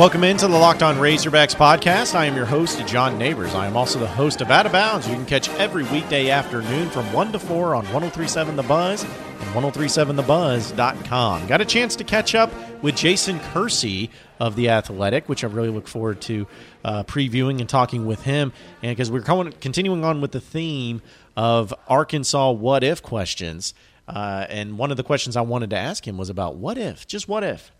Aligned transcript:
Welcome 0.00 0.24
into 0.24 0.48
the 0.48 0.56
Locked 0.56 0.82
On 0.82 0.96
Razorbacks 0.96 1.54
podcast. 1.54 2.14
I 2.14 2.24
am 2.24 2.34
your 2.34 2.46
host, 2.46 2.86
John 2.86 3.18
Neighbors. 3.18 3.54
I 3.54 3.66
am 3.66 3.76
also 3.76 3.98
the 3.98 4.06
host 4.06 4.40
of 4.40 4.50
Out 4.50 4.64
of 4.64 4.72
Bounds. 4.72 5.06
You 5.06 5.14
can 5.14 5.26
catch 5.26 5.50
every 5.56 5.84
weekday 5.84 6.30
afternoon 6.30 6.88
from 6.88 7.12
1 7.12 7.32
to 7.32 7.38
4 7.38 7.74
on 7.74 7.84
1037 7.84 8.56
The 8.56 8.62
Buzz 8.62 9.02
and 9.04 9.12
1037thebuzz.com. 9.54 11.46
Got 11.46 11.60
a 11.60 11.66
chance 11.66 11.96
to 11.96 12.04
catch 12.04 12.34
up 12.34 12.50
with 12.82 12.96
Jason 12.96 13.40
Kersey 13.52 14.08
of 14.38 14.56
The 14.56 14.70
Athletic, 14.70 15.28
which 15.28 15.44
I 15.44 15.48
really 15.48 15.68
look 15.68 15.86
forward 15.86 16.22
to 16.22 16.46
uh, 16.82 17.02
previewing 17.02 17.60
and 17.60 17.68
talking 17.68 18.06
with 18.06 18.22
him. 18.22 18.54
And 18.82 18.96
because 18.96 19.10
we're 19.10 19.20
continuing 19.20 20.02
on 20.02 20.22
with 20.22 20.32
the 20.32 20.40
theme 20.40 21.02
of 21.36 21.74
Arkansas 21.88 22.52
what 22.52 22.82
if 22.82 23.02
questions. 23.02 23.74
Uh, 24.08 24.46
and 24.48 24.78
one 24.78 24.90
of 24.90 24.96
the 24.96 25.04
questions 25.04 25.36
I 25.36 25.42
wanted 25.42 25.68
to 25.68 25.76
ask 25.76 26.08
him 26.08 26.16
was 26.16 26.30
about 26.30 26.56
what 26.56 26.78
if, 26.78 27.06
just 27.06 27.28
what 27.28 27.44
if 27.44 27.70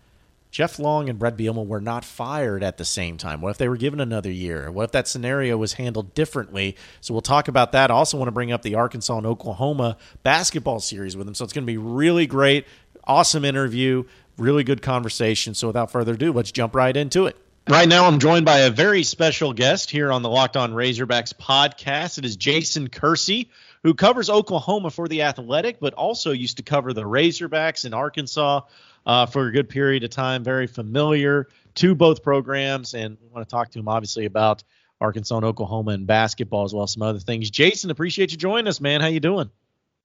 Jeff 0.51 0.77
Long 0.79 1.09
and 1.09 1.17
Bret 1.17 1.37
Bielema 1.37 1.65
were 1.65 1.79
not 1.79 2.03
fired 2.03 2.61
at 2.61 2.77
the 2.77 2.83
same 2.83 3.17
time? 3.17 3.39
What 3.39 3.51
if 3.51 3.57
they 3.57 3.69
were 3.69 3.77
given 3.77 4.01
another 4.01 4.29
year? 4.29 4.69
What 4.69 4.83
if 4.83 4.91
that 4.91 5.07
scenario 5.07 5.57
was 5.57 5.73
handled 5.73 6.13
differently? 6.13 6.75
So 6.99 7.13
we'll 7.13 7.21
talk 7.21 7.47
about 7.47 7.71
that. 7.71 7.89
I 7.89 7.93
also 7.93 8.17
want 8.17 8.27
to 8.27 8.33
bring 8.33 8.51
up 8.51 8.61
the 8.61 8.75
Arkansas 8.75 9.17
and 9.17 9.25
Oklahoma 9.25 9.97
basketball 10.23 10.81
series 10.81 11.15
with 11.15 11.27
him. 11.27 11.33
So 11.35 11.45
it's 11.45 11.53
going 11.53 11.65
to 11.65 11.71
be 11.71 11.77
really 11.77 12.27
great. 12.27 12.67
Awesome 13.05 13.45
interview, 13.45 14.03
really 14.37 14.63
good 14.65 14.81
conversation. 14.81 15.53
So 15.53 15.67
without 15.67 15.89
further 15.89 16.13
ado, 16.13 16.33
let's 16.33 16.51
jump 16.51 16.75
right 16.75 16.95
into 16.95 17.25
it. 17.25 17.37
Right 17.71 17.87
now, 17.87 18.03
I'm 18.03 18.19
joined 18.19 18.43
by 18.45 18.59
a 18.59 18.69
very 18.69 19.03
special 19.03 19.53
guest 19.53 19.89
here 19.89 20.11
on 20.11 20.23
the 20.23 20.29
Locked 20.29 20.57
On 20.57 20.73
Razorbacks 20.73 21.33
podcast. 21.33 22.17
It 22.17 22.25
is 22.25 22.35
Jason 22.35 22.89
Kersey, 22.89 23.49
who 23.81 23.93
covers 23.93 24.29
Oklahoma 24.29 24.89
for 24.89 25.07
the 25.07 25.21
Athletic, 25.21 25.79
but 25.79 25.93
also 25.93 26.31
used 26.31 26.57
to 26.57 26.63
cover 26.63 26.91
the 26.91 27.03
Razorbacks 27.03 27.85
in 27.85 27.93
Arkansas 27.93 28.63
uh, 29.05 29.25
for 29.25 29.47
a 29.47 29.53
good 29.53 29.69
period 29.69 30.03
of 30.03 30.09
time. 30.09 30.43
Very 30.43 30.67
familiar 30.67 31.47
to 31.75 31.95
both 31.95 32.23
programs, 32.23 32.93
and 32.93 33.17
we 33.21 33.29
want 33.29 33.47
to 33.47 33.49
talk 33.49 33.71
to 33.71 33.79
him 33.79 33.87
obviously 33.87 34.25
about 34.25 34.65
Arkansas 34.99 35.37
and 35.37 35.45
Oklahoma 35.45 35.91
and 35.91 36.05
basketball 36.05 36.65
as 36.65 36.73
well 36.73 36.83
as 36.83 36.91
some 36.91 37.03
other 37.03 37.19
things. 37.19 37.49
Jason, 37.49 37.89
appreciate 37.89 38.33
you 38.33 38.37
joining 38.37 38.67
us, 38.67 38.81
man. 38.81 38.99
How 38.99 39.07
you 39.07 39.21
doing? 39.21 39.49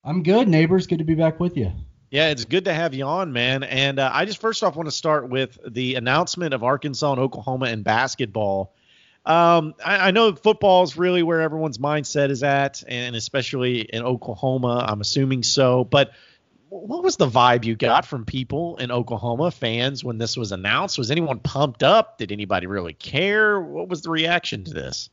I'm 0.05 0.23
good, 0.23 0.47
neighbors. 0.47 0.87
Good 0.87 0.99
to 0.99 1.05
be 1.05 1.17
back 1.17 1.41
with 1.41 1.57
you. 1.57 1.73
Yeah, 2.11 2.29
it's 2.29 2.45
good 2.45 2.67
to 2.67 2.75
have 2.75 2.95
you 2.95 3.05
on, 3.05 3.33
man. 3.33 3.63
And 3.63 3.99
uh, 3.99 4.11
I 4.13 4.25
just 4.25 4.41
first 4.41 4.63
off 4.63 4.77
want 4.77 4.87
to 4.87 4.93
start 4.93 5.29
with 5.29 5.59
the 5.67 5.97
announcement 5.97 6.55
of 6.55 6.63
Arkansas 6.63 7.13
and 7.13 7.21
Oklahoma 7.21 7.67
in 7.67 7.83
basketball. 7.83 8.73
Um, 9.25 9.75
I, 9.85 10.09
I, 10.09 10.11
know 10.13 10.33
football 10.37 10.85
is 10.85 10.97
really 10.97 11.25
where 11.25 11.41
everyone's 11.41 11.79
mindset 11.79 12.31
is 12.31 12.45
at, 12.45 12.85
and 12.87 13.17
especially 13.17 13.81
in 13.81 14.05
Oklahoma, 14.05 14.87
I'm 14.89 15.01
assuming 15.01 15.43
so. 15.43 15.83
But 15.83 16.13
what 16.69 17.03
was 17.03 17.17
the 17.17 17.29
vibe 17.29 17.65
you 17.65 17.75
got 17.75 18.07
from 18.07 18.25
people 18.25 18.77
in 18.77 18.93
Oklahoma 18.93 19.51
fans 19.51 20.05
when 20.05 20.19
this 20.19 20.37
was 20.37 20.53
announced? 20.53 20.97
Was 20.97 21.11
anyone 21.11 21.41
pumped 21.41 21.83
up? 21.83 22.19
Did 22.19 22.31
anybody 22.31 22.69
really 22.69 22.93
care? 22.93 23.61
What 23.61 23.89
was 23.89 24.03
the 24.03 24.11
reaction 24.11 24.63
to 24.65 24.73
this? 24.73 25.11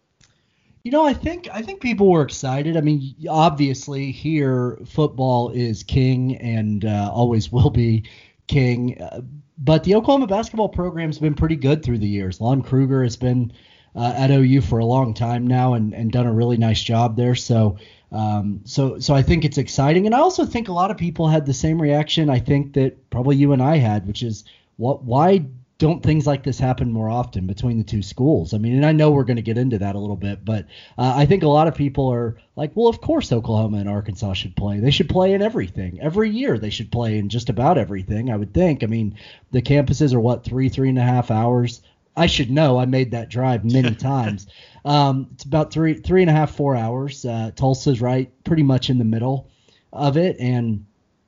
You 0.84 0.92
know, 0.92 1.06
I 1.06 1.14
think 1.14 1.48
I 1.52 1.62
think 1.62 1.80
people 1.80 2.09
were 2.12 2.23
excited. 2.23 2.76
I 2.76 2.81
mean, 2.81 3.16
obviously 3.30 4.12
here 4.12 4.78
football 4.86 5.50
is 5.50 5.81
king 5.81 6.36
and 6.38 6.84
uh, 6.84 7.09
always 7.14 7.50
will 7.53 7.70
be 7.70 8.03
king. 8.48 9.02
Uh, 9.02 9.22
but 9.58 9.86
the 9.86 9.95
Oklahoma 9.95 10.28
basketball 10.28 10.67
program's 10.67 11.20
been 11.20 11.36
pretty 11.36 11.56
good 11.56 11.84
through 11.84 12.00
the 12.00 12.08
years. 12.08 12.42
Lon 12.42 12.61
Kruger 12.61 13.02
has 13.04 13.16
been 13.16 13.54
uh, 13.95 14.14
at 14.17 14.30
OU 14.30 14.59
for 14.61 14.80
a 14.80 14.86
long 14.86 15.14
time 15.14 15.48
now 15.48 15.76
and, 15.76 15.94
and 15.94 16.11
done 16.11 16.26
a 16.26 16.34
really 16.34 16.58
nice 16.58 16.84
job 16.84 17.16
there. 17.16 17.36
So 17.36 17.78
um, 18.11 18.59
so 18.66 19.00
so 19.00 19.16
I 19.16 19.22
think 19.22 19.45
it's 19.45 19.58
exciting, 19.58 20.06
and 20.06 20.14
I 20.14 20.20
also 20.20 20.45
think 20.45 20.67
a 20.67 20.73
lot 20.73 20.92
of 20.92 20.98
people 20.98 21.30
had 21.30 21.45
the 21.45 21.54
same 21.54 21.82
reaction. 21.82 22.30
I 22.30 22.39
think 22.39 22.73
that 22.73 23.10
probably 23.10 23.38
you 23.38 23.54
and 23.54 23.64
I 23.64 23.77
had, 23.77 24.05
which 24.05 24.22
is 24.22 24.43
what 24.76 25.04
why 25.04 25.45
don't 25.83 26.02
things 26.02 26.26
like 26.26 26.44
this 26.44 26.60
happen 26.60 26.94
more 26.94 27.10
often 27.10 27.45
between 27.45 27.77
the 27.77 27.83
two 27.83 28.02
schools? 28.02 28.54
I 28.54 28.58
mean, 28.58 28.76
and 28.76 28.86
I 28.86 28.94
know 28.94 29.11
we're 29.11 29.26
going 29.26 29.36
to 29.36 29.42
get 29.42 29.58
into 29.58 29.80
that 29.80 29.95
a 29.95 29.99
little 29.99 30.16
bit, 30.16 30.45
but 30.45 30.67
uh, 30.98 31.14
I 31.14 31.26
think 31.26 31.44
a 31.44 31.49
lot 31.49 31.67
of 31.67 31.76
people 31.76 32.08
are 32.08 32.38
like, 32.55 32.71
well, 32.73 32.88
of 32.88 33.02
course 33.02 33.33
Oklahoma 33.33 33.80
and 33.80 33.89
Arkansas 33.89 34.32
should 34.32 34.55
play. 34.55 34.80
They 34.80 34.92
should 34.92 35.10
play 35.10 35.33
in 35.33 35.42
everything. 35.42 35.99
Every 35.99 36.30
year 36.30 36.58
they 36.58 36.70
should 36.70 36.89
play 36.89 37.17
in 37.17 37.27
just 37.27 37.49
about 37.49 37.77
everything. 37.77 38.32
I 38.32 38.38
would 38.38 38.54
think. 38.54 38.82
I 38.82 38.86
mean, 38.86 39.17
the 39.52 39.61
campuses 39.61 40.14
are 40.14 40.22
what 40.22 40.45
three 40.45 40.70
three 40.70 40.88
and 40.88 40.98
a 40.98 41.04
half 41.04 41.30
hours. 41.30 41.82
I 42.16 42.27
should 42.27 42.49
know. 42.49 42.80
I 42.80 42.86
made 42.86 43.11
that 43.11 43.27
drive 43.27 43.66
many 43.66 43.93
times. 43.95 44.48
Um, 44.86 45.32
it's 45.33 45.43
about 45.43 45.73
three 45.73 45.95
three 45.95 46.22
and 46.22 46.30
a 46.30 46.33
half 46.33 46.55
four 46.55 46.77
hours. 46.77 47.26
Uh, 47.26 47.52
Tulsa's 47.54 47.99
right, 47.99 48.32
pretty 48.45 48.64
much 48.64 48.89
in 48.89 48.99
the 48.99 49.04
middle 49.04 49.49
of 49.92 50.16
it, 50.16 50.38
and 50.39 50.86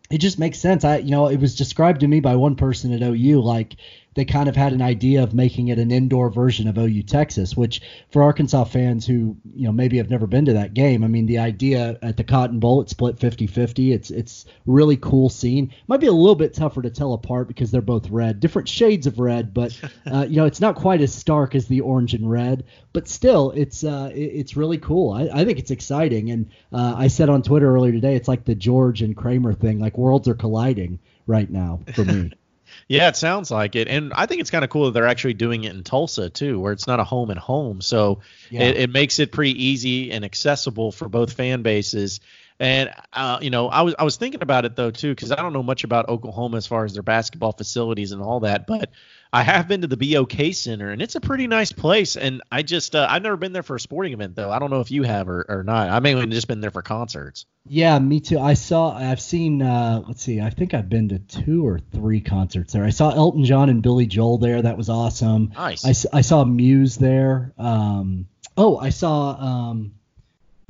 it 0.10 0.20
just 0.20 0.40
makes 0.40 0.60
sense. 0.60 0.86
I 0.86 1.00
you 1.00 1.12
know 1.12 1.28
it 1.28 1.42
was 1.42 1.56
described 1.56 2.00
to 2.00 2.08
me 2.08 2.22
by 2.22 2.38
one 2.38 2.56
person 2.56 2.94
at 2.94 3.04
OU 3.04 3.42
like 3.42 3.76
they 4.16 4.26
kind 4.26 4.50
of 4.50 4.56
had 4.56 4.74
an 4.74 4.82
idea 4.82 5.22
of 5.22 5.34
making 5.34 5.68
it 5.68 5.78
an 5.78 5.92
indoor 5.92 6.30
version 6.30 6.68
of 6.68 6.78
OU 6.78 7.04
Texas, 7.04 7.56
which 7.56 7.82
for 8.10 8.24
Arkansas 8.24 8.64
fans 8.64 9.06
who 9.06 9.36
you 9.54 9.66
know 9.66 9.72
maybe 9.72 9.98
have 9.98 10.10
never 10.10 10.26
been 10.26 10.46
to 10.46 10.54
that 10.54 10.74
game, 10.74 11.04
I 11.04 11.08
mean 11.08 11.26
the 11.26 11.38
idea 11.38 12.00
at 12.02 12.18
the 12.18 12.24
Cotton 12.24 12.60
Bowl 12.60 12.82
it 12.82 12.90
split 12.90 13.18
50-50. 13.18 13.94
It's 13.94 14.10
it's 14.10 14.46
really 14.66 14.98
cool 14.98 15.30
scene. 15.30 15.74
Might 15.88 16.00
be 16.00 16.08
a 16.08 16.14
little 16.14 16.36
bit 16.36 16.54
tougher 16.54 16.82
to 16.82 16.90
tell 16.90 17.14
apart 17.14 17.48
because 17.48 17.72
they're 17.72 17.82
both 17.82 18.10
red, 18.10 18.40
different 18.40 18.70
shades 18.70 19.06
of 19.06 19.20
red, 19.20 19.54
but 19.54 19.78
uh, 20.12 20.26
you 20.28 20.38
know 20.38 20.46
it's 20.46 20.62
not 20.62 20.76
quite 20.76 21.02
as 21.02 21.14
stark 21.14 21.54
as 21.54 21.68
the 21.68 21.82
orange 21.82 22.14
and 22.14 22.30
red, 22.30 22.64
but 22.94 23.08
still 23.08 23.52
it's 23.52 23.84
uh, 23.84 24.10
it, 24.14 24.20
it's 24.20 24.56
really 24.56 24.78
cool. 24.78 25.12
I, 25.12 25.42
I 25.42 25.46
think 25.46 25.60
it's 25.60 25.72
exciting, 25.72 26.32
and 26.32 26.50
uh, 26.72 26.96
I 26.98 27.10
said 27.10 27.30
on 27.30 27.42
Twitter 27.44 27.74
earlier 27.74 27.92
today 27.92 28.16
it's 28.16 28.30
like 28.30 28.46
the 28.46 28.56
George 28.56 29.02
and 29.02 29.16
Kramer 29.16 29.54
thing, 29.54 29.80
like 29.80 29.98
worlds 29.98 30.30
are 30.30 30.36
colliding 30.36 31.00
right 31.28 31.50
now 31.50 31.82
for 31.94 32.06
me. 32.06 32.32
Yeah, 32.88 33.08
it 33.08 33.16
sounds 33.16 33.50
like 33.50 33.76
it, 33.76 33.88
and 33.88 34.14
I 34.14 34.28
think 34.28 34.42
it's 34.42 34.52
kind 34.52 34.64
of 34.64 34.70
cool 34.70 34.86
that 34.86 34.92
they're 34.92 35.08
actually 35.08 35.34
doing 35.34 35.64
it 35.64 35.74
in 35.74 35.84
Tulsa 35.84 36.30
too, 36.30 36.60
where 36.60 36.72
it's 36.72 36.86
not 36.86 37.00
a 37.00 37.04
home 37.04 37.32
and 37.32 37.40
home, 37.40 37.82
so 37.82 38.20
yeah. 38.52 38.62
it, 38.62 38.78
it, 38.78 38.90
makes 38.92 39.18
it 39.18 39.32
pretty 39.32 39.66
easy 39.66 40.12
and 40.12 40.24
accessible 40.24 40.92
for 40.92 41.10
both 41.10 41.34
fan 41.34 41.64
bases. 41.64 42.20
And 42.60 42.90
uh, 43.12 43.40
you 43.42 43.50
know, 43.50 43.68
I 43.68 43.82
was 43.82 43.96
I 44.00 44.04
was 44.04 44.16
thinking 44.16 44.42
about 44.42 44.64
it 44.64 44.76
though 44.78 44.92
too, 44.92 45.14
because 45.14 45.32
I 45.32 45.36
don't 45.36 45.52
know 45.52 45.64
much 45.64 45.84
about 45.84 46.08
Oklahoma 46.08 46.56
as 46.56 46.66
far 46.66 46.86
as 46.86 46.94
their 46.94 47.04
basketball 47.04 47.52
facilities 47.52 48.14
and 48.14 48.22
all 48.22 48.42
that, 48.42 48.66
but 48.66 48.92
I 49.34 49.44
have 49.44 49.68
been 49.68 49.82
to 49.82 49.88
the 49.88 49.98
BOK 49.98 50.54
Center, 50.54 50.92
and 50.92 51.02
it's 51.02 51.16
a 51.16 51.20
pretty 51.20 51.48
nice 51.48 51.74
place. 51.74 52.16
And 52.16 52.42
I 52.50 52.62
just 52.62 52.96
uh, 52.96 53.06
I've 53.10 53.22
never 53.22 53.36
been 53.36 53.52
there 53.52 53.64
for 53.64 53.76
a 53.76 53.80
sporting 53.80 54.14
event 54.14 54.38
though. 54.38 54.50
I 54.50 54.60
don't 54.60 54.70
know 54.70 54.80
if 54.80 54.90
you 54.90 55.04
have 55.04 55.28
or, 55.28 55.46
or 55.50 55.64
not. 55.64 55.90
I 55.90 56.00
mainly 56.00 56.28
just 56.28 56.48
been 56.48 56.62
there 56.62 56.72
for 56.72 56.82
concerts. 56.82 57.46
Yeah, 57.68 58.00
me 58.00 58.22
too. 58.22 58.40
I 58.40 58.54
saw 58.54 58.96
I've 58.96 59.20
seen 59.20 59.62
uh, 59.62 60.04
let's 60.08 60.22
see, 60.22 60.40
I 60.40 60.50
think 60.50 60.74
I've 60.74 60.88
been 60.88 61.10
to 61.10 61.20
two 61.20 61.68
or 61.68 61.80
three 61.80 62.22
concerts 62.22 62.72
there. 62.72 62.86
I 62.86 62.92
saw 62.92 63.10
Elton 63.10 63.44
John 63.44 63.70
and 63.70 63.82
Billy 63.84 64.06
Joel 64.06 64.38
there. 64.38 64.62
That 64.62 64.78
was 64.78 64.88
awesome. 64.88 65.52
Nice. 65.56 66.08
I, 66.14 66.20
I 66.20 66.22
saw 66.22 66.46
Muse 66.46 66.96
there. 66.96 67.52
Um, 67.58 68.28
oh, 68.56 68.78
I 68.78 68.92
saw 68.92 69.32
um, 69.32 69.95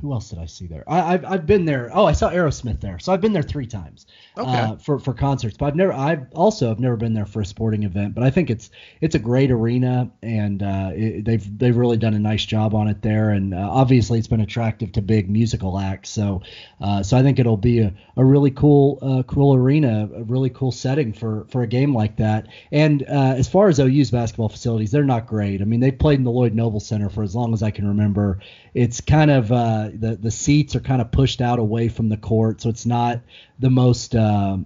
who 0.06 0.14
else 0.14 0.30
did 0.30 0.38
I 0.38 0.46
see 0.46 0.68
there? 0.68 0.84
I, 0.88 1.14
have 1.14 1.26
I've 1.26 1.46
been 1.48 1.66
there. 1.66 1.90
Oh, 1.92 2.06
I 2.06 2.12
saw 2.12 2.30
Aerosmith 2.30 2.80
there. 2.80 3.00
So 3.00 3.12
I've 3.12 3.22
been 3.22 3.34
there 3.34 3.42
three 3.42 3.66
times 3.66 4.06
okay. 4.38 4.50
uh, 4.52 4.76
for 4.76 5.00
for 5.00 5.16
concerts. 5.16 5.58
But 5.58 5.66
I've 5.66 5.76
never. 5.76 5.94
I've 5.94 6.32
also 6.34 6.70
have 6.70 6.80
never 6.80 6.96
been 6.96 7.16
there 7.16 7.26
for 7.26 7.42
a 7.42 7.46
sporting 7.46 7.82
event. 7.84 8.14
But 8.14 8.24
I 8.24 8.30
think 8.30 8.52
it's 8.52 8.70
it's 9.02 9.16
a 9.16 9.20
great 9.20 9.50
arena, 9.50 10.12
and 10.22 10.62
uh, 10.62 10.92
it, 10.94 11.26
they've 11.26 11.58
they've 11.58 11.76
really 11.76 11.98
done 11.98 12.14
a 12.14 12.20
nice 12.20 12.46
job 12.46 12.76
on 12.76 12.88
it 12.88 13.02
there. 13.02 13.32
And 13.32 13.56
uh, 13.56 13.68
obviously, 13.68 14.20
it's 14.20 14.28
been 14.28 14.42
attractive 14.42 14.92
to 14.92 15.02
big 15.02 15.28
musical 15.28 15.80
acts. 15.80 16.12
So 16.12 16.44
uh, 16.80 17.02
so 17.02 17.18
I 17.18 17.24
think 17.24 17.40
it'll 17.40 17.58
be 17.58 17.80
a, 17.80 17.92
a 18.16 18.24
really 18.24 18.52
cool 18.52 19.00
uh, 19.02 19.24
cool 19.24 19.56
arena, 19.56 20.08
a 20.16 20.24
really 20.24 20.52
cool 20.52 20.72
setting 20.72 21.14
for 21.14 21.48
for 21.50 21.64
a 21.64 21.68
game 21.68 21.96
like 21.96 22.18
that. 22.18 22.48
And 22.72 23.02
uh, 23.10 23.34
as 23.38 23.48
far 23.48 23.70
as 23.70 23.80
OU's 23.80 24.12
basketball 24.12 24.50
facilities, 24.50 24.92
they're 24.92 25.04
not 25.04 25.26
great. 25.26 25.64
I 25.64 25.66
mean, 25.66 25.80
they've 25.80 25.98
played 25.98 26.20
in 26.20 26.26
the 26.26 26.32
Lloyd 26.32 26.54
Noble 26.54 26.80
Center 26.80 27.10
for 27.10 27.24
as 27.24 27.36
long 27.36 27.54
as 27.54 27.64
I 27.64 27.72
can 27.72 27.88
remember. 27.88 28.40
It's 28.76 29.00
kind 29.00 29.32
of 29.32 29.52
the 29.96 30.16
the 30.16 30.32
seats 30.32 30.76
are 30.76 30.80
kind 30.80 31.02
of 31.02 31.12
pushed 31.12 31.42
out 31.42 31.60
away 31.60 31.88
from 31.88 32.10
the 32.10 32.18
court, 32.18 32.62
so 32.62 32.70
it's 32.70 32.86
not 32.86 33.22
the 33.60 33.70
most 33.70 34.16
uh, 34.16 34.58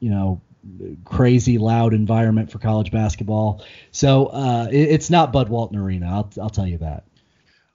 you 0.00 0.10
know 0.10 0.40
crazy 1.04 1.58
loud 1.58 1.94
environment 1.94 2.50
for 2.50 2.58
college 2.58 2.90
basketball. 2.90 3.64
So 3.90 4.26
uh, 4.26 4.68
it, 4.70 4.90
it's 4.90 5.10
not 5.10 5.32
Bud 5.32 5.48
Walton 5.48 5.78
Arena. 5.78 6.06
I'll 6.06 6.30
I'll 6.40 6.50
tell 6.50 6.66
you 6.66 6.78
that. 6.78 7.04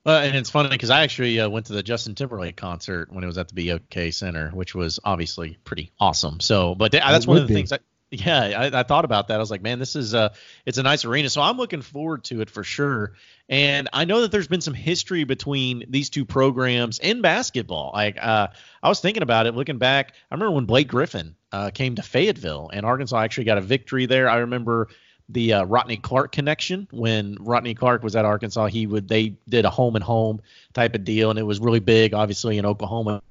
Well, 0.05 0.23
and 0.23 0.37
it's 0.37 0.49
funny 0.49 0.69
because 0.69 0.89
I 0.89 1.01
actually 1.01 1.37
uh, 1.39 1.49
went 1.49 1.65
to 1.65 1.73
the 1.73 1.83
Justin 1.83 2.15
Timberlake 2.15 2.55
concert 2.55 3.11
when 3.11 3.25
it 3.25 3.27
was 3.27 3.37
at 3.37 3.49
the 3.49 3.71
BOK 3.71 4.13
Center, 4.13 4.51
which 4.51 4.73
was 4.73 5.01
obviously 5.03 5.57
pretty 5.65 5.91
awesome. 5.99 6.39
So, 6.39 6.75
but 6.75 6.93
th- 6.93 7.03
that's 7.03 7.27
one 7.27 7.35
of 7.35 7.43
the 7.43 7.49
be. 7.49 7.55
things 7.55 7.73
I, 7.73 7.79
yeah, 8.09 8.39
I, 8.39 8.79
I, 8.79 8.83
thought 8.83 9.03
about 9.03 9.27
that. 9.27 9.35
I 9.35 9.37
was 9.37 9.51
like, 9.51 9.61
man, 9.61 9.79
this 9.79 9.97
is 9.97 10.13
a 10.13 10.31
it's 10.65 10.77
a 10.77 10.83
nice 10.83 11.03
arena. 11.03 11.29
So 11.29 11.41
I'm 11.41 11.57
looking 11.57 11.81
forward 11.81 12.23
to 12.25 12.39
it 12.39 12.49
for 12.49 12.63
sure. 12.63 13.13
And 13.49 13.87
I 13.93 14.05
know 14.05 14.21
that 14.21 14.31
there's 14.31 14.47
been 14.47 14.61
some 14.61 14.73
history 14.73 15.23
between 15.23 15.85
these 15.87 16.09
two 16.09 16.25
programs 16.25 16.99
in 16.99 17.21
basketball. 17.21 17.91
Like 17.93 18.17
uh, 18.21 18.47
I 18.83 18.89
was 18.89 18.99
thinking 18.99 19.23
about 19.23 19.45
it, 19.45 19.55
looking 19.55 19.77
back. 19.77 20.13
I 20.29 20.35
remember 20.35 20.51
when 20.51 20.65
Blake 20.65 20.89
Griffin 20.89 21.35
uh, 21.51 21.69
came 21.69 21.95
to 21.95 22.01
Fayetteville, 22.01 22.69
and 22.73 22.85
Arkansas 22.85 23.19
actually 23.19 23.45
got 23.45 23.57
a 23.57 23.61
victory 23.61 24.05
there. 24.05 24.29
I 24.29 24.37
remember 24.39 24.89
the 25.29 25.53
uh, 25.53 25.63
Rodney 25.65 25.97
Clark 25.97 26.33
connection 26.33 26.87
when 26.91 27.37
Rodney 27.39 27.73
Clark 27.73 28.03
was 28.03 28.15
at 28.15 28.25
Arkansas. 28.25 28.67
He 28.67 28.85
would 28.85 29.07
they 29.07 29.35
did 29.47 29.65
a 29.65 29.69
home 29.69 29.95
and 29.95 30.03
home 30.03 30.41
type 30.73 30.95
of 30.95 31.05
deal, 31.05 31.29
and 31.29 31.39
it 31.39 31.43
was 31.43 31.59
really 31.59 31.79
big, 31.79 32.13
obviously 32.13 32.57
in 32.57 32.65
Oklahoma. 32.65 33.21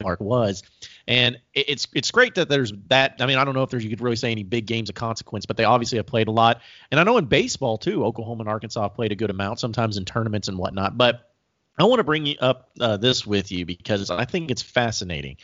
Clark 0.00 0.20
was. 0.20 0.62
And 1.08 1.38
it's 1.54 1.88
it's 1.94 2.10
great 2.10 2.34
that 2.34 2.50
there's 2.50 2.70
that. 2.88 3.16
I 3.20 3.26
mean, 3.26 3.38
I 3.38 3.44
don't 3.46 3.54
know 3.54 3.62
if 3.62 3.70
there's 3.70 3.82
you 3.82 3.88
could 3.88 4.02
really 4.02 4.14
say 4.14 4.30
any 4.30 4.42
big 4.42 4.66
games 4.66 4.90
of 4.90 4.94
consequence, 4.94 5.46
but 5.46 5.56
they 5.56 5.64
obviously 5.64 5.96
have 5.96 6.06
played 6.06 6.28
a 6.28 6.30
lot. 6.30 6.60
And 6.90 7.00
I 7.00 7.02
know 7.04 7.16
in 7.16 7.24
baseball 7.24 7.78
too, 7.78 8.04
Oklahoma 8.04 8.42
and 8.42 8.48
Arkansas 8.50 8.82
have 8.82 8.94
played 8.94 9.10
a 9.10 9.14
good 9.14 9.30
amount, 9.30 9.58
sometimes 9.58 9.96
in 9.96 10.04
tournaments 10.04 10.48
and 10.48 10.58
whatnot. 10.58 10.98
But 10.98 11.32
I 11.78 11.84
want 11.84 12.00
to 12.00 12.04
bring 12.04 12.34
up 12.40 12.68
uh, 12.78 12.98
this 12.98 13.26
with 13.26 13.50
you 13.50 13.64
because 13.64 14.10
I 14.10 14.26
think 14.26 14.50
it's 14.50 14.60
fascinating. 14.60 15.38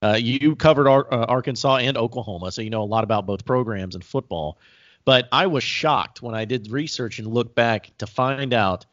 Uh, 0.00 0.16
you 0.18 0.56
covered 0.56 0.88
Ar- 0.88 1.12
uh, 1.12 1.26
Arkansas 1.26 1.76
and 1.76 1.98
Oklahoma, 1.98 2.50
so 2.50 2.62
you 2.62 2.70
know 2.70 2.82
a 2.82 2.84
lot 2.84 3.04
about 3.04 3.26
both 3.26 3.44
programs 3.44 3.94
and 3.94 4.02
football. 4.02 4.58
But 5.04 5.28
I 5.30 5.48
was 5.48 5.62
shocked 5.62 6.22
when 6.22 6.34
I 6.34 6.46
did 6.46 6.70
research 6.70 7.18
and 7.18 7.28
looked 7.28 7.54
back 7.54 7.90
to 7.98 8.06
find 8.06 8.54
out 8.54 8.86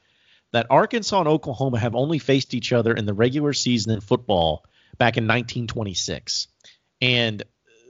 that 0.52 0.68
Arkansas 0.70 1.20
and 1.20 1.30
Oklahoma 1.30 1.80
have 1.80 1.96
only 1.96 2.20
faced 2.20 2.54
each 2.54 2.74
other 2.74 2.94
in 2.94 3.06
the 3.06 3.14
regular 3.14 3.54
season 3.54 3.94
in 3.94 4.02
football 4.02 4.66
back 5.02 5.18
in 5.18 5.24
1926. 5.24 6.48
And 7.02 7.42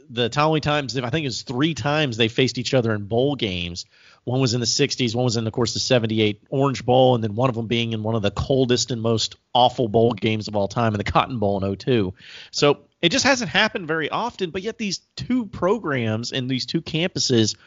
the 0.10 0.32
only 0.38 0.62
times, 0.62 0.98
I 0.98 1.10
think 1.10 1.26
it 1.26 1.28
was 1.28 1.42
three 1.42 1.74
times 1.74 2.16
they 2.16 2.30
faced 2.30 2.58
each 2.58 2.74
other 2.74 2.94
in 2.94 3.04
bowl 3.04 3.36
games. 3.36 3.84
One 4.24 4.40
was 4.40 4.54
in 4.54 4.62
the 4.62 4.66
60s, 4.66 5.14
one 5.14 5.26
was 5.26 5.36
in, 5.36 5.46
of 5.46 5.52
course, 5.52 5.74
the 5.74 5.82
78 5.82 6.44
Orange 6.50 6.86
Bowl, 6.86 7.16
and 7.16 7.22
then 7.22 7.36
one 7.36 7.50
of 7.50 7.56
them 7.56 7.68
being 7.68 7.92
in 7.92 8.02
one 8.02 8.16
of 8.16 8.22
the 8.22 8.32
coldest 8.32 8.92
and 8.92 9.02
most 9.02 9.36
awful 9.54 9.90
bowl 9.90 10.14
games 10.14 10.48
of 10.48 10.56
all 10.56 10.70
time 10.70 10.94
in 10.94 11.00
the 11.00 11.04
Cotton 11.04 11.38
Bowl 11.38 11.62
in 11.62 11.76
02. 11.76 12.14
So 12.52 12.80
it 13.02 13.10
just 13.10 13.26
hasn't 13.26 13.52
happened 13.52 13.90
very 13.90 14.10
often, 14.10 14.52
but 14.52 14.62
yet 14.62 14.78
these 14.78 15.00
two 15.18 15.48
programs 15.48 16.32
and 16.32 16.50
these 16.50 16.66
two 16.66 16.82
campuses 16.82 17.58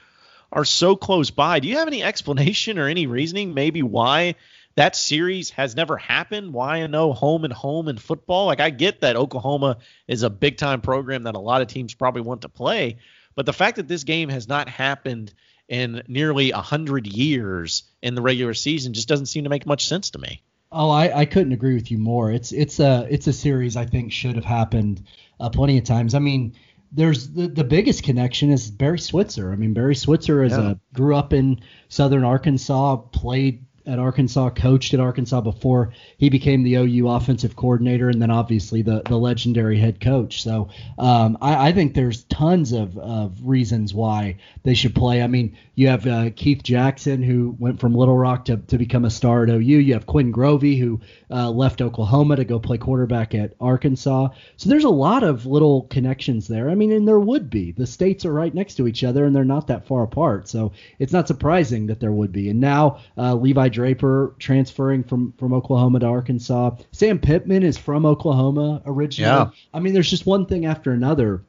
are 0.50 0.64
so 0.64 0.96
close 0.96 1.30
by. 1.30 1.60
Do 1.60 1.68
you 1.68 1.76
have 1.76 1.88
any 1.88 2.02
explanation 2.02 2.78
or 2.78 2.88
any 2.88 3.06
reasoning 3.06 3.52
maybe 3.52 3.82
why 3.82 4.36
that 4.76 4.96
series 4.96 5.50
has 5.50 5.76
never 5.76 5.96
happened. 5.96 6.52
Why 6.52 6.82
I 6.82 6.86
know 6.86 7.12
home 7.12 7.44
and 7.44 7.52
home 7.52 7.88
in 7.88 7.96
football? 7.96 8.46
Like 8.46 8.60
I 8.60 8.70
get 8.70 9.00
that 9.02 9.16
Oklahoma 9.16 9.78
is 10.08 10.22
a 10.22 10.30
big 10.30 10.56
time 10.56 10.80
program 10.80 11.24
that 11.24 11.36
a 11.36 11.40
lot 11.40 11.62
of 11.62 11.68
teams 11.68 11.94
probably 11.94 12.22
want 12.22 12.42
to 12.42 12.48
play, 12.48 12.98
but 13.34 13.46
the 13.46 13.52
fact 13.52 13.76
that 13.76 13.88
this 13.88 14.04
game 14.04 14.28
has 14.28 14.48
not 14.48 14.68
happened 14.68 15.32
in 15.68 16.02
nearly 16.08 16.50
a 16.50 16.58
hundred 16.58 17.06
years 17.06 17.84
in 18.02 18.14
the 18.14 18.22
regular 18.22 18.54
season 18.54 18.92
just 18.92 19.08
doesn't 19.08 19.26
seem 19.26 19.44
to 19.44 19.50
make 19.50 19.66
much 19.66 19.86
sense 19.86 20.10
to 20.10 20.18
me. 20.18 20.42
Oh, 20.70 20.90
I, 20.90 21.20
I 21.20 21.24
couldn't 21.24 21.52
agree 21.52 21.74
with 21.74 21.90
you 21.90 21.98
more. 21.98 22.32
It's 22.32 22.50
it's 22.52 22.80
a 22.80 23.06
it's 23.08 23.28
a 23.28 23.32
series 23.32 23.76
I 23.76 23.86
think 23.86 24.12
should 24.12 24.34
have 24.34 24.44
happened 24.44 25.04
uh, 25.38 25.48
plenty 25.48 25.78
of 25.78 25.84
times. 25.84 26.14
I 26.14 26.18
mean, 26.18 26.54
there's 26.90 27.30
the, 27.30 27.46
the 27.46 27.64
biggest 27.64 28.02
connection 28.02 28.50
is 28.50 28.70
Barry 28.70 28.98
Switzer. 28.98 29.52
I 29.52 29.56
mean, 29.56 29.72
Barry 29.72 29.94
Switzer 29.94 30.42
is 30.42 30.52
yeah. 30.52 30.72
a 30.72 30.76
grew 30.92 31.14
up 31.14 31.32
in 31.32 31.60
Southern 31.88 32.24
Arkansas, 32.24 32.96
played 32.96 33.64
at 33.86 33.98
Arkansas, 33.98 34.50
coached 34.50 34.94
at 34.94 35.00
Arkansas 35.00 35.40
before 35.40 35.92
he 36.16 36.30
became 36.30 36.62
the 36.62 36.76
OU 36.76 37.08
offensive 37.08 37.54
coordinator, 37.56 38.08
and 38.08 38.20
then 38.20 38.30
obviously 38.30 38.82
the 38.82 39.02
the 39.04 39.16
legendary 39.16 39.78
head 39.78 40.00
coach. 40.00 40.42
So 40.42 40.68
um, 40.98 41.36
I, 41.40 41.68
I, 41.68 41.72
think 41.72 41.94
there's 41.94 42.24
tons 42.24 42.72
of, 42.72 42.96
of 42.96 43.38
reasons 43.42 43.92
why 43.92 44.36
they 44.62 44.74
should 44.74 44.94
play. 44.94 45.22
I 45.22 45.26
mean, 45.26 45.56
you 45.74 45.88
have 45.88 46.06
uh, 46.06 46.30
Keith 46.34 46.62
Jackson 46.62 47.22
who 47.22 47.56
went 47.58 47.80
from 47.80 47.94
Little 47.94 48.16
Rock 48.16 48.46
to, 48.46 48.56
to 48.56 48.78
become 48.78 49.04
a 49.04 49.10
star 49.10 49.42
at 49.42 49.50
OU. 49.50 49.60
You 49.60 49.94
have 49.94 50.06
Quinn 50.06 50.32
Grovey 50.32 50.78
who 50.78 51.00
uh, 51.30 51.50
left 51.50 51.82
Oklahoma 51.82 52.36
to 52.36 52.44
go 52.44 52.58
play 52.58 52.78
quarterback 52.78 53.34
at 53.34 53.54
Arkansas. 53.60 54.28
So 54.56 54.70
there's 54.70 54.84
a 54.84 54.88
lot 54.88 55.22
of 55.22 55.46
little 55.46 55.82
connections 55.82 56.48
there. 56.48 56.70
I 56.70 56.74
mean, 56.74 56.92
and 56.92 57.06
there 57.06 57.20
would 57.20 57.50
be. 57.50 57.72
The 57.72 57.86
states 57.86 58.24
are 58.24 58.32
right 58.32 58.54
next 58.54 58.76
to 58.76 58.86
each 58.86 59.04
other, 59.04 59.24
and 59.24 59.34
they're 59.34 59.44
not 59.44 59.66
that 59.66 59.86
far 59.86 60.04
apart. 60.04 60.48
So 60.48 60.72
it's 60.98 61.12
not 61.12 61.28
surprising 61.28 61.86
that 61.86 62.00
there 62.00 62.12
would 62.12 62.32
be. 62.32 62.48
And 62.48 62.60
now 62.60 63.00
uh, 63.18 63.34
Levi 63.34 63.68
Draper 63.74 64.34
transferring 64.38 65.04
from 65.04 65.32
from 65.32 65.52
Oklahoma 65.52 66.00
to 66.00 66.06
Arkansas. 66.06 66.76
Sam 66.92 67.18
Pittman 67.18 67.62
is 67.62 67.76
from 67.76 68.06
Oklahoma 68.06 68.80
originally. 68.86 69.30
Yeah. 69.30 69.50
I 69.74 69.80
mean, 69.80 69.92
there's 69.92 70.08
just 70.08 70.24
one 70.24 70.46
thing 70.46 70.64
after 70.64 70.92
another 70.92 71.42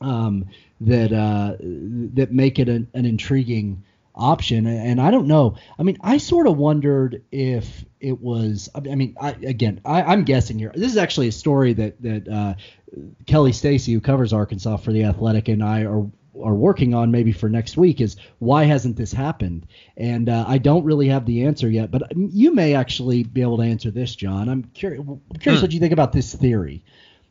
um, 0.00 0.46
that 0.80 1.12
uh, 1.12 1.56
that 2.14 2.32
make 2.32 2.58
it 2.58 2.68
an, 2.68 2.88
an 2.94 3.04
intriguing 3.04 3.82
option. 4.14 4.66
And 4.66 5.00
I 5.00 5.10
don't 5.10 5.26
know. 5.26 5.56
I 5.78 5.82
mean, 5.82 5.98
I 6.00 6.18
sort 6.18 6.46
of 6.46 6.56
wondered 6.56 7.22
if 7.32 7.84
it 8.00 8.20
was. 8.20 8.68
I 8.74 8.80
mean, 8.94 9.16
I, 9.20 9.30
again, 9.30 9.80
I, 9.84 10.12
am 10.12 10.24
guessing 10.24 10.58
here. 10.58 10.72
This 10.74 10.92
is 10.92 10.96
actually 10.96 11.28
a 11.28 11.32
story 11.32 11.72
that 11.74 12.00
that 12.02 12.28
uh, 12.28 12.54
Kelly 13.26 13.52
Stacy, 13.52 13.92
who 13.92 14.00
covers 14.00 14.32
Arkansas 14.32 14.76
for 14.78 14.92
the 14.92 15.04
Athletic, 15.04 15.48
and 15.48 15.62
I 15.62 15.82
are 15.84 16.06
are 16.42 16.54
working 16.54 16.94
on 16.94 17.10
maybe 17.10 17.32
for 17.32 17.48
next 17.48 17.76
week 17.76 18.00
is 18.00 18.16
why 18.38 18.64
hasn't 18.64 18.96
this 18.96 19.12
happened? 19.12 19.66
And 19.96 20.28
uh, 20.28 20.44
I 20.46 20.58
don't 20.58 20.84
really 20.84 21.08
have 21.08 21.26
the 21.26 21.44
answer 21.44 21.68
yet, 21.68 21.90
but 21.90 22.02
you 22.16 22.52
may 22.52 22.74
actually 22.74 23.22
be 23.22 23.42
able 23.42 23.58
to 23.58 23.64
answer 23.64 23.90
this, 23.90 24.14
John. 24.14 24.48
I'm 24.48 24.64
curious. 24.74 25.04
I'm 25.06 25.38
curious 25.38 25.60
hmm. 25.60 25.64
what 25.64 25.72
you 25.72 25.80
think 25.80 25.92
about 25.92 26.12
this 26.12 26.34
theory. 26.34 26.84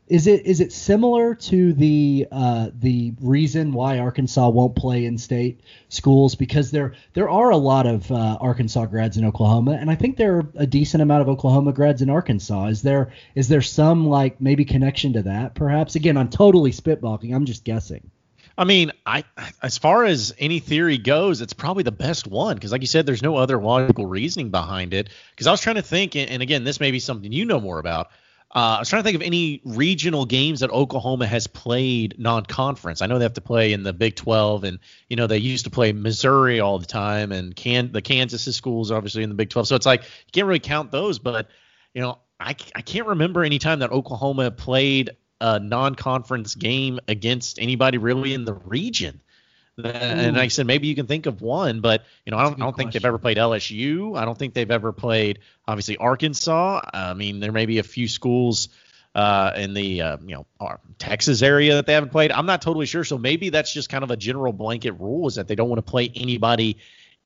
Is 0.10 0.28
it 0.28 0.46
is 0.46 0.60
it 0.60 0.74
similar 0.74 1.34
to 1.34 1.74
the 1.74 2.28
uh, 2.30 2.70
the 2.78 3.14
reason 3.22 3.72
why 3.72 4.00
Arkansas 4.00 4.50
won't 4.50 4.76
play 4.76 5.06
in 5.06 5.18
state 5.18 5.62
schools? 5.88 6.36
Because 6.36 6.72
there 6.72 6.94
there 7.14 7.30
are 7.30 7.52
a 7.52 7.58
lot 7.58 7.88
of 7.88 8.12
uh, 8.12 8.38
Arkansas 8.42 8.86
grads 8.88 9.16
in 9.16 9.24
Oklahoma, 9.24 9.78
and 9.80 9.90
I 9.90 9.96
think 9.96 10.18
there 10.18 10.38
are 10.38 10.48
a 10.56 10.68
decent 10.68 11.02
amount 11.02 11.22
of 11.22 11.30
Oklahoma 11.30 11.72
grads 11.72 12.02
in 12.02 12.10
Arkansas. 12.10 12.66
Is 12.66 12.82
there 12.82 13.14
is 13.34 13.48
there 13.48 13.62
some 13.62 14.06
like 14.06 14.42
maybe 14.42 14.66
connection 14.66 15.14
to 15.14 15.24
that? 15.24 15.56
Perhaps 15.56 15.96
again, 15.96 16.18
I'm 16.18 16.30
totally 16.30 16.72
spitballing. 16.72 17.34
I'm 17.34 17.46
just 17.46 17.64
guessing. 17.64 18.12
I 18.58 18.66
mean, 18.66 18.92
I 19.06 19.24
as 19.62 19.78
far 19.78 20.06
as 20.06 20.34
any 20.38 20.60
theory 20.60 20.98
goes, 20.98 21.42
it's 21.42 21.54
probably 21.54 21.84
the 21.84 21.92
best 21.92 22.28
one 22.28 22.56
because, 22.56 22.72
like 22.72 22.82
you 22.82 22.88
said, 22.88 23.06
there's 23.06 23.24
no 23.24 23.36
other 23.36 23.62
logical 23.62 24.06
reasoning 24.06 24.52
behind 24.52 24.94
it. 24.94 25.10
Because 25.32 25.48
I 25.48 25.52
was 25.52 25.62
trying 25.62 25.78
to 25.78 25.82
think, 25.82 26.16
and 26.16 26.42
again, 26.42 26.64
this 26.64 26.80
may 26.80 26.92
be 26.92 27.00
something 27.00 27.32
you 27.32 27.46
know 27.46 27.60
more 27.60 27.80
about. 27.80 28.08
Uh, 28.56 28.76
I 28.78 28.80
was 28.80 28.90
trying 28.90 29.02
to 29.02 29.04
think 29.04 29.16
of 29.16 29.24
any 29.24 29.62
regional 29.66 30.26
games 30.26 30.60
that 30.60 30.70
Oklahoma 30.70 31.26
has 31.26 31.48
played 31.48 32.20
non-conference. 32.20 33.02
I 33.02 33.08
know 33.08 33.18
they 33.18 33.26
have 33.26 33.34
to 33.34 33.42
play 33.42 33.74
in 33.74 33.82
the 33.82 33.94
Big 33.94 34.16
12, 34.16 34.64
and 34.66 34.80
you 35.10 35.16
know 35.16 35.26
they 35.26 35.40
used 35.40 35.66
to 35.66 35.72
play 35.72 35.92
Missouri 35.92 36.60
all 36.60 36.78
the 36.78 36.86
time, 36.86 37.32
and 37.32 37.56
can 37.56 37.92
the 37.92 38.04
Kansas 38.04 38.44
schools 38.56 38.92
obviously 38.92 39.24
in 39.24 39.30
the 39.30 39.36
Big 39.36 39.50
12. 39.50 39.68
So 39.68 39.76
it's 39.76 39.88
like 39.88 40.04
you 40.04 40.32
can't 40.32 40.46
really 40.46 40.60
count 40.60 40.92
those, 40.92 41.18
but 41.18 41.48
you 41.96 42.02
know 42.02 42.20
I, 42.40 42.56
I 42.76 42.82
can't 42.82 43.08
remember 43.08 43.44
any 43.44 43.58
time 43.58 43.80
that 43.80 43.92
Oklahoma 43.92 44.52
played 44.52 45.12
a 45.44 45.60
non-conference 45.60 46.56
game 46.56 47.02
against 47.10 47.60
anybody 47.60 47.98
really 47.98 48.34
in 48.34 48.46
the 48.46 48.54
region. 48.54 49.20
Ooh. 49.80 49.88
And 49.88 50.38
like 50.38 50.46
I 50.46 50.48
said, 50.48 50.68
maybe 50.68 50.88
you 50.88 50.96
can 50.96 51.06
think 51.06 51.26
of 51.26 51.42
one, 51.42 51.82
but 51.82 52.06
you 52.26 52.32
know, 52.32 52.38
I 52.38 52.44
don't, 52.44 52.54
I 52.62 52.66
don't 52.66 52.78
think 52.78 52.94
they've 52.94 53.04
ever 53.04 53.18
played 53.18 53.38
LSU. 53.38 54.18
I 54.18 54.24
don't 54.24 54.38
think 54.38 54.54
they've 54.54 54.72
ever 54.72 54.94
played, 54.94 55.40
obviously, 55.68 55.98
Arkansas. 55.98 56.82
I 56.94 57.14
mean, 57.14 57.42
there 57.42 57.52
may 57.52 57.66
be 57.66 57.80
a 57.80 57.84
few 57.84 58.08
schools 58.08 58.70
uh, 59.16 59.52
in 59.58 59.74
the 59.74 60.02
uh, 60.02 60.18
you 60.26 60.36
know 60.36 60.78
Texas 60.98 61.42
area 61.42 61.76
that 61.76 61.88
they 61.88 61.94
haven't 61.94 62.12
played. 62.12 62.32
I'm 62.32 62.46
not 62.46 62.62
totally 62.62 62.86
sure. 62.86 63.04
So 63.04 63.18
maybe 63.18 63.50
that's 63.50 63.74
just 63.74 63.90
kind 63.90 64.04
of 64.04 64.12
a 64.12 64.18
general 64.18 64.54
blanket 64.54 64.94
rule 64.94 65.28
is 65.28 65.36
that 65.36 65.50
they 65.50 65.56
don't 65.56 65.70
want 65.70 65.86
to 65.86 65.92
play 65.92 66.10
anybody 66.16 66.78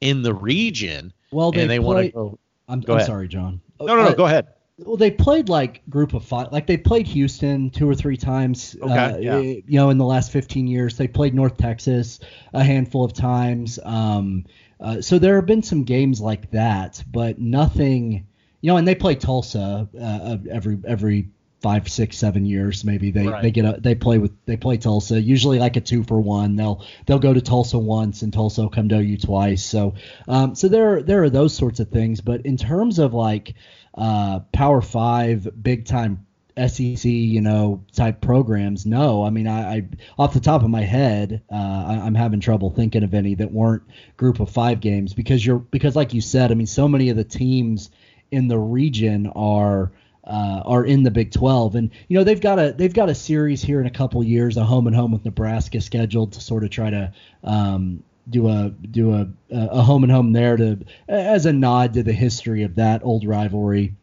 in 0.02 0.24
the 0.24 0.34
region. 0.34 1.14
Well, 1.32 1.52
they, 1.52 1.68
they 1.68 1.80
want 1.80 2.06
to 2.06 2.12
go. 2.12 2.40
I'm, 2.68 2.82
go 2.82 2.96
I'm 2.96 3.06
sorry, 3.06 3.28
John. 3.28 3.62
No, 3.80 3.96
no, 3.96 4.04
no. 4.04 4.10
Uh, 4.10 4.14
go 4.14 4.26
ahead. 4.26 4.48
Well, 4.80 4.98
they 4.98 5.10
played 5.10 5.50
like 5.50 5.82
group 5.90 6.14
of 6.14 6.24
five. 6.24 6.52
Like 6.52 6.68
they 6.68 6.78
played 6.78 7.08
Houston 7.08 7.72
two 7.72 7.90
or 7.90 7.96
three 7.96 8.18
times. 8.18 8.76
Okay. 8.80 8.94
Uh, 8.94 9.18
yeah. 9.18 9.40
You 9.40 9.64
know, 9.68 9.90
in 9.90 9.98
the 9.98 10.06
last 10.06 10.32
15 10.32 10.68
years, 10.68 10.98
they 10.98 11.08
played 11.08 11.34
North 11.34 11.58
Texas 11.58 12.20
a 12.54 12.64
handful 12.64 13.04
of 13.04 13.14
times. 13.14 13.80
Um, 13.84 14.46
uh, 14.80 15.02
so 15.02 15.18
there 15.18 15.36
have 15.36 15.48
been 15.48 15.64
some 15.64 15.84
games 15.84 16.22
like 16.22 16.52
that, 16.52 17.04
but 17.12 17.40
nothing. 17.40 18.28
You 18.62 18.72
know, 18.72 18.78
and 18.78 18.88
they 18.88 18.96
play 18.96 19.16
Tulsa 19.16 19.88
uh, 20.00 20.38
every 20.50 20.78
every 20.86 21.30
five, 21.62 21.90
six, 21.90 22.18
seven 22.18 22.46
years. 22.46 22.84
Maybe 22.84 23.12
they, 23.12 23.28
right. 23.28 23.42
they 23.42 23.52
get 23.52 23.66
a 23.66 23.80
they 23.80 23.96
play 23.96 24.18
with 24.20 24.32
they 24.46 24.58
play 24.58 24.78
Tulsa. 24.78 25.20
Usually 25.20 25.60
like 25.60 25.76
a 25.76 25.82
two 25.82 26.04
for 26.04 26.20
one. 26.20 26.56
They'll 26.56 26.86
they'll 27.06 27.20
go 27.20 27.34
to 27.34 27.42
Tulsa 27.42 27.80
once 27.80 28.22
and 28.22 28.32
Tulsa 28.32 28.62
will 28.62 28.70
come 28.70 28.90
to 28.90 29.04
you 29.04 29.18
twice. 29.18 29.64
So 29.64 29.96
um, 30.28 30.56
so 30.56 30.68
there 30.68 31.02
there 31.02 31.24
are 31.24 31.30
those 31.30 31.56
sorts 31.56 31.80
of 31.80 31.90
things. 31.90 32.22
But 32.22 32.46
in 32.46 32.58
terms 32.58 33.00
of 33.00 33.14
like 33.14 33.56
uh, 33.98 34.40
Power 34.52 34.82
Five, 34.82 35.50
big 35.62 35.86
time 35.86 36.26
SEC, 36.66 37.06
you 37.06 37.42
know, 37.42 37.84
type 37.94 38.22
programs. 38.22 38.86
No, 38.86 39.24
I 39.24 39.30
mean, 39.30 39.48
I, 39.48 39.78
I 39.78 39.88
off 40.18 40.34
the 40.34 40.40
top 40.40 40.64
of 40.64 40.70
my 40.70 40.82
head, 40.82 41.42
uh, 41.52 41.56
I, 41.56 42.08
am 42.08 42.16
having 42.16 42.40
trouble 42.40 42.70
thinking 42.70 43.04
of 43.04 43.14
any 43.14 43.36
that 43.36 43.52
weren't 43.52 43.84
Group 44.18 44.40
of 44.40 44.50
Five 44.50 44.80
games 44.80 45.14
because 45.14 45.46
you're 45.46 45.60
because, 45.60 45.96
like 45.96 46.14
you 46.14 46.22
said, 46.22 46.52
I 46.52 46.56
mean, 46.56 46.68
so 46.68 46.88
many 46.88 47.10
of 47.10 47.18
the 47.18 47.24
teams 47.24 47.90
in 48.32 48.48
the 48.48 48.58
region 48.58 49.28
are. 49.36 49.92
Uh, 50.30 50.62
are 50.66 50.84
in 50.84 51.04
the 51.04 51.12
Big 51.12 51.32
12, 51.32 51.76
and 51.76 51.90
you 52.10 52.18
know 52.18 52.26
they've 52.26 52.42
got 52.42 52.60
a 52.60 52.74
they've 52.74 52.94
got 52.94 53.08
a 53.08 53.16
series 53.16 53.62
here 53.62 53.80
in 53.80 53.88
a 53.88 53.90
couple 53.90 54.22
years, 54.22 54.58
a 54.58 54.64
home 54.66 54.86
and 54.86 54.94
home 54.94 55.14
with 55.14 55.24
Nebraska 55.24 55.80
scheduled 55.80 56.34
to 56.34 56.42
sort 56.42 56.66
of 56.66 56.70
try 56.70 56.90
to 56.90 57.14
um, 57.46 58.04
do 58.30 58.48
a 58.48 58.70
do 58.70 59.14
a 59.14 59.28
a 59.52 59.82
home 59.82 60.04
and 60.04 60.12
home 60.12 60.34
there 60.34 60.58
to 60.58 60.80
as 61.08 61.46
a 61.46 61.54
nod 61.54 61.94
to 61.94 62.04
the 62.04 62.14
history 62.14 62.64
of 62.64 62.76
that 62.76 63.04
old 63.04 63.26
rivalry. 63.26 63.96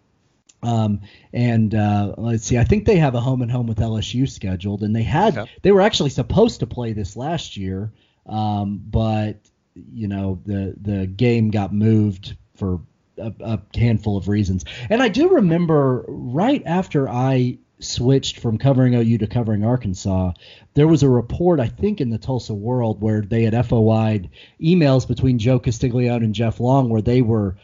Um, 0.62 1.02
and 1.32 1.74
uh, 1.74 2.14
let's 2.16 2.46
see, 2.46 2.56
I 2.56 2.64
think 2.64 2.86
they 2.86 2.96
have 2.96 3.14
a 3.14 3.20
home 3.20 3.42
and 3.42 3.50
home 3.50 3.66
with 3.66 3.78
LSU 3.78 4.28
scheduled, 4.28 4.82
and 4.82 4.96
they 4.96 5.02
had 5.02 5.36
okay. 5.36 5.50
they 5.62 5.72
were 5.72 5.82
actually 5.82 6.10
supposed 6.10 6.60
to 6.60 6.66
play 6.66 6.92
this 6.94 7.16
last 7.16 7.56
year, 7.56 7.92
um, 8.26 8.80
but 8.82 9.36
you 9.74 10.08
know 10.08 10.40
the 10.46 10.74
the 10.80 11.06
game 11.06 11.50
got 11.50 11.74
moved 11.74 12.36
for 12.54 12.80
a, 13.18 13.32
a, 13.40 13.78
handful 13.78 14.16
of 14.16 14.28
reasons. 14.28 14.64
And 14.88 15.02
I 15.02 15.08
do 15.08 15.28
remember 15.28 16.04
right 16.08 16.62
after 16.64 17.08
I 17.08 17.58
switched 17.80 18.38
from 18.38 18.58
covering 18.58 18.94
OU 18.94 19.18
to 19.18 19.26
covering 19.26 19.64
Arkansas, 19.64 20.32
there 20.74 20.88
was 20.88 21.02
a 21.02 21.08
report, 21.08 21.60
I 21.60 21.68
think, 21.68 22.00
in 22.00 22.10
the 22.10 22.18
Tulsa 22.18 22.54
World 22.54 23.00
where 23.00 23.20
they 23.20 23.42
had 23.42 23.54
FOI'd 23.54 24.30
emails 24.60 25.06
between 25.06 25.38
Joe 25.38 25.58
Castiglione 25.58 26.24
and 26.24 26.34
Jeff 26.34 26.60
Long 26.60 26.88
where 26.88 27.02
they 27.02 27.22
were 27.22 27.56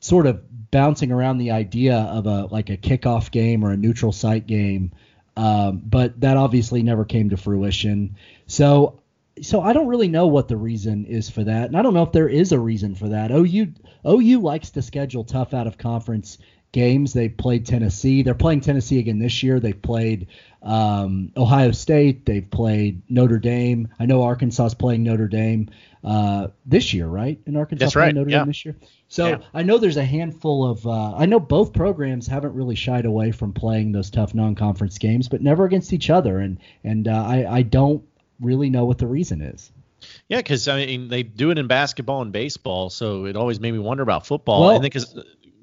sort 0.00 0.26
of 0.26 0.70
bouncing 0.70 1.12
around 1.12 1.38
the 1.38 1.50
idea 1.50 1.96
of 1.96 2.26
a 2.26 2.46
like 2.46 2.70
a 2.70 2.76
kickoff 2.76 3.30
game 3.30 3.64
or 3.64 3.72
a 3.72 3.76
neutral 3.76 4.12
site 4.12 4.46
game. 4.46 4.92
Um, 5.36 5.82
but 5.84 6.20
that 6.20 6.36
obviously 6.36 6.82
never 6.82 7.04
came 7.04 7.30
to 7.30 7.36
fruition. 7.36 8.16
So 8.46 9.00
so 9.40 9.60
I 9.60 9.72
don't 9.72 9.86
really 9.86 10.08
know 10.08 10.26
what 10.26 10.48
the 10.48 10.56
reason 10.56 11.04
is 11.04 11.30
for 11.30 11.44
that, 11.44 11.66
and 11.66 11.76
I 11.76 11.82
don't 11.82 11.94
know 11.94 12.02
if 12.02 12.12
there 12.12 12.28
is 12.28 12.52
a 12.52 12.58
reason 12.58 12.94
for 12.94 13.10
that. 13.10 13.30
OU 13.30 13.72
OU 14.06 14.40
likes 14.40 14.70
to 14.70 14.82
schedule 14.82 15.24
tough 15.24 15.54
out 15.54 15.66
of 15.66 15.78
conference 15.78 16.38
games. 16.72 17.12
They 17.12 17.28
played 17.28 17.66
Tennessee. 17.66 18.22
They're 18.22 18.34
playing 18.34 18.60
Tennessee 18.60 18.98
again 18.98 19.18
this 19.18 19.42
year. 19.42 19.60
They've 19.60 19.80
played 19.80 20.26
um, 20.62 21.32
Ohio 21.36 21.72
State. 21.72 22.26
They've 22.26 22.48
played 22.48 23.02
Notre 23.08 23.38
Dame. 23.38 23.88
I 23.98 24.06
know 24.06 24.22
Arkansas 24.22 24.66
is 24.66 24.74
playing 24.74 25.02
Notre 25.04 25.28
Dame 25.28 25.70
uh, 26.04 26.48
this 26.66 26.92
year, 26.92 27.06
right? 27.06 27.40
In 27.46 27.56
Arkansas, 27.56 27.86
That's 27.86 27.96
right. 27.96 28.14
Notre 28.14 28.30
yeah. 28.30 28.38
Dame 28.38 28.48
this 28.48 28.64
year. 28.64 28.76
So 29.08 29.28
Yeah. 29.28 29.38
I 29.54 29.62
know 29.62 29.78
there's 29.78 29.96
a 29.96 30.04
handful 30.04 30.68
of. 30.68 30.86
Uh, 30.86 31.14
I 31.16 31.26
know 31.26 31.40
both 31.40 31.72
programs 31.72 32.26
haven't 32.26 32.54
really 32.54 32.74
shied 32.74 33.06
away 33.06 33.32
from 33.32 33.52
playing 33.52 33.92
those 33.92 34.10
tough 34.10 34.34
non-conference 34.34 34.98
games, 34.98 35.28
but 35.28 35.40
never 35.42 35.64
against 35.64 35.92
each 35.92 36.10
other. 36.10 36.38
And 36.38 36.58
and 36.84 37.08
uh, 37.08 37.24
I 37.24 37.46
I 37.58 37.62
don't 37.62 38.02
really 38.40 38.68
know 38.70 38.84
what 38.84 38.98
the 38.98 39.06
reason 39.06 39.40
is. 39.40 39.72
Yeah, 40.28 40.36
because 40.36 40.68
I 40.68 40.84
mean 40.86 41.08
they 41.08 41.22
do 41.24 41.50
it 41.50 41.58
in 41.58 41.66
basketball 41.66 42.22
and 42.22 42.30
baseball, 42.32 42.90
so 42.90 43.24
it 43.24 43.34
always 43.36 43.58
made 43.58 43.72
me 43.72 43.78
wonder 43.80 44.02
about 44.02 44.26
football. 44.26 44.60
Well- 44.60 44.70
and 44.76 44.84
then 44.84 44.90
'cause- 44.90 45.18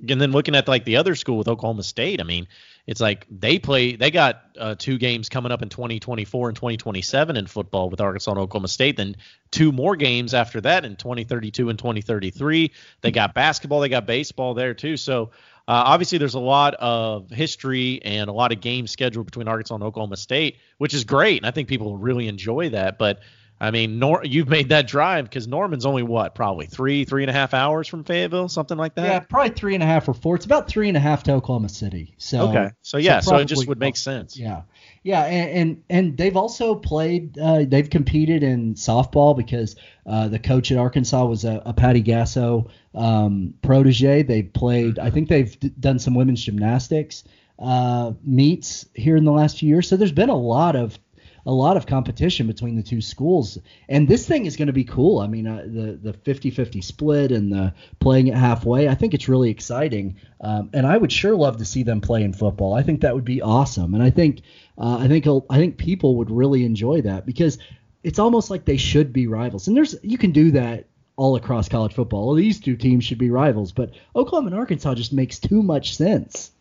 and 0.10 0.22
then 0.22 0.32
looking 0.32 0.56
at 0.56 0.68
like 0.68 0.86
the 0.86 0.98
other 0.98 1.16
school 1.16 1.38
with 1.38 1.48
Oklahoma 1.48 1.84
State, 1.84 2.20
I 2.22 2.24
mean, 2.24 2.48
it's 2.88 3.02
like 3.02 3.26
they 3.30 3.58
play. 3.58 3.96
They 3.96 4.12
got 4.12 4.42
uh, 4.60 4.76
two 4.78 4.98
games 4.98 5.30
coming 5.30 5.52
up 5.52 5.62
in 5.62 5.70
2024 5.70 6.50
and 6.50 6.56
2027 6.56 7.38
in 7.38 7.48
football 7.48 7.90
with 7.90 8.02
Arkansas 8.02 8.32
and 8.32 8.40
Oklahoma 8.40 8.68
State. 8.68 8.98
Then 8.98 9.16
two 9.52 9.72
more 9.72 9.96
games 9.96 10.34
after 10.34 10.62
that 10.62 10.86
in 10.86 10.96
2032 10.96 11.70
and 11.70 11.80
2033. 11.80 12.72
They 13.02 13.12
got 13.12 13.34
basketball. 13.34 13.80
They 13.80 13.90
got 13.90 14.06
baseball 14.06 14.54
there 14.54 14.74
too. 14.74 14.98
So. 14.98 15.32
Uh, 15.68 15.82
obviously, 15.88 16.20
there's 16.20 16.36
a 16.36 16.40
lot 16.40 16.76
of 16.76 17.32
history 17.32 18.00
and 18.04 18.30
a 18.30 18.32
lot 18.32 18.52
of 18.52 18.62
games 18.62 18.92
scheduled 18.92 19.26
between 19.26 19.48
Arkansas 19.48 19.74
and 19.74 19.84
Oklahoma 19.84 20.16
State, 20.16 20.60
which 20.78 20.94
is 20.94 21.06
great, 21.06 21.38
and 21.38 21.48
I 21.48 21.50
think 21.50 21.68
people 21.68 21.98
really 21.98 22.28
enjoy 22.28 22.70
that. 22.70 23.00
But 23.00 23.22
I 23.60 23.72
mean, 23.72 24.00
Nor- 24.00 24.26
you've 24.26 24.50
made 24.50 24.70
that 24.70 24.86
drive 24.86 25.26
because 25.26 25.48
Norman's 25.48 25.86
only 25.86 26.04
what, 26.04 26.36
probably 26.36 26.66
three, 26.66 27.06
three 27.06 27.24
and 27.24 27.30
a 27.30 27.34
half 27.34 27.54
hours 27.54 27.88
from 27.88 28.04
Fayetteville, 28.04 28.50
something 28.50 28.78
like 28.78 28.96
that. 28.96 29.06
Yeah, 29.06 29.20
probably 29.20 29.52
three 29.52 29.76
and 29.76 29.84
a 29.84 29.86
half 29.86 30.10
or 30.10 30.14
four. 30.14 30.36
It's 30.36 30.46
about 30.46 30.68
three 30.68 30.90
and 30.90 30.98
a 30.98 31.00
half 31.00 31.24
to 31.24 31.34
Oklahoma 31.34 31.70
City. 31.70 32.16
So 32.18 32.50
Okay, 32.50 32.72
so 32.82 32.98
yeah, 32.98 33.22
so, 33.22 33.38
it 33.38 33.46
just 33.46 33.68
would 33.68 33.80
make 33.80 33.96
sense. 33.96 34.38
Yeah, 34.38 34.64
yeah, 35.04 35.24
and 35.24 35.50
and, 35.50 35.84
and 35.90 36.18
they've 36.18 36.36
also 36.36 36.76
played. 36.76 37.38
Uh, 37.38 37.64
they've 37.66 37.90
competed 37.90 38.44
in 38.44 38.76
softball 38.76 39.38
because 39.38 39.78
uh, 40.06 40.28
the 40.28 40.40
coach 40.40 40.72
at 40.72 40.78
Arkansas 40.78 41.26
was 41.26 41.46
a, 41.46 41.62
a 41.66 41.74
Patty 41.74 42.04
Gasso 42.04 42.70
um, 42.94 43.54
protege. 43.62 44.24
They've 44.24 44.52
played. 44.52 45.00
I 45.00 45.10
think 45.10 45.30
they've 45.30 45.58
d- 45.60 45.72
done 45.80 46.00
some 46.00 46.14
women's 46.14 46.44
gymnastics 46.44 47.24
uh, 47.60 48.12
meets 48.24 48.86
here 48.94 49.16
in 49.16 49.24
the 49.24 49.32
last 49.32 49.60
few 49.60 49.70
years. 49.70 49.88
So 49.88 49.96
there's 49.96 50.12
been 50.12 50.30
a 50.30 50.36
lot 50.36 50.76
of 50.76 51.00
a 51.46 51.52
lot 51.52 51.78
of 51.78 51.86
competition 51.86 52.48
between 52.48 52.76
the 52.76 52.84
two 52.84 53.02
schools. 53.02 53.58
And 53.88 54.08
this 54.08 54.28
thing 54.28 54.46
is 54.46 54.56
going 54.56 54.68
to 54.68 54.74
be 54.74 54.84
cool. 54.84 55.20
I 55.20 55.28
mean 55.28 55.48
uh, 55.48 55.64
the 55.66 56.12
the 56.12 56.14
50-50 56.14 56.84
split 56.84 57.32
and 57.32 57.52
the 57.52 57.74
playing 58.00 58.28
it 58.28 58.36
halfway 58.36 58.88
i 58.88 58.96
think 58.96 59.14
it's 59.14 59.30
really 59.30 59.50
exciting. 59.50 60.18
Um, 60.42 60.70
and 60.74 60.86
i 60.86 60.98
would 60.98 61.12
sure 61.12 61.36
love 61.36 61.58
to 61.58 61.66
see 61.66 61.84
them 61.84 62.02
play 62.02 62.24
in 62.24 62.34
football. 62.34 62.74
I 62.74 62.84
think 62.84 63.02
that 63.02 63.16
would 63.16 63.26
be 63.26 63.42
awesome. 63.42 63.94
And 63.94 64.04
i 64.04 64.10
think 64.10 64.42
uh, 64.78 64.98
i 65.00 65.08
think 65.08 65.26
i 65.50 65.58
think 65.58 65.78
people 65.78 66.18
would 66.18 66.32
really 66.32 66.66
enjoy 66.66 67.02
that 67.02 67.26
because 67.26 67.58
it's 68.04 68.20
almost 68.20 68.50
like 68.50 68.66
they 68.66 68.78
should 68.78 69.14
be 69.14 69.28
rivals. 69.28 69.68
And 69.68 69.76
there's 69.76 69.96
you 70.04 70.18
can 70.18 70.32
do 70.32 70.52
that 70.52 70.86
all 71.18 71.36
across 71.36 71.70
college 71.70 71.94
football. 71.94 72.34
These 72.34 72.60
two 72.60 72.76
teams 72.76 73.06
should 73.06 73.18
be 73.18 73.30
rivals. 73.30 73.72
But 73.72 73.92
oklahoma 74.16 74.48
and 74.48 74.56
arkansas 74.56 74.96
just 74.96 75.14
makes 75.14 75.40
too 75.40 75.64
much 75.64 75.96
sense 75.96 76.52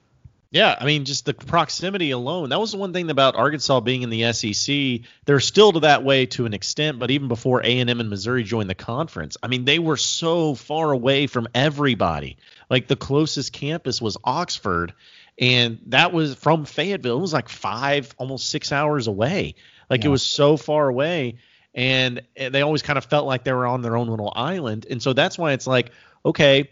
Yeah, 0.55 0.77
I 0.81 0.85
mean, 0.85 1.05
just 1.05 1.27
the 1.27 1.35
proximity 1.35 2.13
alone. 2.13 2.51
That 2.51 2.61
was 2.61 2.71
the 2.71 2.79
one 2.79 2.93
thing 2.93 3.11
about 3.11 3.35
Arkansas 3.35 3.81
being 3.81 4.03
in 4.03 4.11
the 4.11 4.33
SEC. 4.33 5.01
They're 5.25 5.41
still 5.41 5.73
to 5.73 5.81
that 5.81 6.05
way 6.05 6.27
to 6.27 6.47
an 6.47 6.55
extent, 6.55 7.01
but 7.01 7.11
even 7.11 7.27
before 7.27 7.61
A 7.65 7.81
and 7.81 7.91
M 7.91 7.99
and 7.99 8.09
Missouri 8.09 8.45
joined 8.45 8.71
the 8.71 8.77
conference, 8.77 9.37
I 9.43 9.49
mean, 9.49 9.65
they 9.65 9.81
were 9.81 9.97
so 9.97 10.55
far 10.55 10.93
away 10.93 11.27
from 11.27 11.49
everybody. 11.57 12.37
Like 12.71 12.87
the 12.87 12.95
closest 12.95 13.53
campus 13.53 14.01
was 14.01 14.17
Oxford, 14.23 14.95
and 15.41 15.81
that 15.87 16.13
was 16.13 16.37
from 16.37 16.67
Fayetteville. 16.67 17.19
It 17.19 17.23
was 17.23 17.33
like 17.33 17.49
five, 17.49 18.15
almost 18.17 18.49
six 18.49 18.71
hours 18.71 19.09
away. 19.09 19.57
Like 19.91 20.05
Yeah. 20.05 20.11
it 20.11 20.13
was 20.13 20.23
so 20.23 20.57
far 20.57 20.89
away, 20.89 21.39
and 21.75 22.23
eh, 22.37 22.51
they 22.51 22.63
always 22.63 22.83
kind 22.83 22.97
of 22.97 23.05
felt 23.07 23.27
like 23.27 23.43
they 23.43 23.53
were 23.53 23.67
on 23.67 23.83
their 23.83 23.97
own 23.97 24.07
little 24.07 24.33
island. 24.37 24.87
And 24.89 25.03
so 25.03 25.15
that's 25.15 25.37
why 25.37 25.51
it's 25.51 25.67
like, 25.67 25.91
okay, 26.25 26.71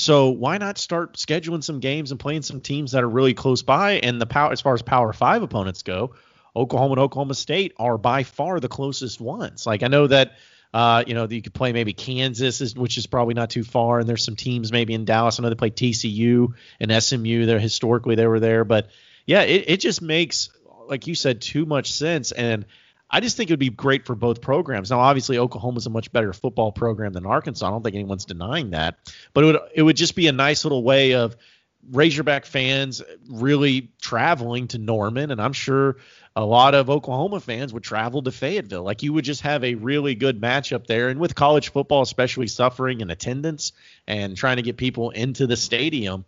so 0.00 0.30
why 0.30 0.56
not 0.56 0.78
start 0.78 1.16
scheduling 1.16 1.62
some 1.62 1.78
games 1.78 2.10
and 2.10 2.18
playing 2.18 2.40
some 2.40 2.62
teams 2.62 2.92
that 2.92 3.04
are 3.04 3.08
really 3.08 3.34
close 3.34 3.62
by? 3.62 3.92
And 3.92 4.18
the 4.18 4.24
power, 4.24 4.50
as 4.50 4.62
far 4.62 4.72
as 4.72 4.80
Power 4.80 5.12
Five 5.12 5.42
opponents 5.42 5.82
go, 5.82 6.14
Oklahoma 6.56 6.92
and 6.92 7.00
Oklahoma 7.00 7.34
State 7.34 7.74
are 7.76 7.98
by 7.98 8.22
far 8.22 8.60
the 8.60 8.68
closest 8.68 9.20
ones. 9.20 9.66
Like 9.66 9.82
I 9.82 9.88
know 9.88 10.06
that, 10.06 10.36
uh, 10.72 11.04
you 11.06 11.12
know, 11.12 11.28
you 11.28 11.42
could 11.42 11.52
play 11.52 11.74
maybe 11.74 11.92
Kansas, 11.92 12.74
which 12.74 12.96
is 12.96 13.06
probably 13.06 13.34
not 13.34 13.50
too 13.50 13.62
far, 13.62 13.98
and 13.98 14.08
there's 14.08 14.24
some 14.24 14.36
teams 14.36 14.72
maybe 14.72 14.94
in 14.94 15.04
Dallas. 15.04 15.38
I 15.38 15.42
know 15.42 15.50
they 15.50 15.54
play 15.54 15.70
TCU 15.70 16.54
and 16.80 17.02
SMU. 17.02 17.44
They're 17.44 17.58
historically 17.58 18.14
they 18.14 18.26
were 18.26 18.40
there, 18.40 18.64
but 18.64 18.88
yeah, 19.26 19.42
it, 19.42 19.64
it 19.66 19.76
just 19.80 20.00
makes, 20.00 20.48
like 20.86 21.08
you 21.08 21.14
said, 21.14 21.42
too 21.42 21.66
much 21.66 21.92
sense. 21.92 22.32
And 22.32 22.64
I 23.10 23.20
just 23.20 23.36
think 23.36 23.50
it 23.50 23.52
would 23.52 23.60
be 23.60 23.70
great 23.70 24.06
for 24.06 24.14
both 24.14 24.40
programs. 24.40 24.90
Now, 24.90 25.00
obviously, 25.00 25.38
Oklahoma's 25.38 25.86
a 25.86 25.90
much 25.90 26.12
better 26.12 26.32
football 26.32 26.72
program 26.72 27.12
than 27.12 27.26
Arkansas. 27.26 27.66
I 27.66 27.70
don't 27.70 27.82
think 27.82 27.96
anyone's 27.96 28.24
denying 28.24 28.70
that. 28.70 28.98
But 29.32 29.44
it 29.44 29.46
would 29.46 29.58
it 29.74 29.82
would 29.82 29.96
just 29.96 30.14
be 30.14 30.28
a 30.28 30.32
nice 30.32 30.64
little 30.64 30.82
way 30.82 31.14
of 31.14 31.36
Razorback 31.90 32.44
fans 32.44 33.02
really 33.28 33.90
traveling 34.00 34.68
to 34.68 34.78
Norman, 34.78 35.30
and 35.30 35.40
I'm 35.40 35.54
sure 35.54 35.96
a 36.36 36.44
lot 36.44 36.74
of 36.74 36.88
Oklahoma 36.88 37.40
fans 37.40 37.72
would 37.72 37.82
travel 37.82 38.22
to 38.22 38.30
Fayetteville. 38.30 38.84
Like 38.84 39.02
you 39.02 39.12
would 39.12 39.24
just 39.24 39.42
have 39.42 39.64
a 39.64 39.74
really 39.74 40.14
good 40.14 40.40
matchup 40.40 40.86
there. 40.86 41.08
And 41.08 41.18
with 41.18 41.34
college 41.34 41.70
football, 41.72 42.02
especially 42.02 42.46
suffering 42.46 43.00
in 43.00 43.10
attendance 43.10 43.72
and 44.06 44.36
trying 44.36 44.56
to 44.56 44.62
get 44.62 44.76
people 44.76 45.10
into 45.10 45.46
the 45.46 45.56
stadium, 45.56 46.24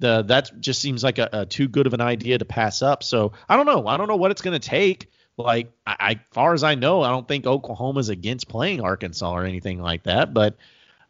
the 0.00 0.22
that 0.22 0.58
just 0.60 0.80
seems 0.80 1.04
like 1.04 1.18
a, 1.18 1.28
a 1.32 1.46
too 1.46 1.68
good 1.68 1.86
of 1.86 1.94
an 1.94 2.00
idea 2.00 2.38
to 2.38 2.44
pass 2.44 2.82
up. 2.82 3.02
So 3.02 3.32
I 3.48 3.56
don't 3.56 3.66
know. 3.66 3.86
I 3.86 3.96
don't 3.96 4.08
know 4.08 4.16
what 4.16 4.30
it's 4.32 4.42
going 4.42 4.58
to 4.58 4.68
take. 4.68 5.10
Like, 5.36 5.72
I, 5.86 5.96
I, 5.98 6.20
far 6.32 6.54
as 6.54 6.62
I 6.62 6.74
know, 6.74 7.02
I 7.02 7.10
don't 7.10 7.26
think 7.26 7.46
Oklahoma's 7.46 8.08
against 8.08 8.48
playing 8.48 8.80
Arkansas 8.80 9.32
or 9.32 9.44
anything 9.44 9.80
like 9.80 10.04
that. 10.04 10.32
But 10.32 10.56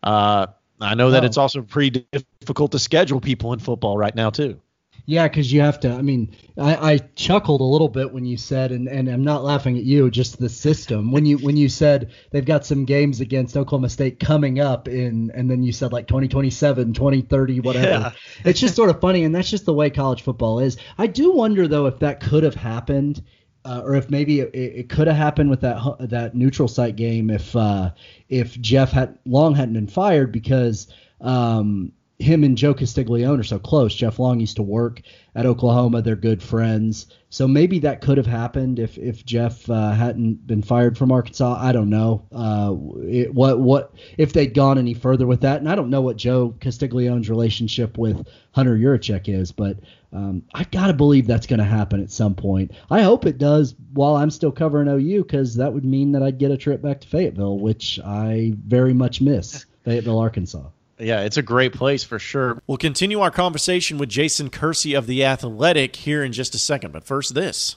uh, 0.02 0.46
I 0.80 0.94
know 0.94 1.10
that 1.10 1.24
it's 1.24 1.36
also 1.36 1.62
pretty 1.62 2.06
difficult 2.40 2.72
to 2.72 2.78
schedule 2.78 3.20
people 3.20 3.52
in 3.52 3.58
football 3.58 3.98
right 3.98 4.14
now 4.14 4.30
too. 4.30 4.60
Yeah, 5.06 5.28
because 5.28 5.52
you 5.52 5.60
have 5.60 5.80
to. 5.80 5.92
I 5.92 6.00
mean, 6.00 6.34
I, 6.56 6.92
I 6.92 6.98
chuckled 7.14 7.60
a 7.60 7.64
little 7.64 7.90
bit 7.90 8.12
when 8.12 8.24
you 8.24 8.38
said, 8.38 8.72
and, 8.72 8.88
and 8.88 9.08
I'm 9.08 9.22
not 9.22 9.44
laughing 9.44 9.76
at 9.76 9.84
you, 9.84 10.10
just 10.10 10.38
the 10.38 10.48
system. 10.48 11.12
When 11.12 11.26
you 11.26 11.36
when 11.38 11.58
you 11.58 11.68
said 11.68 12.12
they've 12.30 12.44
got 12.44 12.64
some 12.64 12.86
games 12.86 13.20
against 13.20 13.54
Oklahoma 13.54 13.90
State 13.90 14.18
coming 14.18 14.60
up 14.60 14.88
in, 14.88 15.30
and 15.34 15.50
then 15.50 15.62
you 15.62 15.72
said 15.72 15.92
like 15.92 16.06
2027, 16.06 16.94
2030, 16.94 17.60
whatever. 17.60 17.86
Yeah. 17.86 18.12
it's 18.44 18.60
just 18.60 18.76
sort 18.76 18.88
of 18.88 18.98
funny, 19.00 19.24
and 19.24 19.34
that's 19.34 19.50
just 19.50 19.66
the 19.66 19.74
way 19.74 19.90
college 19.90 20.22
football 20.22 20.58
is. 20.58 20.78
I 20.96 21.06
do 21.06 21.32
wonder 21.32 21.68
though 21.68 21.84
if 21.86 21.98
that 21.98 22.20
could 22.20 22.42
have 22.42 22.54
happened. 22.54 23.22
Uh, 23.64 23.80
or 23.82 23.94
if 23.94 24.10
maybe 24.10 24.40
it, 24.40 24.50
it 24.54 24.88
could 24.90 25.06
have 25.06 25.16
happened 25.16 25.48
with 25.48 25.60
that 25.62 25.78
that 25.98 26.34
neutral 26.34 26.68
site 26.68 26.96
game 26.96 27.30
if 27.30 27.56
uh, 27.56 27.90
if 28.28 28.60
Jeff 28.60 28.90
had 28.92 29.18
Long 29.24 29.54
hadn't 29.54 29.74
been 29.74 29.86
fired 29.86 30.32
because 30.32 30.88
um, 31.22 31.90
him 32.18 32.44
and 32.44 32.58
Joe 32.58 32.74
Castiglione 32.74 33.40
are 33.40 33.44
so 33.44 33.58
close. 33.58 33.94
Jeff 33.94 34.18
Long 34.18 34.40
used 34.40 34.56
to 34.56 34.62
work 34.62 35.00
at 35.34 35.46
Oklahoma; 35.46 36.02
they're 36.02 36.16
good 36.16 36.42
friends. 36.42 37.06
So 37.30 37.48
maybe 37.48 37.80
that 37.80 38.00
could 38.00 38.16
have 38.16 38.26
happened 38.26 38.78
if 38.78 38.96
if 38.96 39.24
Jeff 39.24 39.68
uh, 39.68 39.90
hadn't 39.90 40.46
been 40.46 40.62
fired 40.62 40.96
from 40.96 41.10
Arkansas. 41.10 41.58
I 41.60 41.72
don't 41.72 41.90
know 41.90 42.26
uh, 42.32 42.74
it, 43.06 43.34
what 43.34 43.58
what 43.58 43.92
if 44.18 44.32
they'd 44.32 44.54
gone 44.54 44.78
any 44.78 44.94
further 44.94 45.26
with 45.26 45.40
that, 45.40 45.58
and 45.58 45.68
I 45.68 45.74
don't 45.74 45.90
know 45.90 46.00
what 46.00 46.16
Joe 46.16 46.54
Castiglione's 46.60 47.28
relationship 47.28 47.98
with 47.98 48.26
Hunter 48.52 48.76
Yurachek 48.76 49.28
is, 49.28 49.50
but 49.50 49.78
um, 50.12 50.44
I've 50.54 50.70
got 50.70 50.86
to 50.86 50.92
believe 50.92 51.26
that's 51.26 51.48
going 51.48 51.58
to 51.58 51.64
happen 51.64 52.00
at 52.00 52.12
some 52.12 52.36
point. 52.36 52.70
I 52.88 53.02
hope 53.02 53.26
it 53.26 53.36
does 53.36 53.74
while 53.92 54.14
I'm 54.14 54.30
still 54.30 54.52
covering 54.52 54.88
OU 54.88 55.24
because 55.24 55.56
that 55.56 55.72
would 55.72 55.84
mean 55.84 56.12
that 56.12 56.22
I'd 56.22 56.38
get 56.38 56.52
a 56.52 56.56
trip 56.56 56.80
back 56.80 57.00
to 57.00 57.08
Fayetteville, 57.08 57.58
which 57.58 57.98
I 57.98 58.54
very 58.64 58.94
much 58.94 59.20
miss. 59.20 59.66
Fayetteville, 59.84 60.18
Arkansas. 60.18 60.68
Yeah, 60.98 61.22
it's 61.22 61.36
a 61.36 61.42
great 61.42 61.72
place 61.72 62.04
for 62.04 62.18
sure. 62.18 62.60
We'll 62.66 62.78
continue 62.78 63.20
our 63.20 63.30
conversation 63.30 63.98
with 63.98 64.08
Jason 64.08 64.48
Kersey 64.48 64.94
of 64.94 65.06
The 65.06 65.24
Athletic 65.24 65.96
here 65.96 66.22
in 66.22 66.32
just 66.32 66.54
a 66.54 66.58
second. 66.58 66.92
But 66.92 67.04
first, 67.04 67.34
this. 67.34 67.76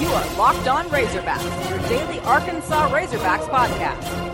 You 0.00 0.08
are 0.08 0.36
Locked 0.36 0.68
On 0.68 0.84
Razorbacks, 0.86 1.70
your 1.70 1.78
daily 1.88 2.20
Arkansas 2.20 2.90
Razorbacks 2.90 3.48
podcast. 3.48 4.33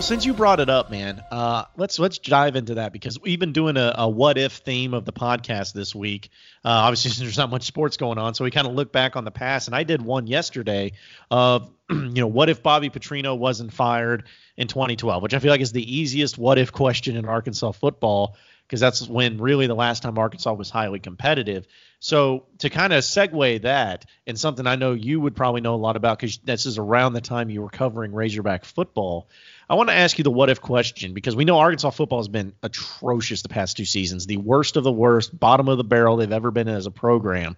Well, 0.00 0.06
since 0.06 0.24
you 0.24 0.32
brought 0.32 0.60
it 0.60 0.70
up, 0.70 0.90
man, 0.90 1.22
uh, 1.30 1.64
let's 1.76 1.98
let's 1.98 2.16
dive 2.16 2.56
into 2.56 2.76
that 2.76 2.90
because 2.90 3.20
we've 3.20 3.38
been 3.38 3.52
doing 3.52 3.76
a, 3.76 3.92
a 3.98 4.08
what 4.08 4.38
if 4.38 4.54
theme 4.54 4.94
of 4.94 5.04
the 5.04 5.12
podcast 5.12 5.74
this 5.74 5.94
week. 5.94 6.30
Uh, 6.64 6.68
obviously, 6.70 7.10
there's 7.22 7.36
not 7.36 7.50
much 7.50 7.64
sports 7.64 7.98
going 7.98 8.16
on, 8.16 8.32
so 8.32 8.42
we 8.44 8.50
kind 8.50 8.66
of 8.66 8.72
look 8.72 8.92
back 8.92 9.14
on 9.14 9.24
the 9.24 9.30
past. 9.30 9.68
And 9.68 9.76
I 9.76 9.82
did 9.82 10.00
one 10.00 10.26
yesterday 10.26 10.92
of, 11.30 11.70
you 11.90 12.08
know, 12.12 12.28
what 12.28 12.48
if 12.48 12.62
Bobby 12.62 12.88
Petrino 12.88 13.36
wasn't 13.36 13.74
fired 13.74 14.24
in 14.56 14.68
2012, 14.68 15.22
which 15.22 15.34
I 15.34 15.38
feel 15.38 15.50
like 15.50 15.60
is 15.60 15.72
the 15.72 15.98
easiest 15.98 16.38
what 16.38 16.56
if 16.56 16.72
question 16.72 17.16
in 17.16 17.26
Arkansas 17.26 17.72
football 17.72 18.38
because 18.70 18.78
that's 18.78 19.08
when 19.08 19.38
really 19.38 19.66
the 19.66 19.74
last 19.74 20.04
time 20.04 20.16
Arkansas 20.16 20.52
was 20.52 20.70
highly 20.70 21.00
competitive. 21.00 21.66
So 21.98 22.46
to 22.58 22.70
kind 22.70 22.92
of 22.92 23.02
segue 23.02 23.62
that 23.62 24.06
and 24.28 24.38
something 24.38 24.64
I 24.64 24.76
know 24.76 24.92
you 24.92 25.20
would 25.20 25.34
probably 25.34 25.60
know 25.60 25.74
a 25.74 25.76
lot 25.76 25.96
about 25.96 26.20
because 26.20 26.38
this 26.38 26.66
is 26.66 26.78
around 26.78 27.14
the 27.14 27.20
time 27.20 27.50
you 27.50 27.62
were 27.62 27.68
covering 27.68 28.12
Razorback 28.12 28.64
football. 28.64 29.28
I 29.70 29.74
want 29.74 29.88
to 29.88 29.94
ask 29.94 30.18
you 30.18 30.24
the 30.24 30.32
what 30.32 30.50
if 30.50 30.60
question 30.60 31.14
because 31.14 31.36
we 31.36 31.44
know 31.44 31.58
Arkansas 31.58 31.90
football 31.90 32.18
has 32.18 32.26
been 32.26 32.52
atrocious 32.64 33.42
the 33.42 33.48
past 33.48 33.76
two 33.76 33.84
seasons, 33.84 34.26
the 34.26 34.36
worst 34.36 34.76
of 34.76 34.82
the 34.82 34.90
worst, 34.90 35.38
bottom 35.38 35.68
of 35.68 35.78
the 35.78 35.84
barrel 35.84 36.16
they've 36.16 36.32
ever 36.32 36.50
been 36.50 36.66
as 36.66 36.86
a 36.86 36.90
program. 36.90 37.54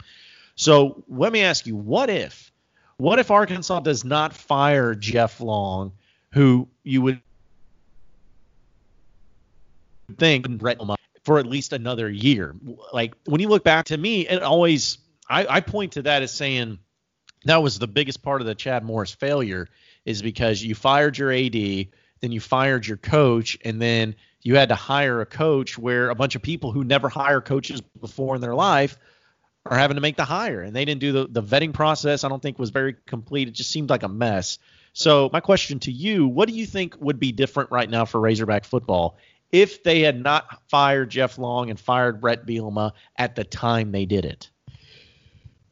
So 0.54 1.02
let 1.08 1.32
me 1.32 1.40
ask 1.40 1.66
you, 1.66 1.74
what 1.74 2.10
if, 2.10 2.52
what 2.98 3.18
if 3.18 3.30
Arkansas 3.30 3.80
does 3.80 4.04
not 4.04 4.34
fire 4.34 4.94
Jeff 4.94 5.40
Long, 5.40 5.92
who 6.34 6.68
you 6.82 7.00
would 7.00 7.22
think 10.18 10.46
for 11.24 11.38
at 11.38 11.46
least 11.46 11.72
another 11.72 12.10
year? 12.10 12.54
Like 12.92 13.14
when 13.24 13.40
you 13.40 13.48
look 13.48 13.64
back 13.64 13.86
to 13.86 13.96
me, 13.96 14.28
it 14.28 14.42
always 14.42 14.98
I, 15.30 15.46
I 15.48 15.60
point 15.60 15.92
to 15.92 16.02
that 16.02 16.20
as 16.20 16.30
saying 16.30 16.78
that 17.46 17.62
was 17.62 17.78
the 17.78 17.88
biggest 17.88 18.22
part 18.22 18.42
of 18.42 18.46
the 18.46 18.54
Chad 18.54 18.84
Morris 18.84 19.12
failure 19.12 19.66
is 20.04 20.20
because 20.20 20.62
you 20.62 20.74
fired 20.74 21.16
your 21.16 21.32
AD 21.32 21.88
then 22.22 22.32
you 22.32 22.40
fired 22.40 22.86
your 22.86 22.96
coach, 22.96 23.58
and 23.64 23.82
then 23.82 24.14
you 24.42 24.56
had 24.56 24.70
to 24.70 24.74
hire 24.76 25.20
a 25.20 25.26
coach 25.26 25.76
where 25.76 26.08
a 26.08 26.14
bunch 26.14 26.36
of 26.36 26.42
people 26.42 26.72
who 26.72 26.84
never 26.84 27.08
hire 27.08 27.40
coaches 27.40 27.82
before 28.00 28.36
in 28.36 28.40
their 28.40 28.54
life 28.54 28.96
are 29.66 29.76
having 29.76 29.96
to 29.96 30.00
make 30.00 30.16
the 30.16 30.24
hire. 30.24 30.62
And 30.62 30.74
they 30.74 30.84
didn't 30.84 31.00
do 31.00 31.12
the, 31.12 31.26
the 31.28 31.42
vetting 31.42 31.72
process, 31.72 32.22
I 32.22 32.28
don't 32.28 32.40
think 32.40 32.58
was 32.58 32.70
very 32.70 32.94
complete. 33.06 33.48
It 33.48 33.54
just 33.54 33.70
seemed 33.70 33.90
like 33.90 34.04
a 34.04 34.08
mess. 34.08 34.58
So, 34.92 35.30
my 35.32 35.40
question 35.40 35.80
to 35.80 35.92
you 35.92 36.28
what 36.28 36.48
do 36.48 36.54
you 36.54 36.66
think 36.66 36.96
would 37.00 37.18
be 37.18 37.32
different 37.32 37.70
right 37.70 37.90
now 37.90 38.04
for 38.04 38.20
Razorback 38.20 38.64
football 38.64 39.18
if 39.50 39.82
they 39.82 40.00
had 40.00 40.22
not 40.22 40.62
fired 40.68 41.10
Jeff 41.10 41.38
Long 41.38 41.70
and 41.70 41.78
fired 41.78 42.20
Bret 42.20 42.46
Bielema 42.46 42.92
at 43.16 43.34
the 43.34 43.44
time 43.44 43.90
they 43.90 44.06
did 44.06 44.24
it? 44.24 44.50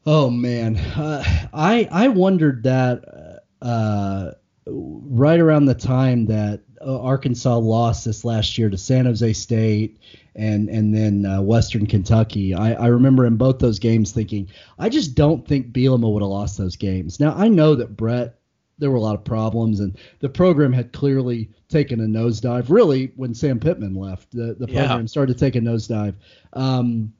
Oh 0.06 0.30
man, 0.30 0.76
uh, 0.76 1.22
I 1.52 1.86
I 1.92 2.08
wondered 2.08 2.62
that 2.64 3.42
uh, 3.60 4.32
right 4.72 5.40
around 5.40 5.66
the 5.66 5.74
time 5.74 6.26
that 6.26 6.62
uh, 6.80 7.00
Arkansas 7.00 7.56
lost 7.56 8.04
this 8.04 8.24
last 8.24 8.56
year 8.56 8.70
to 8.70 8.78
San 8.78 9.04
Jose 9.06 9.32
State 9.34 9.98
and 10.34 10.68
and 10.68 10.94
then 10.94 11.26
uh, 11.26 11.42
Western 11.42 11.86
Kentucky. 11.86 12.54
I, 12.54 12.72
I 12.72 12.86
remember 12.86 13.26
in 13.26 13.36
both 13.36 13.58
those 13.58 13.78
games 13.78 14.12
thinking, 14.12 14.48
I 14.78 14.88
just 14.88 15.14
don't 15.14 15.46
think 15.46 15.72
Bielema 15.72 16.12
would 16.12 16.22
have 16.22 16.30
lost 16.30 16.56
those 16.56 16.76
games. 16.76 17.20
Now 17.20 17.34
I 17.34 17.48
know 17.48 17.74
that 17.74 17.96
Bret, 17.96 18.38
there 18.78 18.90
were 18.90 18.96
a 18.96 19.00
lot 19.00 19.14
of 19.14 19.24
problems, 19.24 19.80
and 19.80 19.98
the 20.20 20.28
program 20.28 20.72
had 20.72 20.92
clearly 20.92 21.50
taken 21.68 22.00
a 22.00 22.04
nosedive. 22.04 22.70
Really, 22.70 23.12
when 23.16 23.34
Sam 23.34 23.60
Pittman 23.60 23.94
left, 23.94 24.30
the 24.32 24.54
the 24.58 24.66
program 24.66 25.00
yeah. 25.00 25.06
started 25.06 25.34
to 25.34 25.38
take 25.38 25.56
a 25.56 25.60
nosedive. 25.60 26.14
Um, 26.52 27.12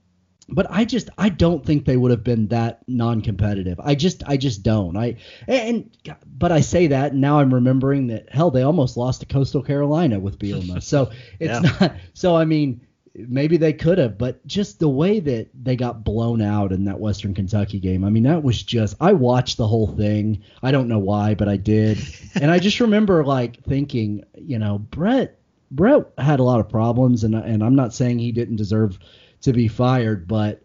but 0.53 0.67
I 0.71 0.85
just 0.85 1.11
I 1.17 1.29
don't 1.29 1.65
think 1.65 1.85
they 1.85 1.97
would 1.97 2.11
have 2.11 2.25
been 2.25 2.49
that 2.49 2.83
non-competitive. 2.89 3.81
I 3.83 3.95
just 3.95 4.23
I 4.27 4.37
just 4.37 4.63
don't. 4.63 4.97
I 4.97 5.17
and 5.47 5.91
but 6.27 6.53
I 6.53 6.61
say 6.61 6.89
that 6.89 7.13
and 7.13 7.21
now 7.21 7.39
I'm 7.39 7.55
remembering 7.55 8.09
that 8.09 8.31
hell 8.31 8.51
they 8.51 8.63
almost 8.63 8.97
lost 8.97 9.21
to 9.21 9.27
Coastal 9.27 9.63
Carolina 9.63 10.19
with 10.19 10.39
Bielema. 10.39 10.83
So 10.83 11.11
it's 11.39 11.63
yeah. 11.63 11.77
not 11.81 11.97
so 12.15 12.37
I 12.37 12.45
mean 12.45 12.81
maybe 13.15 13.57
they 13.57 13.73
could 13.73 13.99
have, 13.99 14.17
but 14.19 14.45
just 14.47 14.79
the 14.79 14.89
way 14.89 15.21
that 15.21 15.49
they 15.55 15.77
got 15.77 16.05
blown 16.05 16.41
out 16.41 16.73
in 16.73 16.85
that 16.85 17.01
Western 17.01 17.35
Kentucky 17.35 17.79
game. 17.79 18.05
I 18.05 18.11
mean 18.11 18.25
that 18.25 18.43
was 18.43 18.63
just 18.63 18.97
I 19.01 19.13
watched 19.13 19.57
the 19.57 19.69
whole 19.69 19.89
thing. 19.89 20.43
I 20.63 20.73
don't 20.73 20.89
know 20.89 20.99
why, 20.99 21.35
but 21.35 21.49
I 21.49 21.57
did. 21.57 21.99
and 22.41 22.51
I 22.51 22.59
just 22.59 22.81
remember 22.81 23.25
like 23.25 23.63
thinking, 23.65 24.25
you 24.37 24.59
know, 24.59 24.79
Bret 24.79 25.39
Bret 25.71 26.07
had 26.19 26.41
a 26.41 26.45
lot 26.45 26.61
of 26.61 26.69
problems 26.69 27.23
and 27.23 27.35
and 27.35 27.63
I'm 27.63 27.77
not 27.77 27.95
saying 27.95 28.19
he 28.19 28.33
didn't 28.33 28.57
deserve 28.57 28.99
to 29.43 29.53
be 29.53 29.69
fired, 29.69 30.27
but 30.29 30.63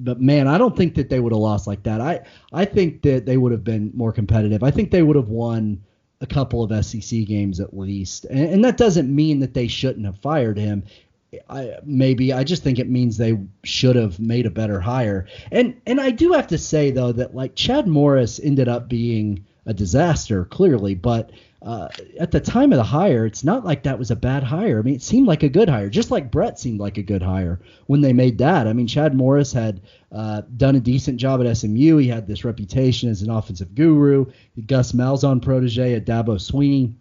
but 0.00 0.20
man, 0.20 0.46
I 0.46 0.58
don't 0.58 0.76
think 0.76 0.94
that 0.94 1.08
they 1.08 1.18
would 1.18 1.32
have 1.32 1.40
lost 1.40 1.66
like 1.66 1.82
that. 1.82 2.00
I 2.00 2.20
I 2.52 2.64
think 2.64 3.02
that 3.02 3.26
they 3.26 3.36
would 3.36 3.52
have 3.52 3.64
been 3.64 3.90
more 3.94 4.12
competitive. 4.12 4.62
I 4.62 4.70
think 4.70 4.90
they 4.90 5.02
would 5.02 5.16
have 5.16 5.28
won 5.28 5.82
a 6.20 6.26
couple 6.26 6.62
of 6.62 6.84
SEC 6.84 7.26
games 7.26 7.60
at 7.60 7.76
least, 7.76 8.24
and, 8.26 8.48
and 8.50 8.64
that 8.64 8.76
doesn't 8.76 9.14
mean 9.14 9.40
that 9.40 9.54
they 9.54 9.68
shouldn't 9.68 10.06
have 10.06 10.18
fired 10.18 10.58
him. 10.58 10.84
I, 11.50 11.74
maybe 11.84 12.32
I 12.32 12.42
just 12.42 12.62
think 12.62 12.78
it 12.78 12.88
means 12.88 13.16
they 13.16 13.38
should 13.62 13.96
have 13.96 14.18
made 14.18 14.46
a 14.46 14.50
better 14.50 14.80
hire. 14.80 15.26
And 15.50 15.80
and 15.86 16.00
I 16.00 16.10
do 16.10 16.32
have 16.32 16.46
to 16.48 16.58
say 16.58 16.90
though 16.90 17.12
that 17.12 17.34
like 17.34 17.54
Chad 17.54 17.86
Morris 17.86 18.40
ended 18.40 18.68
up 18.68 18.88
being 18.88 19.44
a 19.66 19.74
disaster 19.74 20.44
clearly, 20.46 20.94
but 20.94 21.30
uh, 21.60 21.88
at 22.20 22.30
the 22.30 22.40
time 22.40 22.72
of 22.72 22.76
the 22.76 22.84
hire, 22.84 23.26
it's 23.26 23.42
not 23.42 23.64
like 23.64 23.82
that 23.82 23.98
was 23.98 24.10
a 24.10 24.16
bad 24.16 24.44
hire. 24.44 24.78
I 24.78 24.82
mean, 24.82 24.94
it 24.94 25.02
seemed 25.02 25.26
like 25.26 25.42
a 25.42 25.48
good 25.48 25.68
hire, 25.68 25.88
just 25.88 26.10
like 26.10 26.30
Bret 26.30 26.58
seemed 26.58 26.78
like 26.78 26.98
a 26.98 27.02
good 27.02 27.22
hire 27.22 27.60
when 27.86 28.00
they 28.00 28.12
made 28.12 28.38
that. 28.38 28.68
I 28.68 28.72
mean, 28.72 28.86
Chad 28.86 29.14
Morris 29.14 29.52
had 29.52 29.80
uh, 30.12 30.42
done 30.56 30.76
a 30.76 30.80
decent 30.80 31.18
job 31.18 31.44
at 31.44 31.56
SMU. 31.56 31.96
He 31.96 32.08
had 32.08 32.28
this 32.28 32.44
reputation 32.44 33.10
as 33.10 33.22
an 33.22 33.30
offensive 33.30 33.74
guru. 33.74 34.26
Gus 34.66 34.92
Malzahn 34.92 35.42
protege, 35.42 35.94
a 35.94 36.00
Dabo 36.00 36.36
Swinney 36.36 36.94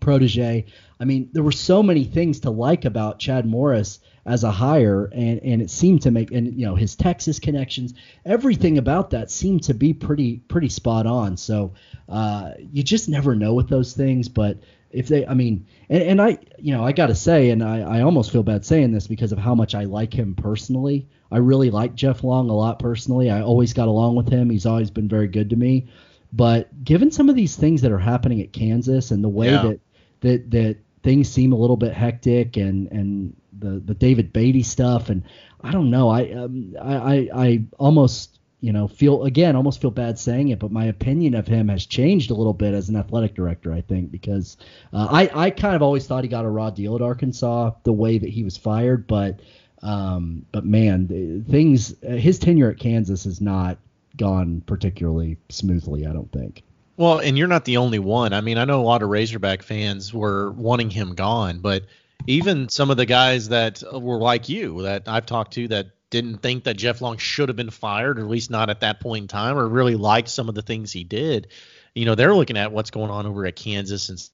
protege. 0.00 0.64
I 1.00 1.04
mean, 1.04 1.30
there 1.32 1.42
were 1.42 1.52
so 1.52 1.82
many 1.82 2.04
things 2.04 2.40
to 2.40 2.50
like 2.50 2.84
about 2.84 3.18
Chad 3.18 3.46
Morris 3.46 4.00
as 4.26 4.44
a 4.44 4.50
hire, 4.50 5.06
and 5.06 5.40
and 5.42 5.62
it 5.62 5.70
seemed 5.70 6.02
to 6.02 6.10
make 6.10 6.30
and 6.32 6.58
you 6.58 6.66
know 6.66 6.74
his 6.74 6.96
Texas 6.96 7.38
connections, 7.38 7.94
everything 8.24 8.78
about 8.78 9.10
that 9.10 9.30
seemed 9.30 9.62
to 9.64 9.74
be 9.74 9.94
pretty 9.94 10.38
pretty 10.48 10.68
spot 10.68 11.06
on. 11.06 11.36
So 11.36 11.74
uh, 12.08 12.52
you 12.72 12.82
just 12.82 13.08
never 13.08 13.34
know 13.34 13.54
with 13.54 13.68
those 13.68 13.94
things, 13.94 14.28
but 14.28 14.58
if 14.90 15.08
they, 15.08 15.26
I 15.26 15.34
mean, 15.34 15.66
and, 15.88 16.02
and 16.02 16.22
I, 16.22 16.38
you 16.58 16.74
know, 16.74 16.84
I 16.84 16.92
got 16.92 17.08
to 17.08 17.14
say, 17.14 17.50
and 17.50 17.62
I, 17.62 17.80
I 17.80 18.00
almost 18.02 18.32
feel 18.32 18.42
bad 18.42 18.64
saying 18.64 18.92
this 18.92 19.06
because 19.06 19.32
of 19.32 19.38
how 19.38 19.54
much 19.54 19.74
I 19.74 19.84
like 19.84 20.14
him 20.14 20.34
personally. 20.34 21.06
I 21.30 21.38
really 21.38 21.70
like 21.70 21.94
Jeff 21.94 22.24
Long 22.24 22.48
a 22.48 22.54
lot 22.54 22.78
personally. 22.78 23.30
I 23.30 23.42
always 23.42 23.74
got 23.74 23.88
along 23.88 24.16
with 24.16 24.30
him. 24.30 24.48
He's 24.48 24.64
always 24.64 24.90
been 24.90 25.08
very 25.08 25.28
good 25.28 25.50
to 25.50 25.56
me. 25.56 25.88
But 26.32 26.84
given 26.84 27.10
some 27.10 27.28
of 27.28 27.36
these 27.36 27.56
things 27.56 27.82
that 27.82 27.92
are 27.92 27.98
happening 27.98 28.40
at 28.40 28.52
Kansas 28.52 29.10
and 29.10 29.22
the 29.22 29.28
way 29.28 29.50
yeah. 29.50 29.62
that 29.62 29.80
that 30.20 30.50
that 30.50 30.76
things 31.08 31.26
seem 31.26 31.52
a 31.52 31.56
little 31.56 31.78
bit 31.78 31.94
hectic 31.94 32.58
and 32.58 32.86
and 32.92 33.34
the 33.60 33.80
the 33.80 33.94
David 33.94 34.30
Beaty 34.30 34.62
stuff 34.62 35.08
and 35.08 35.22
I 35.62 35.70
don't 35.70 35.88
know 35.88 36.10
I 36.10 36.30
um, 36.32 36.76
I, 36.78 36.96
I 36.96 37.28
I 37.34 37.62
almost 37.78 38.38
you 38.60 38.74
know 38.74 38.88
feel 38.88 39.24
again 39.24 39.56
almost 39.56 39.80
feel 39.80 39.90
bad 39.90 40.18
saying 40.18 40.50
it 40.50 40.58
but 40.58 40.70
my 40.70 40.84
opinion 40.84 41.34
of 41.34 41.46
him 41.46 41.68
has 41.68 41.86
changed 41.86 42.30
a 42.30 42.34
little 42.34 42.52
bit 42.52 42.74
as 42.74 42.90
an 42.90 42.96
athletic 42.96 43.34
director 43.34 43.72
I 43.72 43.80
think 43.80 44.10
because 44.10 44.58
uh, 44.92 45.08
I 45.10 45.46
I 45.46 45.50
kind 45.50 45.74
of 45.74 45.80
always 45.80 46.06
thought 46.06 46.24
he 46.24 46.28
got 46.28 46.44
a 46.44 46.50
raw 46.50 46.68
deal 46.68 46.94
at 46.94 47.00
Arkansas 47.00 47.70
the 47.84 47.92
way 47.94 48.18
that 48.18 48.28
he 48.28 48.44
was 48.44 48.58
fired 48.58 49.06
but 49.06 49.40
um 49.80 50.44
but 50.52 50.66
man 50.66 51.46
things 51.48 51.94
his 52.02 52.38
tenure 52.38 52.72
at 52.72 52.78
Kansas 52.78 53.24
has 53.24 53.40
not 53.40 53.78
gone 54.18 54.60
particularly 54.66 55.38
smoothly 55.48 56.06
I 56.06 56.12
don't 56.12 56.30
think. 56.30 56.64
Well, 56.98 57.20
and 57.20 57.38
you're 57.38 57.46
not 57.46 57.64
the 57.64 57.76
only 57.76 58.00
one. 58.00 58.32
I 58.32 58.40
mean, 58.40 58.58
I 58.58 58.64
know 58.64 58.80
a 58.80 58.82
lot 58.82 59.04
of 59.04 59.08
Razorback 59.08 59.62
fans 59.62 60.12
were 60.12 60.50
wanting 60.50 60.90
him 60.90 61.14
gone, 61.14 61.60
but 61.60 61.84
even 62.26 62.68
some 62.68 62.90
of 62.90 62.96
the 62.96 63.06
guys 63.06 63.50
that 63.50 63.84
were 63.92 64.18
like 64.18 64.48
you 64.48 64.82
that 64.82 65.04
I've 65.06 65.24
talked 65.24 65.52
to 65.52 65.68
that 65.68 65.86
didn't 66.10 66.38
think 66.38 66.64
that 66.64 66.76
Jeff 66.76 67.00
Long 67.00 67.16
should 67.16 67.50
have 67.50 67.56
been 67.56 67.70
fired, 67.70 68.18
or 68.18 68.22
at 68.22 68.28
least 68.28 68.50
not 68.50 68.68
at 68.68 68.80
that 68.80 68.98
point 68.98 69.22
in 69.22 69.28
time, 69.28 69.56
or 69.56 69.68
really 69.68 69.94
liked 69.94 70.28
some 70.28 70.48
of 70.48 70.56
the 70.56 70.62
things 70.62 70.90
he 70.90 71.04
did. 71.04 71.46
You 71.94 72.04
know, 72.04 72.16
they're 72.16 72.34
looking 72.34 72.56
at 72.56 72.72
what's 72.72 72.90
going 72.90 73.12
on 73.12 73.26
over 73.26 73.46
at 73.46 73.54
Kansas, 73.54 74.08
and 74.08 74.28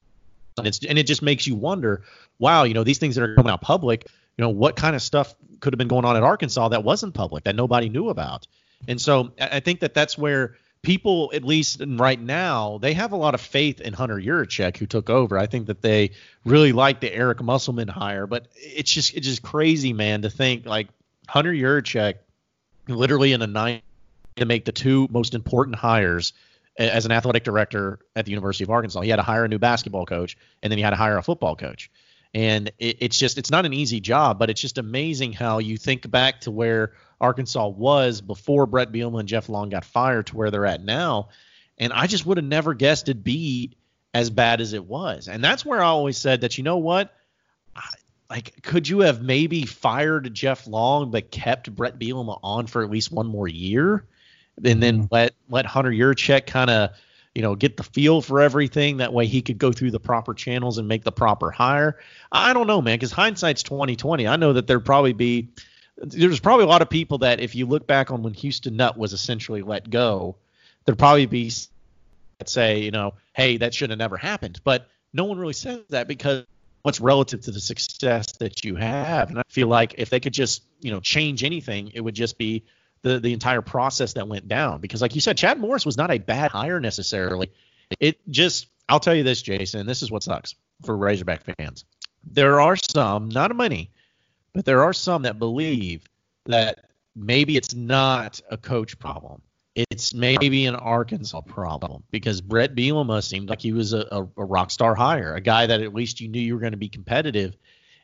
and, 0.57 0.79
and 0.89 0.97
it 0.97 1.05
just 1.05 1.21
makes 1.21 1.45
you 1.45 1.53
wonder, 1.53 2.01
wow, 2.39 2.63
you 2.63 2.73
know, 2.73 2.83
these 2.83 2.97
things 2.97 3.13
that 3.13 3.29
are 3.29 3.35
coming 3.35 3.51
out 3.51 3.61
public, 3.61 4.07
you 4.37 4.41
know, 4.41 4.49
what 4.49 4.75
kind 4.75 4.95
of 4.95 5.03
stuff 5.03 5.35
could 5.59 5.71
have 5.71 5.77
been 5.77 5.87
going 5.87 6.05
on 6.05 6.15
at 6.15 6.23
Arkansas 6.23 6.69
that 6.69 6.83
wasn't 6.83 7.13
public 7.13 7.43
that 7.43 7.55
nobody 7.55 7.89
knew 7.89 8.09
about. 8.09 8.47
And 8.87 8.99
so 8.99 9.33
I 9.39 9.59
think 9.59 9.81
that 9.81 9.93
that's 9.93 10.17
where 10.17 10.55
people, 10.85 11.31
at 11.33 11.43
least 11.43 11.81
right 11.85 12.19
now, 12.19 12.77
they 12.77 12.93
have 12.93 13.11
a 13.11 13.15
lot 13.17 13.33
of 13.33 13.41
faith 13.41 13.81
in 13.81 13.91
Hunter 13.91 14.17
Yurachek, 14.17 14.77
who 14.77 14.85
took 14.85 15.09
over. 15.09 15.37
I 15.37 15.47
think 15.47 15.67
that 15.67 15.81
they 15.81 16.11
really 16.45 16.71
like 16.71 17.01
the 17.01 17.13
Eric 17.13 17.41
Musselman 17.41 17.87
hire, 17.87 18.27
but 18.27 18.47
it's 18.55 18.91
just 18.91 19.15
it's 19.15 19.27
just 19.27 19.41
crazy, 19.41 19.91
man, 19.91 20.21
to 20.21 20.29
think 20.29 20.65
like 20.65 20.87
Hunter 21.27 21.51
Yurachek, 21.51 22.15
literally 22.87 23.33
in 23.33 23.41
a 23.41 23.47
night 23.47 23.83
to 24.37 24.45
make 24.45 24.65
the 24.65 24.71
two 24.71 25.07
most 25.11 25.33
important 25.33 25.75
hires 25.75 26.33
as 26.77 27.05
an 27.05 27.11
athletic 27.11 27.43
director 27.43 27.99
at 28.15 28.25
the 28.25 28.31
University 28.31 28.63
of 28.63 28.69
Arkansas. 28.69 29.01
He 29.01 29.09
had 29.09 29.15
to 29.15 29.23
hire 29.23 29.45
a 29.45 29.47
new 29.47 29.59
basketball 29.59 30.05
coach, 30.05 30.37
and 30.61 30.71
then 30.71 30.77
he 30.77 30.83
had 30.83 30.91
to 30.91 30.97
hire 30.97 31.17
a 31.17 31.23
football 31.23 31.55
coach. 31.55 31.89
And 32.33 32.69
it, 32.79 32.97
it's 32.99 33.17
just 33.17 33.37
it's 33.37 33.49
not 33.49 33.65
an 33.65 33.73
easy 33.73 33.99
job, 34.01 34.37
but 34.37 34.49
it's 34.49 34.61
just 34.61 34.77
amazing 34.77 35.33
how 35.33 35.59
you 35.59 35.77
think 35.77 36.09
back 36.09 36.41
to 36.41 36.51
where 36.51 36.91
Arkansas 37.21 37.67
was 37.67 38.21
before 38.21 38.65
Bret 38.65 38.91
Bielema 38.91 39.21
and 39.21 39.29
Jeff 39.29 39.49
Long 39.49 39.69
got 39.69 39.85
fired 39.85 40.27
to 40.27 40.35
where 40.35 40.51
they're 40.51 40.65
at 40.65 40.83
now. 40.83 41.29
And 41.77 41.91
I 41.93 42.07
just 42.07 42.25
would 42.25 42.37
have 42.37 42.45
never 42.45 42.73
guessed 42.73 43.09
it'd 43.09 43.23
be 43.23 43.71
as 44.13 44.29
bad 44.29 44.61
as 44.61 44.73
it 44.73 44.85
was. 44.85 45.27
And 45.27 45.43
that's 45.43 45.65
where 45.65 45.81
I 45.81 45.87
always 45.87 46.17
said 46.17 46.41
that, 46.41 46.57
you 46.57 46.63
know 46.63 46.77
what? 46.77 47.13
I, 47.75 47.87
like, 48.29 48.61
could 48.63 48.87
you 48.87 48.99
have 49.01 49.21
maybe 49.21 49.65
fired 49.65 50.33
Jeff 50.33 50.67
Long 50.67 51.11
but 51.11 51.31
kept 51.31 51.73
Bret 51.75 51.99
Bielema 51.99 52.39
on 52.41 52.65
for 52.67 52.83
at 52.83 52.89
least 52.89 53.11
one 53.11 53.27
more 53.27 53.47
year, 53.47 54.05
and 54.63 54.81
then 54.81 55.03
Mhm. 55.03 55.07
let 55.11 55.33
let 55.49 55.65
Hunter 55.65 55.91
Yurachek 55.91 56.47
kind 56.47 56.69
of, 56.69 56.91
you 57.35 57.41
know, 57.41 57.55
get 57.55 57.75
the 57.77 57.83
feel 57.83 58.21
for 58.21 58.41
everything. 58.41 58.97
That 58.97 59.13
way 59.13 59.27
he 59.27 59.41
could 59.41 59.57
go 59.57 59.71
through 59.73 59.91
the 59.91 59.99
proper 59.99 60.33
channels 60.33 60.77
and 60.77 60.87
make 60.87 61.03
the 61.03 61.11
proper 61.11 61.51
hire. 61.51 61.99
I 62.31 62.53
don't 62.53 62.67
know, 62.67 62.81
man, 62.81 62.95
because 62.95 63.11
hindsight's 63.11 63.63
twenty 63.63 63.95
twenty. 63.97 64.27
I 64.27 64.37
know 64.37 64.53
that 64.53 64.65
there'd 64.67 64.85
probably 64.85 65.13
be 65.13 65.49
there's 65.97 66.39
probably 66.39 66.65
a 66.65 66.69
lot 66.69 66.81
of 66.81 66.89
people 66.89 67.19
that 67.19 67.39
if 67.39 67.55
you 67.55 67.65
look 67.65 67.87
back 67.87 68.11
on 68.11 68.23
when 68.23 68.33
Houston 68.33 68.75
Nutt 68.75 68.97
was 68.97 69.13
essentially 69.13 69.61
let 69.61 69.89
go, 69.89 70.35
there'd 70.85 70.97
probably 70.97 71.25
be 71.25 71.51
that 72.39 72.49
say, 72.49 72.79
you 72.79 72.91
know, 72.91 73.13
hey, 73.33 73.57
that 73.57 73.73
should 73.73 73.89
have 73.89 73.99
never 73.99 74.17
happened. 74.17 74.59
But 74.63 74.89
no 75.13 75.25
one 75.25 75.37
really 75.37 75.53
says 75.53 75.81
that 75.89 76.07
because 76.07 76.45
what's 76.81 76.99
relative 76.99 77.41
to 77.41 77.51
the 77.51 77.59
success 77.59 78.33
that 78.33 78.63
you 78.63 78.75
have. 78.75 79.29
And 79.29 79.39
I 79.39 79.43
feel 79.47 79.67
like 79.67 79.95
if 79.97 80.09
they 80.09 80.19
could 80.19 80.33
just, 80.33 80.63
you 80.81 80.91
know, 80.91 80.99
change 80.99 81.43
anything, 81.43 81.91
it 81.93 82.01
would 82.01 82.13
just 82.13 82.37
be 82.37 82.63
the 83.01 83.19
the 83.19 83.33
entire 83.33 83.61
process 83.61 84.13
that 84.13 84.27
went 84.27 84.47
down. 84.47 84.81
Because 84.81 85.01
like 85.01 85.15
you 85.15 85.21
said, 85.21 85.37
Chad 85.37 85.59
Morris 85.59 85.85
was 85.85 85.97
not 85.97 86.11
a 86.11 86.17
bad 86.17 86.51
hire 86.51 86.79
necessarily. 86.79 87.51
It 87.99 88.19
just 88.29 88.67
I'll 88.87 88.99
tell 88.99 89.15
you 89.15 89.23
this, 89.23 89.41
Jason, 89.41 89.87
this 89.87 90.03
is 90.03 90.11
what 90.11 90.23
sucks 90.23 90.55
for 90.83 90.95
Razorback 90.95 91.43
fans. 91.57 91.85
There 92.23 92.59
are 92.59 92.75
some, 92.75 93.29
not 93.29 93.55
many, 93.55 93.91
but 94.55 94.65
there 94.65 94.81
are 94.81 94.93
some 94.93 95.21
that 95.23 95.37
believe 95.37 96.05
that 96.45 96.85
maybe 97.15 97.57
it's 97.57 97.75
not 97.75 98.41
a 98.49 98.57
coach 98.57 98.97
problem. 98.97 99.41
It's 99.75 100.13
maybe 100.13 100.65
an 100.65 100.75
Arkansas 100.75 101.41
problem 101.41 102.01
because 102.09 102.39
Bret 102.39 102.73
Bielema 102.73 103.21
seemed 103.21 103.49
like 103.49 103.61
he 103.61 103.73
was 103.73 103.91
a, 103.91 104.07
a, 104.11 104.21
a 104.37 104.45
rock 104.45 104.71
star 104.71 104.95
hire, 104.95 105.35
a 105.35 105.41
guy 105.41 105.65
that 105.65 105.81
at 105.81 105.93
least 105.93 106.21
you 106.21 106.29
knew 106.29 106.39
you 106.39 106.53
were 106.53 106.61
going 106.61 106.71
to 106.71 106.77
be 106.77 106.87
competitive, 106.87 107.57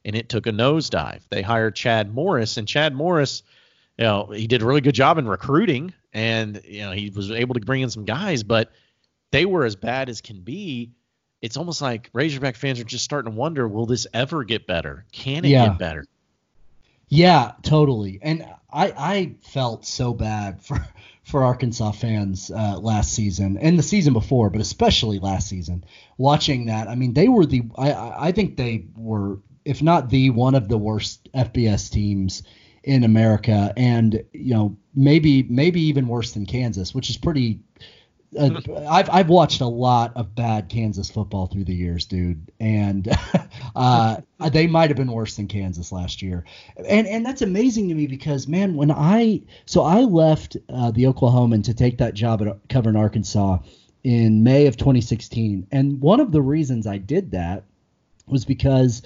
and 0.03 0.13
it 0.13 0.27
took 0.27 0.47
a 0.47 0.51
nosedive. 0.51 1.21
They 1.29 1.41
hired 1.41 1.75
Chad 1.75 2.13
Morris, 2.13 2.57
and 2.57 2.67
Chad 2.67 2.93
Morris, 2.93 3.43
you 3.97 4.03
know, 4.03 4.25
he 4.25 4.47
did 4.47 4.61
a 4.61 4.65
really 4.65 4.81
good 4.81 4.95
job 4.95 5.17
in 5.17 5.25
recruiting, 5.29 5.93
and 6.11 6.61
you 6.65 6.81
know 6.81 6.91
he 6.91 7.09
was 7.09 7.31
able 7.31 7.53
to 7.53 7.61
bring 7.61 7.81
in 7.81 7.89
some 7.89 8.03
guys, 8.03 8.43
but 8.43 8.73
they 9.31 9.45
were 9.45 9.63
as 9.63 9.77
bad 9.77 10.09
as 10.09 10.19
can 10.19 10.41
be. 10.41 10.91
It's 11.41 11.55
almost 11.55 11.81
like 11.81 12.09
Razorback 12.13 12.57
fans 12.57 12.81
are 12.81 12.83
just 12.83 13.05
starting 13.05 13.31
to 13.31 13.37
wonder, 13.37 13.67
will 13.67 13.85
this 13.85 14.05
ever 14.13 14.43
get 14.43 14.67
better? 14.67 15.05
Can 15.13 15.45
it 15.45 15.49
Yeah. 15.49 15.69
get 15.69 15.79
better? 15.79 16.05
Yeah, 17.11 17.51
totally. 17.61 18.19
And 18.21 18.43
I 18.71 18.93
I 18.97 19.35
felt 19.41 19.85
so 19.85 20.13
bad 20.13 20.61
for 20.61 20.77
for 21.23 21.43
Arkansas 21.43 21.91
fans 21.91 22.49
uh, 22.49 22.79
last 22.79 23.13
season 23.13 23.57
and 23.57 23.77
the 23.77 23.83
season 23.83 24.13
before, 24.13 24.49
but 24.49 24.61
especially 24.61 25.19
last 25.19 25.47
season. 25.49 25.83
Watching 26.17 26.65
that, 26.67 26.87
I 26.87 26.95
mean, 26.95 27.13
they 27.13 27.27
were 27.27 27.45
the 27.45 27.63
I 27.77 28.27
I 28.29 28.31
think 28.31 28.55
they 28.55 28.85
were 28.95 29.39
if 29.65 29.81
not 29.83 30.09
the 30.09 30.29
one 30.29 30.55
of 30.55 30.69
the 30.69 30.77
worst 30.77 31.29
FBS 31.33 31.91
teams 31.91 32.43
in 32.83 33.03
America, 33.03 33.73
and 33.75 34.23
you 34.31 34.53
know 34.53 34.77
maybe 34.95 35.43
maybe 35.43 35.81
even 35.81 36.07
worse 36.07 36.31
than 36.31 36.45
Kansas, 36.45 36.95
which 36.95 37.09
is 37.09 37.17
pretty. 37.17 37.59
Uh, 38.37 38.49
I've 38.89 39.09
I've 39.09 39.29
watched 39.29 39.59
a 39.59 39.67
lot 39.67 40.15
of 40.15 40.33
bad 40.35 40.69
Kansas 40.69 41.09
football 41.09 41.47
through 41.47 41.65
the 41.65 41.73
years, 41.73 42.05
dude, 42.05 42.49
and 42.59 43.09
uh, 43.75 44.21
they 44.51 44.67
might 44.67 44.89
have 44.89 44.97
been 44.97 45.11
worse 45.11 45.35
than 45.35 45.47
Kansas 45.47 45.91
last 45.91 46.21
year. 46.21 46.45
And 46.87 47.07
and 47.07 47.25
that's 47.25 47.41
amazing 47.41 47.89
to 47.89 47.95
me 47.95 48.07
because 48.07 48.47
man 48.47 48.75
when 48.75 48.91
i 48.91 49.41
so 49.65 49.83
i 49.83 50.01
left 50.01 50.57
uh, 50.69 50.91
the 50.91 51.03
oklahoman 51.03 51.63
to 51.63 51.73
take 51.73 51.97
that 51.97 52.13
job 52.13 52.41
at 52.41 52.69
covering 52.69 52.95
arkansas 52.95 53.57
in 54.03 54.43
may 54.43 54.67
of 54.67 54.77
2016 54.77 55.67
and 55.71 56.01
one 56.01 56.19
of 56.19 56.31
the 56.31 56.41
reasons 56.41 56.87
i 56.87 56.97
did 56.97 57.31
that 57.31 57.63
was 58.27 58.45
because 58.45 59.01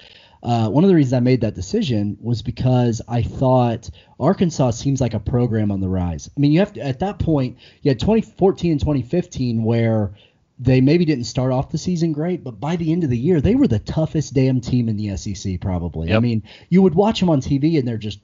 uh, 0.46 0.70
one 0.70 0.84
of 0.84 0.90
the 0.90 0.96
reasons 0.96 1.14
i 1.14 1.20
made 1.20 1.42
that 1.42 1.56
decision 1.56 2.18
was 2.22 2.42
because 2.42 3.02
i 3.08 3.22
thought 3.22 3.90
arkansas 4.20 4.72
seems 4.72 5.02
like 5.02 5.14
a 5.14 5.20
program 5.20 5.72
on 5.72 5.82
the 5.82 5.90
rise 5.90 6.30
i 6.36 6.40
mean 6.40 6.52
you 6.52 6.60
have 6.60 6.74
to 6.74 6.82
at 6.82 7.00
that 7.00 7.20
point 7.20 7.58
you 7.82 7.90
had 7.90 8.00
2014 8.00 8.72
and 8.72 8.80
2015 8.80 9.64
where 9.64 10.14
they 10.58 10.80
maybe 10.80 11.06
didn't 11.06 11.26
start 11.26 11.52
off 11.52 11.72
the 11.72 11.78
season 11.78 12.14
great, 12.14 12.44
but 12.44 12.60
by 12.60 12.76
the 12.78 12.92
end 12.92 13.04
of 13.04 13.10
the 13.10 13.18
year, 13.18 13.42
they 13.42 13.56
were 13.56 13.68
the 13.68 13.80
toughest 13.80 14.34
damn 14.34 14.62
team 14.62 14.88
in 14.88 14.96
the 14.96 15.18
SEC, 15.18 15.60
probably. 15.60 16.14
I 16.14 16.20
mean, 16.20 16.44
you 16.70 16.82
would 16.82 16.96
watch 16.96 17.20
them 17.20 17.30
on 17.30 17.42
TV 17.42 17.78
and 17.78 17.88
they're 17.88 17.98
just 17.98 18.20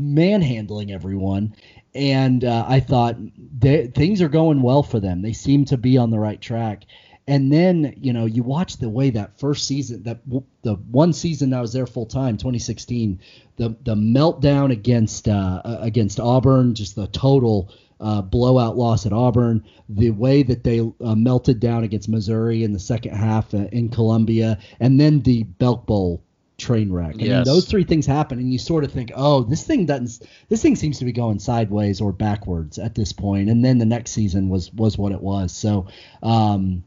manhandling 0.00 0.92
everyone. 0.92 1.54
And 1.94 2.44
uh, 2.44 2.64
I 2.68 2.80
thought 2.80 3.16
they, 3.58 3.88
things 3.88 4.22
are 4.22 4.28
going 4.28 4.62
well 4.62 4.82
for 4.82 5.00
them. 5.00 5.22
They 5.22 5.32
seem 5.32 5.64
to 5.66 5.76
be 5.76 5.98
on 5.98 6.10
the 6.10 6.18
right 6.18 6.40
track. 6.40 6.84
And 7.28 7.52
then, 7.52 7.94
you 8.00 8.12
know, 8.12 8.24
you 8.24 8.42
watch 8.42 8.78
the 8.78 8.88
way 8.88 9.10
that 9.10 9.38
first 9.38 9.68
season, 9.68 10.02
that 10.04 10.24
w- 10.26 10.44
the 10.62 10.74
one 10.74 11.12
season 11.12 11.54
I 11.54 11.60
was 11.60 11.72
there 11.72 11.86
full 11.86 12.06
time, 12.06 12.36
2016, 12.36 13.20
the 13.56 13.76
the 13.84 13.94
meltdown 13.94 14.72
against 14.72 15.28
uh, 15.28 15.62
against 15.64 16.18
Auburn, 16.18 16.74
just 16.74 16.96
the 16.96 17.06
total 17.06 17.70
uh, 18.00 18.22
blowout 18.22 18.76
loss 18.76 19.06
at 19.06 19.12
Auburn, 19.12 19.64
the 19.88 20.10
way 20.10 20.42
that 20.42 20.64
they 20.64 20.80
uh, 20.80 21.14
melted 21.14 21.60
down 21.60 21.84
against 21.84 22.08
Missouri 22.08 22.64
in 22.64 22.72
the 22.72 22.80
second 22.80 23.14
half 23.14 23.54
uh, 23.54 23.68
in 23.70 23.88
Columbia, 23.88 24.58
and 24.80 24.98
then 24.98 25.20
the 25.20 25.44
Belk 25.44 25.86
Bowl 25.86 26.24
train 26.58 26.92
wreck. 26.92 27.14
I 27.14 27.18
mean, 27.18 27.44
those 27.44 27.66
three 27.66 27.84
things 27.84 28.04
happen, 28.04 28.40
and 28.40 28.52
you 28.52 28.58
sort 28.58 28.82
of 28.82 28.90
think, 28.90 29.12
oh, 29.14 29.44
this 29.44 29.64
thing 29.64 29.86
doesn't, 29.86 30.28
this 30.48 30.60
thing 30.60 30.74
seems 30.74 30.98
to 30.98 31.04
be 31.04 31.12
going 31.12 31.38
sideways 31.38 32.00
or 32.00 32.12
backwards 32.12 32.78
at 32.78 32.96
this 32.96 33.12
point. 33.12 33.48
And 33.48 33.64
then 33.64 33.78
the 33.78 33.86
next 33.86 34.10
season 34.10 34.48
was 34.48 34.72
was 34.72 34.98
what 34.98 35.12
it 35.12 35.20
was. 35.20 35.52
So. 35.52 35.86
Um, 36.20 36.82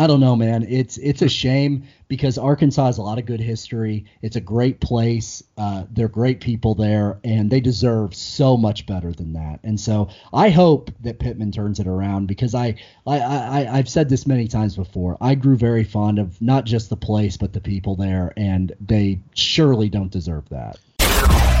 I 0.00 0.06
don't 0.06 0.20
know, 0.20 0.34
man. 0.34 0.62
It's 0.66 0.96
it's 0.96 1.20
a 1.20 1.28
shame 1.28 1.86
because 2.08 2.38
Arkansas 2.38 2.86
has 2.86 2.96
a 2.96 3.02
lot 3.02 3.18
of 3.18 3.26
good 3.26 3.38
history. 3.38 4.06
It's 4.22 4.34
a 4.34 4.40
great 4.40 4.80
place. 4.80 5.42
Uh, 5.58 5.84
they're 5.90 6.08
great 6.08 6.40
people 6.40 6.74
there, 6.74 7.20
and 7.22 7.50
they 7.50 7.60
deserve 7.60 8.14
so 8.14 8.56
much 8.56 8.86
better 8.86 9.12
than 9.12 9.34
that. 9.34 9.60
And 9.62 9.78
so 9.78 10.08
I 10.32 10.48
hope 10.48 10.90
that 11.02 11.18
Pittman 11.18 11.52
turns 11.52 11.80
it 11.80 11.86
around 11.86 12.28
because 12.28 12.54
I 12.54 12.76
I, 13.06 13.18
I 13.18 13.76
I've 13.76 13.90
said 13.90 14.08
this 14.08 14.26
many 14.26 14.48
times 14.48 14.74
before. 14.74 15.18
I 15.20 15.34
grew 15.34 15.56
very 15.56 15.84
fond 15.84 16.18
of 16.18 16.40
not 16.40 16.64
just 16.64 16.88
the 16.88 16.96
place 16.96 17.36
but 17.36 17.52
the 17.52 17.60
people 17.60 17.94
there, 17.94 18.32
and 18.38 18.72
they 18.80 19.20
surely 19.34 19.90
don't 19.90 20.10
deserve 20.10 20.48
that. 20.48 21.59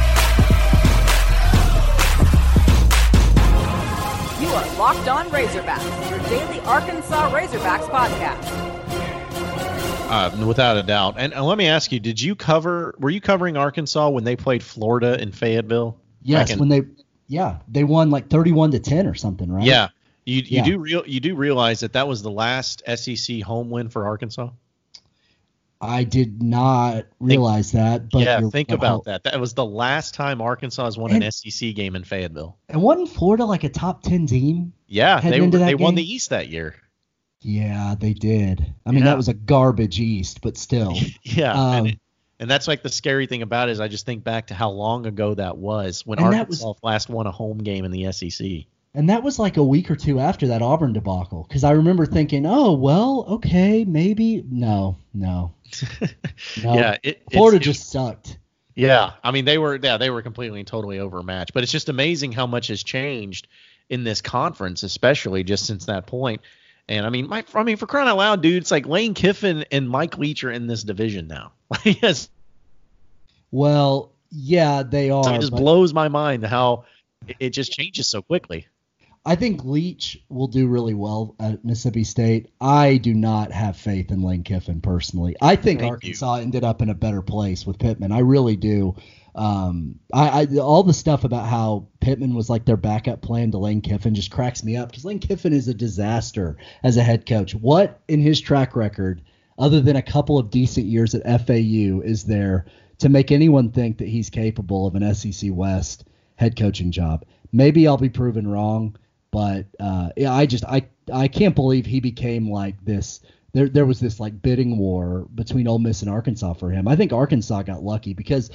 You 4.40 4.48
are 4.48 4.78
Locked 4.78 5.06
On 5.08 5.26
Razorbacks, 5.28 6.10
your 6.10 6.18
daily 6.30 6.60
Arkansas 6.60 7.30
Razorbacks 7.30 7.86
podcast. 7.90 8.42
Uh, 10.10 10.46
without 10.46 10.76
a 10.78 10.82
doubt. 10.82 11.14
And 11.18 11.34
uh, 11.34 11.44
let 11.44 11.58
me 11.58 11.66
ask 11.66 11.92
you: 11.92 12.00
Did 12.00 12.20
you 12.20 12.34
cover? 12.34 12.94
Were 12.98 13.10
you 13.10 13.20
covering 13.20 13.56
Arkansas 13.56 14.08
when 14.08 14.24
they 14.24 14.36
played 14.36 14.62
Florida 14.62 15.20
in 15.20 15.30
Fayetteville? 15.30 15.98
Yes, 16.22 16.50
in- 16.50 16.58
when 16.58 16.68
they 16.70 16.82
yeah 17.28 17.58
they 17.68 17.84
won 17.84 18.10
like 18.10 18.28
thirty-one 18.28 18.70
to 18.72 18.78
ten 18.80 19.06
or 19.06 19.14
something, 19.14 19.50
right? 19.52 19.64
Yeah. 19.64 19.88
You 20.24 20.36
you 20.36 20.44
Yeah. 20.48 20.64
do 20.64 20.78
real 20.78 21.02
you 21.06 21.20
do 21.20 21.34
realize 21.36 21.80
that 21.80 21.92
that 21.92 22.08
was 22.08 22.22
the 22.22 22.30
last 22.30 22.82
SEC 22.96 23.40
home 23.42 23.68
win 23.70 23.88
for 23.88 24.06
Arkansas. 24.06 24.48
I 25.80 26.04
did 26.04 26.42
not 26.42 27.06
realize 27.20 27.72
that. 27.72 28.10
But 28.10 28.20
yeah, 28.22 28.40
think 28.50 28.70
about 28.70 29.04
that. 29.04 29.24
That 29.24 29.40
was 29.40 29.54
the 29.54 29.64
last 29.64 30.14
time 30.14 30.42
Arkansas 30.42 30.84
has 30.84 30.98
won 30.98 31.10
an 31.10 31.30
SEC 31.32 31.74
game 31.74 31.96
in 31.96 32.04
Fayetteville. 32.04 32.58
And 32.68 32.82
wasn't 32.82 33.08
Florida 33.08 33.44
like 33.46 33.64
a 33.64 33.68
top 33.70 34.02
ten 34.02 34.26
team? 34.26 34.72
Yeah, 34.86 35.20
they 35.20 35.40
they 35.40 35.74
won 35.74 35.94
the 35.94 36.02
East 36.12 36.30
that 36.30 36.48
year. 36.48 36.74
Yeah, 37.42 37.94
they 37.98 38.12
did. 38.12 38.74
I 38.84 38.90
mean, 38.90 38.98
Yeah. 39.00 39.04
that 39.06 39.16
was 39.16 39.28
a 39.28 39.34
garbage 39.34 39.98
East, 39.98 40.42
but 40.42 40.56
still. 40.58 40.94
Yeah, 41.22 41.52
Um, 41.54 41.86
and, 41.86 41.98
and 42.40 42.50
that's 42.50 42.68
like 42.68 42.82
the 42.82 42.90
scary 42.90 43.26
thing 43.26 43.40
about 43.40 43.70
it 43.70 43.72
is 43.72 43.80
I 43.80 43.88
just 43.88 44.04
think 44.04 44.24
back 44.24 44.48
to 44.48 44.54
how 44.54 44.68
long 44.70 45.06
ago 45.06 45.32
that 45.34 45.56
was 45.56 46.04
when 46.04 46.18
And 46.18 46.32
that 46.34 46.48
was- 46.48 46.62
Arkansas 46.62 46.86
last 46.86 47.08
won 47.08 47.26
a 47.26 47.30
home 47.32 47.58
game 47.58 47.86
in 47.86 47.90
the 47.90 48.12
SEC. 48.12 48.66
And 48.92 49.08
that 49.08 49.22
was 49.22 49.38
like 49.38 49.56
a 49.56 49.62
week 49.64 49.88
or 49.90 49.94
two 49.96 50.18
after 50.18 50.48
that 50.48 50.62
Auburn 50.62 50.92
debacle, 50.92 51.46
because 51.48 51.62
I 51.62 51.70
remember 51.70 52.04
thinking, 52.06 52.44
oh 52.44 52.72
well, 52.72 53.24
okay, 53.28 53.84
maybe. 53.84 54.44
No, 54.50 54.96
no, 55.14 55.54
no. 56.62 56.74
yeah, 56.74 56.96
it, 57.02 57.22
Florida 57.32 57.56
it- 57.56 57.60
just 57.62 57.90
sucked. 57.90 58.38
Yeah, 58.76 59.12
I 59.22 59.30
mean 59.30 59.44
they 59.44 59.58
were 59.58 59.78
yeah 59.82 59.96
they 59.98 60.08
were 60.10 60.22
completely 60.22 60.60
and 60.60 60.66
totally 60.66 61.00
overmatched, 61.00 61.52
but 61.52 61.62
it's 61.62 61.72
just 61.72 61.88
amazing 61.88 62.32
how 62.32 62.46
much 62.46 62.68
has 62.68 62.82
changed 62.82 63.48
in 63.90 64.04
this 64.04 64.22
conference, 64.22 64.82
especially 64.84 65.44
just 65.44 65.66
since 65.66 65.86
that 65.86 66.06
point. 66.06 66.40
And 66.88 67.04
I 67.04 67.10
mean, 67.10 67.28
my 67.28 67.44
I 67.54 67.62
mean 67.62 67.76
for 67.76 67.86
crying 67.86 68.08
out 68.08 68.16
loud, 68.16 68.42
dude, 68.42 68.56
it's 68.56 68.70
like 68.70 68.86
Lane 68.86 69.12
Kiffin 69.14 69.64
and 69.70 69.88
Mike 69.88 70.16
Leach 70.18 70.44
are 70.44 70.50
in 70.52 70.66
this 70.66 70.82
division 70.82 71.26
now. 71.28 71.52
yes, 71.84 72.30
Well, 73.50 74.12
yeah, 74.30 74.82
they 74.82 75.10
are. 75.10 75.34
it 75.34 75.40
just 75.40 75.52
blows 75.52 75.92
my 75.92 76.08
mind 76.08 76.44
how 76.46 76.84
it- 77.26 77.36
it 77.40 77.50
just 77.50 77.72
changes 77.72 78.08
so 78.08 78.22
quickly. 78.22 78.66
I 79.24 79.34
think 79.34 79.64
Leach 79.64 80.18
will 80.30 80.46
do 80.46 80.66
really 80.66 80.94
well 80.94 81.34
at 81.38 81.62
Mississippi 81.62 82.04
State. 82.04 82.50
I 82.58 82.96
do 82.96 83.12
not 83.12 83.52
have 83.52 83.76
faith 83.76 84.10
in 84.10 84.22
Lane 84.22 84.44
Kiffin 84.44 84.80
personally. 84.80 85.36
I 85.42 85.56
think 85.56 85.80
Thank 85.80 85.92
Arkansas 85.92 86.36
you. 86.36 86.42
ended 86.42 86.64
up 86.64 86.80
in 86.80 86.88
a 86.88 86.94
better 86.94 87.20
place 87.20 87.66
with 87.66 87.78
Pittman. 87.78 88.12
I 88.12 88.20
really 88.20 88.56
do. 88.56 88.96
Um, 89.34 90.00
I, 90.12 90.42
I, 90.42 90.56
all 90.56 90.82
the 90.82 90.94
stuff 90.94 91.24
about 91.24 91.46
how 91.46 91.88
Pittman 92.00 92.34
was 92.34 92.48
like 92.48 92.64
their 92.64 92.78
backup 92.78 93.20
plan 93.20 93.50
to 93.50 93.58
Lane 93.58 93.82
Kiffin 93.82 94.14
just 94.14 94.30
cracks 94.30 94.64
me 94.64 94.76
up 94.76 94.88
because 94.90 95.04
Lane 95.04 95.18
Kiffin 95.18 95.52
is 95.52 95.68
a 95.68 95.74
disaster 95.74 96.56
as 96.82 96.96
a 96.96 97.02
head 97.02 97.26
coach. 97.26 97.54
What 97.54 98.00
in 98.08 98.20
his 98.20 98.40
track 98.40 98.74
record, 98.74 99.20
other 99.58 99.82
than 99.82 99.96
a 99.96 100.02
couple 100.02 100.38
of 100.38 100.50
decent 100.50 100.86
years 100.86 101.14
at 101.14 101.46
FAU, 101.46 102.00
is 102.00 102.24
there 102.24 102.64
to 102.98 103.10
make 103.10 103.30
anyone 103.30 103.70
think 103.70 103.98
that 103.98 104.08
he's 104.08 104.30
capable 104.30 104.86
of 104.86 104.94
an 104.94 105.14
SEC 105.14 105.50
West 105.52 106.04
head 106.36 106.56
coaching 106.56 106.90
job? 106.90 107.26
Maybe 107.52 107.86
I'll 107.86 107.98
be 107.98 108.08
proven 108.08 108.48
wrong, 108.48 108.96
but 109.30 109.66
uh, 109.78 110.10
yeah, 110.16 110.32
I 110.32 110.46
just 110.46 110.64
I 110.64 110.86
I 111.12 111.28
can't 111.28 111.54
believe 111.54 111.86
he 111.86 112.00
became 112.00 112.50
like 112.50 112.84
this. 112.84 113.20
There, 113.52 113.68
there 113.68 113.86
was 113.86 113.98
this 113.98 114.20
like 114.20 114.40
bidding 114.42 114.78
war 114.78 115.26
between 115.34 115.66
Ole 115.66 115.80
Miss 115.80 116.02
and 116.02 116.10
Arkansas 116.10 116.52
for 116.54 116.70
him. 116.70 116.86
I 116.86 116.94
think 116.94 117.12
Arkansas 117.12 117.62
got 117.62 117.82
lucky 117.82 118.14
because 118.14 118.50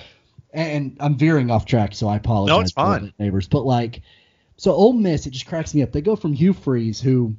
and 0.55 0.95
I'm 0.99 1.17
veering 1.17 1.51
off 1.51 1.65
track, 1.65 1.93
so 1.93 2.07
I 2.07 2.15
apologize. 2.15 2.55
No, 2.55 2.61
it's 2.61 2.71
fine, 2.71 3.13
neighbors. 3.19 3.47
But 3.47 3.65
like, 3.65 4.01
so 4.57 4.71
Ole 4.71 4.93
Miss, 4.93 5.27
it 5.27 5.31
just 5.31 5.45
cracks 5.45 5.73
me 5.73 5.83
up. 5.83 5.91
They 5.91 6.01
go 6.01 6.15
from 6.15 6.33
Hugh 6.33 6.53
Freeze, 6.53 7.01
who, 7.01 7.35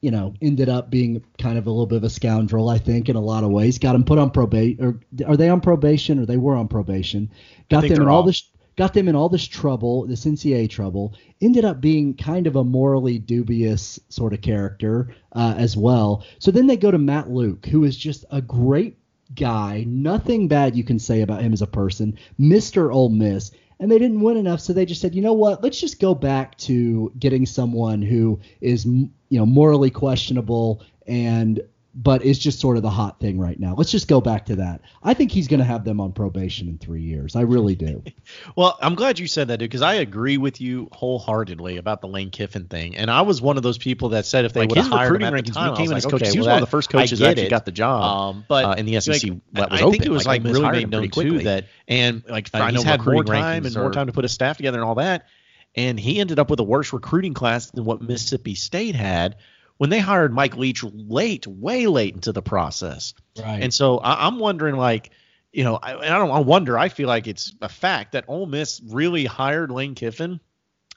you 0.00 0.10
know, 0.10 0.34
ended 0.42 0.68
up 0.68 0.90
being 0.90 1.24
kind 1.38 1.56
of 1.56 1.66
a 1.68 1.70
little 1.70 1.86
bit 1.86 1.98
of 1.98 2.04
a 2.04 2.10
scoundrel, 2.10 2.68
I 2.68 2.78
think, 2.78 3.08
in 3.08 3.14
a 3.14 3.20
lot 3.20 3.44
of 3.44 3.50
ways. 3.50 3.78
Got 3.78 3.94
him 3.94 4.04
put 4.04 4.18
on 4.18 4.30
probation, 4.30 4.84
or 4.84 5.00
are 5.26 5.36
they 5.36 5.48
on 5.48 5.60
probation, 5.60 6.18
or 6.18 6.26
they 6.26 6.36
were 6.36 6.56
on 6.56 6.66
probation? 6.66 7.30
Got 7.70 7.82
them 7.82 7.92
in 7.92 8.08
all 8.08 8.24
this, 8.24 8.50
got 8.76 8.94
them 8.94 9.08
in 9.08 9.16
all 9.16 9.28
this 9.28 9.46
trouble, 9.46 10.06
this 10.06 10.24
NCAA 10.24 10.70
trouble. 10.70 11.14
Ended 11.40 11.64
up 11.64 11.80
being 11.80 12.14
kind 12.14 12.46
of 12.46 12.56
a 12.56 12.64
morally 12.64 13.18
dubious 13.18 13.98
sort 14.08 14.32
of 14.32 14.40
character 14.40 15.14
uh, 15.32 15.54
as 15.56 15.76
well. 15.76 16.24
So 16.38 16.50
then 16.50 16.66
they 16.66 16.76
go 16.76 16.90
to 16.90 16.98
Matt 16.98 17.30
Luke, 17.30 17.66
who 17.66 17.84
is 17.84 17.96
just 17.96 18.24
a 18.30 18.40
great 18.40 18.98
guy. 19.34 19.84
Nothing 19.86 20.48
bad 20.48 20.76
you 20.76 20.84
can 20.84 20.98
say 20.98 21.22
about 21.22 21.42
him 21.42 21.52
as 21.52 21.62
a 21.62 21.66
person. 21.66 22.18
Mr. 22.38 22.92
Ole 22.92 23.10
Miss. 23.10 23.50
And 23.80 23.90
they 23.90 23.98
didn't 23.98 24.20
win 24.20 24.36
enough, 24.36 24.60
so 24.60 24.72
they 24.72 24.86
just 24.86 25.00
said, 25.00 25.12
you 25.12 25.22
know 25.22 25.32
what? 25.32 25.60
Let's 25.60 25.80
just 25.80 25.98
go 25.98 26.14
back 26.14 26.56
to 26.58 27.12
getting 27.18 27.44
someone 27.46 28.00
who 28.00 28.38
is, 28.60 28.84
you 28.84 29.10
know, 29.28 29.44
morally 29.44 29.90
questionable 29.90 30.84
and 31.04 31.60
but 31.94 32.24
is 32.24 32.38
just 32.38 32.58
sort 32.58 32.76
of 32.76 32.82
the 32.82 32.90
hot 32.90 33.20
thing 33.20 33.38
right 33.38 33.58
now. 33.58 33.74
Let's 33.76 33.90
just 33.90 34.08
go 34.08 34.20
back 34.20 34.46
to 34.46 34.56
that. 34.56 34.80
I 35.02 35.12
think 35.12 35.30
he's 35.30 35.46
going 35.46 35.60
to 35.60 35.66
have 35.66 35.84
them 35.84 36.00
on 36.00 36.12
probation 36.12 36.68
in 36.68 36.78
three 36.78 37.02
years. 37.02 37.36
I 37.36 37.42
really 37.42 37.74
do. 37.74 38.02
well, 38.56 38.78
I'm 38.80 38.94
glad 38.94 39.18
you 39.18 39.26
said 39.26 39.48
that, 39.48 39.58
dude, 39.58 39.68
because 39.68 39.82
I 39.82 39.94
agree 39.94 40.38
with 40.38 40.60
you 40.60 40.88
wholeheartedly 40.92 41.76
about 41.76 42.00
the 42.00 42.08
Lane 42.08 42.30
Kiffin 42.30 42.64
thing. 42.64 42.96
And 42.96 43.10
I 43.10 43.22
was 43.22 43.42
one 43.42 43.58
of 43.58 43.62
those 43.62 43.76
people 43.76 44.10
that 44.10 44.24
said 44.24 44.46
if 44.46 44.54
they 44.54 44.60
like 44.60 44.70
would 44.70 44.78
have 44.78 44.86
hired 44.86 45.22
him 45.22 45.34
at 45.34 45.44
the 45.44 45.52
time, 45.52 45.76
came 45.76 45.90
in 45.90 45.96
as 45.96 46.06
coach, 46.06 46.26
he 46.26 46.38
was 46.38 46.46
one 46.46 46.56
of 46.56 46.60
the 46.60 46.66
first 46.66 46.88
coaches 46.88 47.18
that 47.18 47.30
actually 47.30 47.48
got 47.48 47.66
the 47.66 47.72
job. 47.72 48.02
Um, 48.02 48.44
but 48.48 48.64
uh, 48.64 48.74
in 48.78 48.86
the 48.86 48.98
SEC, 49.00 49.22
like, 49.22 49.40
that 49.52 49.70
was 49.70 49.80
I 49.80 49.84
open. 49.84 49.92
think 49.92 50.06
it 50.06 50.12
was 50.12 50.26
like, 50.26 50.44
like 50.44 50.54
really 50.54 50.70
made 50.70 50.90
known 50.90 51.10
too 51.10 51.38
that, 51.40 51.66
and 51.86 52.22
like 52.26 52.48
uh, 52.54 52.68
he's 52.68 52.82
had 52.82 53.04
more 53.04 53.24
time 53.24 53.66
and 53.66 53.74
more 53.74 53.92
time 53.92 54.06
to 54.06 54.12
put 54.12 54.24
his 54.24 54.32
staff 54.32 54.56
together 54.56 54.78
and 54.78 54.88
all 54.88 54.94
that. 54.94 55.26
And 55.74 55.98
he 55.98 56.20
ended 56.20 56.38
up 56.38 56.50
with 56.50 56.60
a 56.60 56.64
worse 56.64 56.92
recruiting 56.92 57.32
class 57.32 57.70
than 57.70 57.84
what 57.84 58.02
Mississippi 58.02 58.54
State 58.54 58.94
had 58.94 59.36
when 59.82 59.90
they 59.90 59.98
hired 59.98 60.32
Mike 60.32 60.56
Leach 60.56 60.84
late, 60.84 61.44
way 61.44 61.88
late 61.88 62.14
into 62.14 62.30
the 62.30 62.40
process. 62.40 63.14
Right. 63.36 63.64
And 63.64 63.74
so 63.74 63.98
I, 63.98 64.28
am 64.28 64.38
wondering, 64.38 64.76
like, 64.76 65.10
you 65.52 65.64
know, 65.64 65.74
I, 65.74 65.96
I 65.96 66.06
don't 66.06 66.30
I 66.30 66.38
wonder. 66.38 66.78
I 66.78 66.88
feel 66.88 67.08
like 67.08 67.26
it's 67.26 67.52
a 67.60 67.68
fact 67.68 68.12
that 68.12 68.26
Ole 68.28 68.46
Miss 68.46 68.80
really 68.80 69.24
hired 69.24 69.72
Lane 69.72 69.96
Kiffin. 69.96 70.38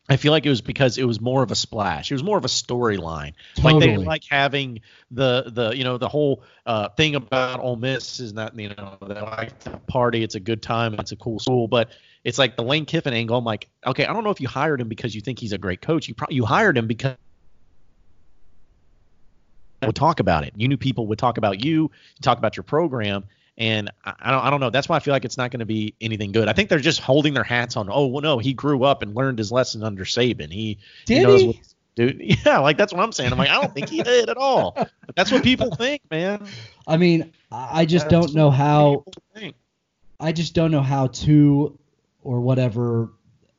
I 0.08 0.18
feel 0.18 0.32
like 0.32 0.46
it 0.46 0.50
was 0.50 0.62
because 0.62 1.00
it 1.00 1.04
was 1.04 1.20
more 1.20 1.42
of 1.42 1.50
a 1.50 1.56
splash. 1.56 2.12
It 2.12 2.14
was 2.14 2.24
more 2.24 2.38
of 2.38 2.46
a 2.46 2.48
storyline. 2.48 3.34
Totally. 3.56 3.74
Like 3.74 3.82
they 3.82 3.98
like 3.98 4.24
having 4.30 4.82
the 5.10 5.46
the 5.48 5.76
you 5.76 5.84
know 5.84 5.98
the 5.98 6.08
whole 6.08 6.44
uh, 6.68 6.90
thing 6.90 7.16
about 7.16 7.62
Ole 7.62 7.78
Miss 7.78 8.20
is 8.20 8.34
not 8.34 8.56
you 8.56 8.70
know 8.70 9.00
they 9.02 9.20
like 9.20 9.58
to 9.62 9.72
party. 9.88 10.22
It's 10.22 10.36
a 10.36 10.40
good 10.40 10.62
time. 10.62 10.94
It's 11.00 11.12
a 11.12 11.16
cool 11.16 11.40
school, 11.40 11.68
but 11.68 11.90
it's 12.24 12.38
like 12.38 12.56
the 12.56 12.64
Lane 12.64 12.86
Kiffin 12.86 13.16
angle. 13.16 13.36
I'm 13.36 13.46
like, 13.46 13.68
okay, 13.84 14.06
I 14.06 14.14
don't 14.14 14.24
know 14.24 14.30
if 14.30 14.42
you 14.42 14.48
hired 14.48 14.80
him 14.80 14.90
because 14.90 15.16
you 15.16 15.22
think 15.22 15.40
he's 15.40 15.54
a 15.54 15.58
great 15.58 15.82
coach. 15.82 16.08
You 16.08 16.14
pro- 16.14 16.30
you 16.30 16.46
hired 16.46 16.78
him 16.78 16.86
because 16.86 17.16
would 19.86 19.96
talk 19.96 20.20
about 20.20 20.44
it. 20.44 20.54
You 20.56 20.68
knew 20.68 20.78
people 20.78 21.08
would 21.08 21.20
talk 21.20 21.38
about 21.38 21.64
you, 21.64 21.92
talk 22.22 22.38
about 22.38 22.58
your 22.58 22.64
program, 22.64 23.26
and 23.58 23.92
I, 24.04 24.14
I 24.20 24.32
don't 24.32 24.46
I 24.46 24.50
don't 24.50 24.60
know. 24.60 24.70
That's 24.70 24.90
why 24.90 24.98
I 24.98 25.00
feel 25.00 25.14
like 25.14 25.26
it's 25.26 25.38
not 25.38 25.52
going 25.52 25.60
to 25.60 25.66
be 25.66 25.96
anything 26.02 26.32
good. 26.32 26.48
I 26.48 26.54
think 26.54 26.70
they're 26.70 26.80
just 26.80 27.00
holding 27.00 27.34
their 27.34 27.44
hats 27.44 27.78
on. 27.78 27.90
Oh 27.90 28.08
well, 28.08 28.22
no, 28.22 28.38
he 28.38 28.54
grew 28.54 28.84
up 28.84 29.02
and 29.02 29.16
learned 29.16 29.38
his 29.38 29.52
lesson 29.52 29.84
under 29.84 30.06
Saban. 30.06 30.52
He, 30.52 30.78
did 31.06 31.18
he 31.18 31.24
knows 31.24 31.42
he? 31.42 31.48
What, 31.48 31.58
dude. 31.96 32.22
Yeah, 32.46 32.60
like 32.60 32.78
that's 32.78 32.94
what 32.94 33.02
I'm 33.02 33.12
saying. 33.12 33.32
I'm 33.32 33.38
like 33.38 33.50
I 33.50 33.62
don't 33.62 33.74
think 33.74 33.90
he 33.90 34.04
did 34.04 34.30
at 34.30 34.38
all. 34.38 34.74
But 34.76 35.16
that's 35.16 35.32
what 35.32 35.44
people 35.44 35.74
think, 35.76 36.02
man. 36.12 36.48
I 36.88 36.98
mean, 36.98 37.32
I 37.52 37.86
just 37.86 38.10
that's 38.10 38.28
don't 38.28 38.36
know 38.36 38.52
how. 38.52 39.06
I 40.20 40.32
just 40.32 40.54
don't 40.54 40.72
know 40.72 40.82
how 40.82 41.08
two 41.08 41.78
or 42.24 42.40
whatever 42.40 43.12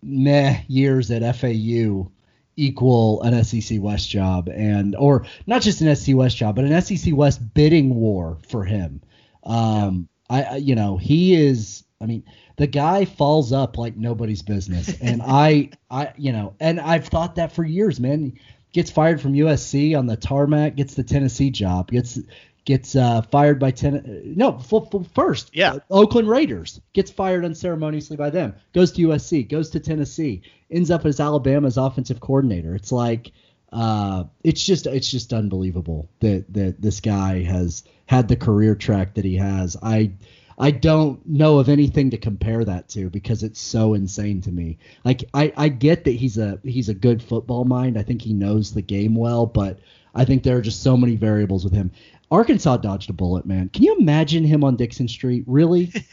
meh 0.03 0.62
years 0.69 1.11
at 1.11 1.37
FAU 1.37 2.11
equal 2.57 3.23
an 3.23 3.45
SEC 3.45 3.81
West 3.81 4.09
job 4.09 4.49
and 4.49 4.97
or 4.97 5.27
not 5.47 5.62
just 5.62 5.81
an 5.81 5.95
SEC 5.95 6.16
West 6.16 6.37
job, 6.37 6.57
but 6.57 6.64
an 6.64 6.81
SEC 6.83 7.14
West 7.14 7.55
bidding 7.55 7.95
war 7.95 8.38
for 8.49 8.64
him. 8.64 9.03
Um, 9.45 10.09
yeah. 10.31 10.53
I 10.53 10.57
you 10.57 10.75
know 10.75 10.97
he 10.97 11.35
is. 11.35 11.85
I 12.01 12.07
mean, 12.07 12.25
the 12.57 12.66
guy 12.66 13.05
falls 13.05 13.53
up 13.53 13.79
like 13.79 13.97
nobody's 13.97 14.42
business, 14.42 14.99
and 15.01 15.23
I 15.23 15.71
I 15.90 16.12
you 16.16 16.33
know, 16.33 16.55
and 16.59 16.81
I've 16.81 17.07
thought 17.07 17.37
that 17.37 17.53
for 17.53 17.64
years, 17.64 18.01
man. 18.01 18.38
Gets 18.73 18.90
fired 18.90 19.23
from 19.23 19.33
USC 19.33 19.99
on 19.99 20.05
the 20.05 20.19
tarmac, 20.19 20.77
gets 20.77 20.92
the 20.92 21.03
Tennessee 21.03 21.49
job, 21.49 21.90
gets 21.90 22.19
gets 22.67 22.95
uh, 22.95 23.23
fired 23.23 23.59
by 23.59 23.71
ten. 23.71 24.35
No, 24.37 24.59
first, 25.15 25.51
yeah, 25.55 25.75
uh, 25.75 25.79
Oakland 25.91 26.29
Raiders 26.29 26.81
gets 26.93 27.11
fired 27.11 27.45
unceremoniously 27.45 28.19
by 28.19 28.29
them. 28.29 28.55
Goes 28.75 28.93
to 28.93 29.09
USC, 29.09 29.49
goes 29.49 29.71
to 29.71 29.81
Tennessee, 29.81 30.43
ends 30.71 30.91
up 30.91 31.07
as 31.07 31.19
Alabama's 31.19 31.79
offensive 31.79 32.21
coordinator. 32.21 32.75
It's 32.75 32.93
like, 32.93 33.33
uh, 33.73 34.25
it's 34.45 34.63
just 34.63 34.87
it's 34.87 35.11
just 35.11 35.33
unbelievable 35.33 36.11
that 36.21 36.53
that 36.53 36.83
this 36.83 37.01
guy 37.01 37.43
has 37.43 37.85
had 38.05 38.29
the 38.29 38.37
career 38.37 38.75
track 38.75 39.15
that 39.15 39.25
he 39.25 39.37
has. 39.37 39.77
I 39.83 40.13
I 40.59 40.71
don't 40.71 41.25
know 41.27 41.59
of 41.59 41.69
anything 41.69 42.11
to 42.11 42.19
compare 42.19 42.65
that 42.65 42.89
to 42.91 43.11
because 43.11 43.43
it's 43.43 43.61
so 43.61 43.95
insane 43.95 44.41
to 44.43 44.51
me. 44.51 44.79
Like 45.05 45.25
I, 45.35 45.53
I 45.57 45.69
get 45.69 46.05
that 46.05 46.13
he's 46.13 46.39
a 46.39 46.59
he's 46.65 46.89
a 46.89 46.95
good 46.95 47.23
football 47.23 47.65
mind. 47.65 47.99
I 47.99 48.03
think 48.03 48.23
he 48.23 48.33
knows 48.33 48.73
the 48.73 48.83
game 48.83 49.15
well, 49.15 49.47
but 49.47 49.79
I 50.15 50.25
think 50.25 50.43
there 50.43 50.57
are 50.57 50.63
just 50.63 50.83
so 50.83 50.97
many 50.97 51.15
variables 51.15 51.63
with 51.63 51.75
him. 51.75 51.91
Arkansas 52.31 52.79
dodged 52.79 53.11
a 53.11 53.12
bullet, 53.12 53.47
man. 53.47 53.69
Can 53.69 53.85
you 53.85 53.97
imagine 53.99 54.45
him 54.45 54.65
on 54.65 54.77
Dickson 54.77 55.09
Street? 55.09 55.45
Really? 55.47 55.93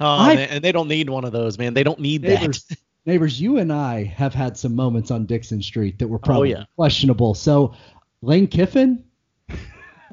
oh, 0.00 0.06
I, 0.06 0.34
and 0.34 0.62
they 0.62 0.72
don't 0.72 0.88
need 0.88 1.10
one 1.10 1.24
of 1.24 1.32
those, 1.32 1.58
man. 1.58 1.74
They 1.74 1.82
don't 1.82 1.98
need 1.98 2.22
neighbors, 2.22 2.64
that. 2.64 2.78
neighbors, 3.04 3.40
you 3.40 3.58
and 3.58 3.72
I 3.72 4.04
have 4.04 4.34
had 4.34 4.56
some 4.56 4.76
moments 4.76 5.10
on 5.10 5.26
Dickson 5.26 5.62
Street 5.62 5.98
that 5.98 6.08
were 6.08 6.18
oh, 6.18 6.20
probably 6.20 6.54
oh, 6.54 6.58
yeah. 6.60 6.64
questionable. 6.76 7.34
So, 7.34 7.74
Lane 8.22 8.46
Kiffin. 8.46 9.04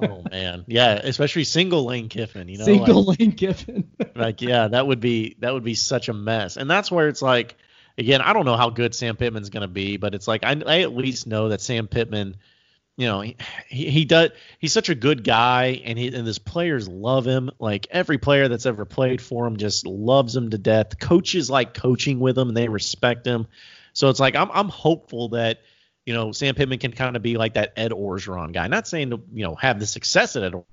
oh 0.01 0.23
man, 0.31 0.65
yeah, 0.67 0.93
especially 1.03 1.43
single 1.43 1.85
Lane 1.85 2.09
Kiffin. 2.09 2.47
You 2.49 2.57
know, 2.57 2.65
single 2.65 3.03
like, 3.03 3.19
Lane 3.19 3.31
Kiffin. 3.33 3.87
like, 4.15 4.41
yeah, 4.41 4.67
that 4.67 4.87
would 4.87 4.99
be 4.99 5.35
that 5.39 5.53
would 5.53 5.63
be 5.63 5.75
such 5.75 6.09
a 6.09 6.13
mess. 6.13 6.57
And 6.57 6.69
that's 6.69 6.91
where 6.91 7.07
it's 7.07 7.21
like, 7.21 7.55
again, 7.99 8.21
I 8.21 8.33
don't 8.33 8.45
know 8.45 8.57
how 8.57 8.71
good 8.71 8.95
Sam 8.95 9.15
Pittman's 9.15 9.51
going 9.51 9.61
to 9.61 9.67
be, 9.67 9.97
but 9.97 10.15
it's 10.15 10.27
like 10.27 10.43
I, 10.43 10.59
I 10.65 10.81
at 10.81 10.95
least 10.95 11.27
know 11.27 11.49
that 11.49 11.61
Sam 11.61 11.87
Pittman– 11.87 12.37
you 13.01 13.07
know, 13.07 13.21
he, 13.21 13.35
he, 13.67 14.05
does. 14.05 14.29
He's 14.59 14.73
such 14.73 14.89
a 14.89 14.95
good 14.95 15.23
guy, 15.23 15.81
and 15.83 15.97
he 15.97 16.15
and 16.15 16.27
his 16.27 16.37
players 16.37 16.87
love 16.87 17.25
him. 17.25 17.49
Like 17.57 17.87
every 17.89 18.19
player 18.19 18.47
that's 18.47 18.67
ever 18.67 18.85
played 18.85 19.19
for 19.19 19.47
him 19.47 19.57
just 19.57 19.87
loves 19.87 20.35
him 20.35 20.51
to 20.51 20.59
death. 20.59 20.99
Coaches 20.99 21.49
like 21.49 21.73
coaching 21.73 22.19
with 22.19 22.37
him, 22.37 22.49
and 22.49 22.55
they 22.55 22.67
respect 22.67 23.25
him. 23.25 23.47
So 23.93 24.09
it's 24.09 24.19
like 24.19 24.35
I'm 24.35 24.51
I'm 24.51 24.69
hopeful 24.69 25.29
that 25.29 25.61
you 26.05 26.13
know 26.13 26.31
Sam 26.31 26.53
Pittman 26.53 26.77
can 26.77 26.91
kind 26.91 27.15
of 27.15 27.23
be 27.23 27.37
like 27.37 27.55
that 27.55 27.73
Ed 27.75 27.89
Orgeron 27.89 28.53
guy. 28.53 28.67
Not 28.67 28.87
saying 28.87 29.09
to 29.09 29.21
you 29.33 29.45
know 29.45 29.55
have 29.55 29.79
the 29.79 29.87
success 29.87 30.33
that 30.33 30.43
Ed 30.43 30.63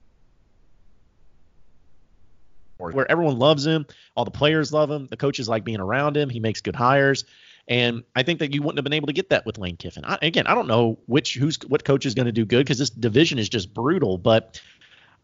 where 2.76 3.10
everyone 3.10 3.38
loves 3.38 3.66
him, 3.66 3.86
all 4.14 4.26
the 4.26 4.30
players 4.30 4.70
love 4.70 4.90
him, 4.90 5.06
the 5.06 5.16
coaches 5.16 5.48
like 5.48 5.64
being 5.64 5.80
around 5.80 6.14
him. 6.14 6.28
He 6.28 6.40
makes 6.40 6.60
good 6.60 6.76
hires. 6.76 7.24
And 7.68 8.02
I 8.16 8.22
think 8.22 8.38
that 8.38 8.54
you 8.54 8.62
wouldn't 8.62 8.78
have 8.78 8.84
been 8.84 8.94
able 8.94 9.08
to 9.08 9.12
get 9.12 9.28
that 9.30 9.44
with 9.44 9.58
Lane 9.58 9.76
Kiffin. 9.76 10.04
I, 10.04 10.18
again, 10.22 10.46
I 10.46 10.54
don't 10.54 10.68
know 10.68 10.98
which 11.06 11.34
who's 11.34 11.58
what 11.68 11.84
coach 11.84 12.06
is 12.06 12.14
going 12.14 12.26
to 12.26 12.32
do 12.32 12.46
good 12.46 12.64
because 12.64 12.78
this 12.78 12.90
division 12.90 13.38
is 13.38 13.48
just 13.48 13.74
brutal. 13.74 14.16
But 14.16 14.60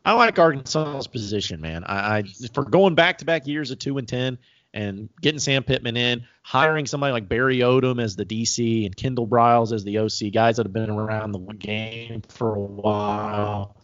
I 0.04 0.12
like 0.12 0.38
Arkansas's 0.38 1.06
position, 1.06 1.62
man. 1.62 1.84
I, 1.84 2.18
I 2.18 2.22
for 2.52 2.64
going 2.64 2.94
back 2.94 3.18
to 3.18 3.24
back 3.24 3.46
years 3.46 3.70
of 3.70 3.78
two 3.78 3.96
and 3.96 4.06
ten 4.06 4.38
and 4.74 5.08
getting 5.22 5.38
Sam 5.38 5.62
Pittman 5.62 5.96
in, 5.96 6.26
hiring 6.42 6.84
somebody 6.84 7.12
like 7.12 7.28
Barry 7.28 7.58
Odom 7.58 8.02
as 8.02 8.16
the 8.16 8.26
DC 8.26 8.84
and 8.84 8.94
Kendall 8.94 9.26
Briles 9.26 9.72
as 9.72 9.84
the 9.84 9.98
OC, 9.98 10.32
guys 10.32 10.56
that 10.56 10.66
have 10.66 10.72
been 10.72 10.90
around 10.90 11.32
the 11.32 11.38
game 11.38 12.22
for 12.28 12.56
a 12.56 12.60
while. 12.60 13.76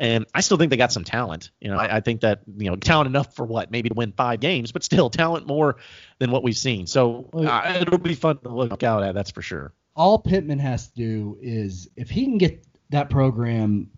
And 0.00 0.26
I 0.34 0.40
still 0.40 0.56
think 0.56 0.70
they 0.70 0.78
got 0.78 0.92
some 0.92 1.04
talent. 1.04 1.50
You 1.60 1.70
know, 1.70 1.76
I, 1.76 1.98
I, 1.98 2.00
think 2.00 2.22
that 2.22 2.40
you 2.56 2.70
know 2.70 2.76
talent 2.76 3.06
enough 3.06 3.36
for 3.36 3.44
what 3.44 3.70
maybe 3.70 3.90
to 3.90 3.94
win 3.94 4.12
five 4.16 4.40
games, 4.40 4.72
but 4.72 4.82
still 4.82 5.10
talent 5.10 5.46
more 5.46 5.76
than 6.18 6.30
what 6.30 6.42
we've 6.42 6.56
seen. 6.56 6.86
So 6.86 7.28
uh, 7.34 7.76
it'll 7.80 7.98
be 7.98 8.14
fun 8.14 8.38
to 8.38 8.48
look 8.48 8.82
out 8.82 9.02
at. 9.02 9.14
That's 9.14 9.30
for 9.30 9.42
sure. 9.42 9.74
all 9.94 10.18
Pittman 10.18 10.58
has 10.58 10.88
to 10.88 10.94
do 10.94 11.38
is 11.42 11.88
if 11.96 12.08
he 12.08 12.24
can 12.24 12.38
get 12.38 12.64
that 12.88 13.10
program 13.10 13.90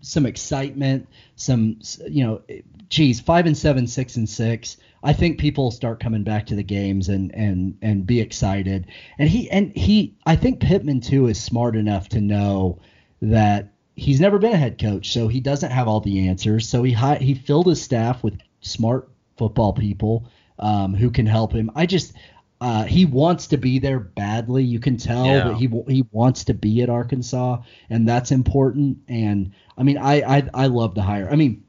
some 0.00 0.26
excitement, 0.26 1.08
some 1.36 1.78
you 2.08 2.24
know, 2.24 2.42
geez, 2.88 3.20
five 3.20 3.46
and 3.46 3.56
seven, 3.56 3.86
six 3.86 4.16
and 4.16 4.28
six. 4.28 4.76
I 5.02 5.12
think 5.14 5.38
people 5.38 5.70
start 5.70 6.00
coming 6.00 6.22
back 6.22 6.46
to 6.46 6.54
the 6.54 6.62
games 6.62 7.08
and 7.08 7.34
and 7.34 7.78
and 7.82 8.06
be 8.06 8.20
excited. 8.20 8.86
And 9.18 9.28
he 9.28 9.50
and 9.50 9.74
he, 9.76 10.16
I 10.26 10.36
think 10.36 10.60
Pittman 10.60 11.00
too 11.00 11.26
is 11.26 11.42
smart 11.42 11.76
enough 11.76 12.08
to 12.10 12.20
know 12.20 12.80
that 13.22 13.72
he's 14.00 14.18
never 14.18 14.38
been 14.38 14.54
a 14.54 14.56
head 14.56 14.80
coach, 14.80 15.12
so 15.12 15.28
he 15.28 15.40
doesn't 15.40 15.70
have 15.70 15.86
all 15.86 16.00
the 16.00 16.26
answers. 16.26 16.66
So 16.68 16.82
he 16.82 16.94
he 16.94 17.34
filled 17.34 17.66
his 17.66 17.82
staff 17.82 18.22
with 18.22 18.38
smart 18.62 19.10
football 19.36 19.74
people 19.74 20.26
um, 20.58 20.94
who 20.94 21.10
can 21.10 21.26
help 21.26 21.52
him. 21.52 21.70
I 21.74 21.84
just 21.84 22.14
uh, 22.62 22.84
he 22.84 23.04
wants 23.04 23.48
to 23.48 23.58
be 23.58 23.78
there 23.78 24.00
badly. 24.00 24.64
You 24.64 24.80
can 24.80 24.96
tell 24.96 25.26
yeah. 25.26 25.48
that 25.48 25.56
he 25.56 25.68
he 25.86 26.06
wants 26.10 26.44
to 26.44 26.54
be 26.54 26.80
at 26.80 26.88
Arkansas, 26.88 27.58
and 27.90 28.08
that's 28.08 28.32
important. 28.32 28.98
And 29.06 29.52
I 29.76 29.82
mean, 29.82 29.98
I 29.98 30.38
I, 30.38 30.48
I 30.54 30.66
love 30.66 30.94
the 30.94 31.02
hire. 31.02 31.28
I 31.30 31.36
mean, 31.36 31.62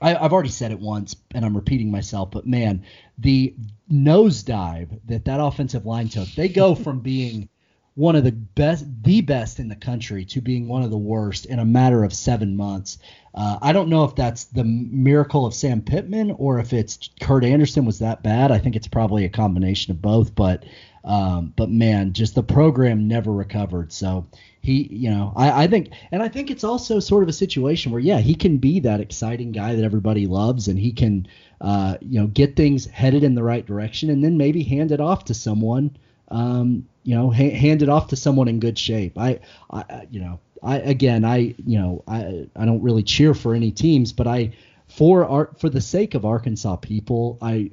I, 0.00 0.10
have 0.14 0.32
already 0.32 0.50
said 0.50 0.70
it 0.70 0.80
once, 0.80 1.16
and 1.32 1.44
I'm 1.44 1.56
repeating 1.56 1.90
myself, 1.90 2.30
but 2.30 2.46
man, 2.46 2.84
the 3.18 3.54
nosedive 3.90 5.00
that 5.06 5.24
that 5.24 5.40
offensive 5.40 5.84
line 5.84 6.08
took. 6.08 6.28
They 6.28 6.48
go 6.48 6.76
from 6.76 7.00
being 7.00 7.48
one 7.94 8.16
of 8.16 8.24
the 8.24 8.32
best, 8.32 8.86
the 9.02 9.20
best 9.20 9.58
in 9.58 9.68
the 9.68 9.76
country, 9.76 10.24
to 10.24 10.40
being 10.40 10.66
one 10.66 10.82
of 10.82 10.90
the 10.90 10.98
worst 10.98 11.46
in 11.46 11.58
a 11.58 11.64
matter 11.64 12.04
of 12.04 12.12
seven 12.12 12.56
months. 12.56 12.98
Uh, 13.34 13.58
I 13.60 13.72
don't 13.72 13.88
know 13.88 14.04
if 14.04 14.14
that's 14.14 14.44
the 14.44 14.64
miracle 14.64 15.46
of 15.46 15.54
Sam 15.54 15.82
Pittman 15.82 16.32
or 16.32 16.58
if 16.58 16.72
it's 16.72 17.10
Kurt 17.20 17.44
Anderson 17.44 17.84
was 17.84 17.98
that 17.98 18.22
bad. 18.22 18.50
I 18.50 18.58
think 18.58 18.76
it's 18.76 18.88
probably 18.88 19.24
a 19.24 19.30
combination 19.30 19.90
of 19.90 20.00
both. 20.00 20.34
But 20.34 20.64
um, 21.04 21.52
but 21.56 21.70
man, 21.70 22.12
just 22.12 22.34
the 22.34 22.42
program 22.42 23.08
never 23.08 23.32
recovered. 23.32 23.92
So 23.92 24.26
he, 24.60 24.84
you 24.84 25.10
know, 25.10 25.32
I, 25.34 25.64
I 25.64 25.66
think, 25.66 25.90
and 26.12 26.22
I 26.22 26.28
think 26.28 26.50
it's 26.50 26.62
also 26.64 27.00
sort 27.00 27.24
of 27.24 27.28
a 27.28 27.32
situation 27.32 27.90
where 27.90 28.00
yeah, 28.00 28.18
he 28.18 28.34
can 28.34 28.58
be 28.58 28.80
that 28.80 29.00
exciting 29.00 29.52
guy 29.52 29.74
that 29.74 29.84
everybody 29.84 30.26
loves, 30.26 30.68
and 30.68 30.78
he 30.78 30.92
can, 30.92 31.26
uh, 31.60 31.96
you 32.00 32.20
know, 32.20 32.28
get 32.28 32.56
things 32.56 32.86
headed 32.86 33.24
in 33.24 33.34
the 33.34 33.42
right 33.42 33.66
direction, 33.66 34.10
and 34.10 34.22
then 34.22 34.36
maybe 34.36 34.62
hand 34.62 34.92
it 34.92 35.00
off 35.00 35.24
to 35.26 35.34
someone. 35.34 35.96
Um, 36.28 36.86
you 37.02 37.14
know, 37.14 37.30
ha- 37.30 37.50
hand 37.50 37.82
it 37.82 37.88
off 37.88 38.08
to 38.08 38.16
someone 38.16 38.48
in 38.48 38.60
good 38.60 38.78
shape. 38.78 39.18
I, 39.18 39.40
I, 39.70 40.06
you 40.10 40.20
know, 40.20 40.40
I 40.62 40.78
again, 40.78 41.24
I, 41.24 41.54
you 41.66 41.78
know, 41.78 42.04
I, 42.06 42.48
I 42.54 42.64
don't 42.64 42.82
really 42.82 43.02
cheer 43.02 43.34
for 43.34 43.54
any 43.54 43.70
teams, 43.70 44.12
but 44.12 44.26
I, 44.26 44.52
for 44.86 45.24
art, 45.24 45.58
for 45.58 45.68
the 45.68 45.80
sake 45.80 46.14
of 46.14 46.24
Arkansas 46.24 46.76
people, 46.76 47.38
I, 47.40 47.70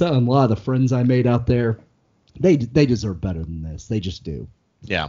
a 0.00 0.18
lot 0.18 0.44
of 0.44 0.50
the 0.50 0.56
friends 0.56 0.92
I 0.92 1.02
made 1.02 1.26
out 1.26 1.46
there, 1.46 1.78
they, 2.40 2.56
they 2.56 2.86
deserve 2.86 3.20
better 3.20 3.44
than 3.44 3.62
this. 3.62 3.86
They 3.86 4.00
just 4.00 4.24
do. 4.24 4.48
Yeah. 4.84 5.08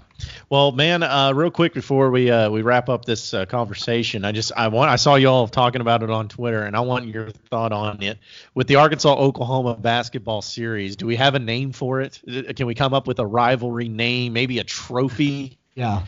Well, 0.50 0.72
man, 0.72 1.02
uh, 1.02 1.34
real 1.34 1.50
quick 1.50 1.74
before 1.74 2.12
we 2.12 2.30
uh, 2.30 2.50
we 2.50 2.62
wrap 2.62 2.90
up 2.90 3.06
this 3.06 3.34
uh, 3.34 3.46
conversation, 3.46 4.24
I 4.24 4.32
just 4.32 4.52
I 4.56 4.68
want 4.68 4.92
I 4.92 4.98
saw 4.98 5.16
y'all 5.16 5.48
talking 5.48 5.82
about 5.82 6.04
it 6.04 6.10
on 6.12 6.28
Twitter, 6.28 6.64
and 6.64 6.76
I 6.76 6.82
want 6.82 7.08
your 7.08 7.32
thought 7.32 7.72
on 7.72 8.02
it 8.04 8.20
with 8.54 8.68
the 8.68 8.76
Arkansas 8.76 9.16
Oklahoma 9.16 9.76
basketball 9.76 10.42
series. 10.42 10.96
Do 10.96 11.08
we 11.08 11.16
have 11.16 11.34
a 11.34 11.40
name 11.40 11.72
for 11.72 12.02
it? 12.02 12.22
Can 12.56 12.68
we 12.68 12.76
come 12.76 12.94
up 12.94 13.08
with 13.08 13.20
a 13.20 13.26
rivalry 13.26 13.90
name, 13.90 14.34
maybe 14.34 14.60
a 14.60 14.64
trophy? 14.64 15.58
Yeah. 15.74 16.04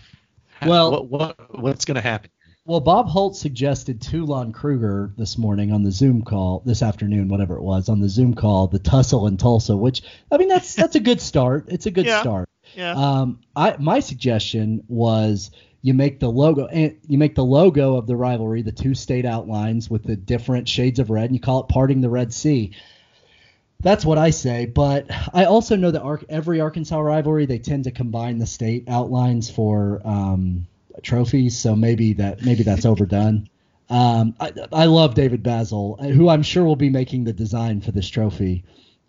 Well, 0.63 0.91
what, 0.91 1.07
what 1.09 1.59
what's 1.59 1.85
going 1.85 1.95
to 1.95 2.01
happen? 2.01 2.29
Well, 2.67 2.79
Bob 2.79 3.07
Holt 3.07 3.35
suggested 3.35 4.01
to 4.03 4.25
Lon 4.25 4.51
Kruger 4.51 5.11
this 5.17 5.37
morning 5.37 5.71
on 5.71 5.83
the 5.83 5.91
Zoom 5.91 6.23
call, 6.23 6.63
this 6.65 6.81
afternoon, 6.81 7.27
whatever 7.27 7.57
it 7.57 7.61
was, 7.61 7.89
on 7.89 7.99
the 7.99 8.09
Zoom 8.09 8.33
call, 8.33 8.67
the 8.67 8.79
tussle 8.79 9.27
in 9.27 9.37
Tulsa. 9.37 9.75
Which 9.75 10.01
I 10.31 10.37
mean, 10.37 10.47
that's 10.47 10.75
that's 10.75 10.95
a 10.95 10.99
good 10.99 11.21
start. 11.21 11.65
It's 11.69 11.85
a 11.87 11.91
good 11.91 12.05
yeah. 12.05 12.21
start. 12.21 12.49
Yeah. 12.73 12.93
Um, 12.93 13.39
I 13.55 13.75
my 13.79 13.99
suggestion 13.99 14.83
was 14.87 15.51
you 15.81 15.93
make 15.93 16.19
the 16.19 16.29
logo 16.29 16.65
and 16.65 16.97
you 17.07 17.17
make 17.17 17.35
the 17.35 17.45
logo 17.45 17.95
of 17.95 18.07
the 18.07 18.15
rivalry 18.15 18.63
the 18.63 18.71
two 18.71 18.95
state 18.95 19.25
outlines 19.25 19.89
with 19.89 20.03
the 20.03 20.15
different 20.15 20.67
shades 20.67 20.99
of 20.99 21.09
red, 21.09 21.25
and 21.25 21.35
you 21.35 21.39
call 21.39 21.61
it 21.61 21.69
parting 21.69 22.01
the 22.01 22.09
Red 22.09 22.33
Sea. 22.33 22.71
That's 23.81 24.03
what 24.03 24.17
I 24.17 24.31
say, 24.31 24.65
but 24.65 25.05
I 25.33 25.45
also 25.45 25.75
know 25.75 25.91
that 25.91 26.25
every 26.29 26.59
Arkansas 26.59 26.97
rivalry 26.97 27.45
they 27.45 27.59
tend 27.59 27.83
to 27.83 27.91
combine 27.91 28.39
the 28.39 28.47
state 28.47 28.85
outlines 28.87 29.49
for 29.49 30.01
um, 30.05 30.65
trophies, 31.03 31.57
so 31.57 31.75
maybe 31.75 32.13
that 32.13 32.43
maybe 32.43 32.63
that's 32.63 32.85
overdone. 32.85 33.47
Um, 33.87 34.35
I, 34.39 34.53
I, 34.73 34.85
love 34.85 35.13
David 35.13 35.43
Bazzel, 35.43 36.03
who 36.13 36.29
I'm 36.29 36.41
sure 36.41 36.63
will 36.63 36.75
be 36.75 36.89
making 36.89 37.25
the 37.25 37.33
design 37.33 37.81
for 37.81 37.91
this 37.91 38.07
trophy, 38.07 38.63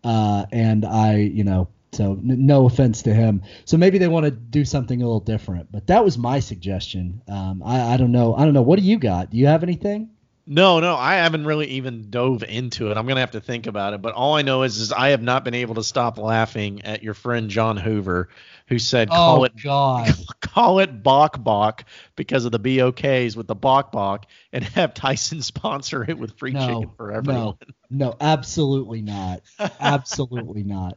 uh, 0.05 0.45
and 0.53 0.85
I, 0.85 1.17
you 1.17 1.45
know, 1.45 1.69
so 1.97 2.13
n- 2.13 2.47
no 2.47 2.67
offense 2.67 3.03
to 3.03 3.15
him. 3.15 3.43
So 3.65 3.77
maybe 3.77 3.99
they 3.99 4.09
want 4.09 4.25
to 4.25 4.31
do 4.31 4.65
something 4.65 5.01
a 5.01 5.05
little 5.05 5.21
different. 5.21 5.73
But 5.73 5.87
that 5.89 6.05
was 6.05 6.19
my 6.19 6.41
suggestion. 6.41 7.23
Um, 7.29 7.63
I, 7.65 7.95
I 7.95 7.97
don't 7.97 8.13
know. 8.13 8.35
I 8.35 8.45
don't 8.45 8.55
know. 8.55 8.63
What 8.63 8.79
do 8.79 8.85
you 8.85 8.99
got? 8.99 9.31
Do 9.31 9.39
you 9.39 9.47
have 9.47 9.63
anything? 9.63 10.11
No, 10.49 10.79
no, 10.79 10.95
I 10.95 11.17
haven't 11.17 11.45
really 11.45 11.67
even 11.67 12.09
dove 12.09 12.45
into 12.45 12.93
it. 12.93 12.97
I'm 12.97 13.09
gonna 13.09 13.19
have 13.19 13.33
to 13.33 13.41
think 13.41 13.67
about 13.67 13.95
it. 13.95 14.03
But 14.03 14.15
all 14.15 14.35
I 14.35 14.43
know 14.43 14.63
is, 14.63 14.77
is 14.77 14.93
I 14.93 15.09
have 15.09 15.23
not 15.23 15.45
been 15.45 15.55
able 15.55 15.75
to 15.75 15.83
stop 15.83 16.19
laughing 16.19 16.83
at 16.83 17.03
your 17.03 17.15
friend 17.15 17.51
John 17.51 17.77
Hoover, 17.77 18.29
who 18.69 18.79
said, 18.79 19.11
"Call 19.11 19.41
oh, 19.41 19.45
it 19.45 19.55
God, 19.63 20.15
call 20.41 20.79
it 20.79 21.03
Bok 21.03 21.43
Bok 21.43 21.85
because 22.15 22.45
of 22.45 22.53
the 22.53 22.61
BOKs 22.61 23.37
with 23.37 23.49
the 23.49 23.57
Bok 23.57 23.91
Bok, 23.91 24.27
and 24.53 24.63
have 24.63 24.95
Tyson 24.95 25.43
sponsor 25.43 26.09
it 26.09 26.17
with 26.17 26.39
free 26.39 26.53
no, 26.53 26.61
chicken 26.61 26.91
for 26.97 27.11
everyone." 27.11 27.43
No, 27.43 27.59
no, 27.91 28.17
absolutely 28.21 29.03
not, 29.03 29.43
absolutely 29.81 30.63
not. 30.63 30.97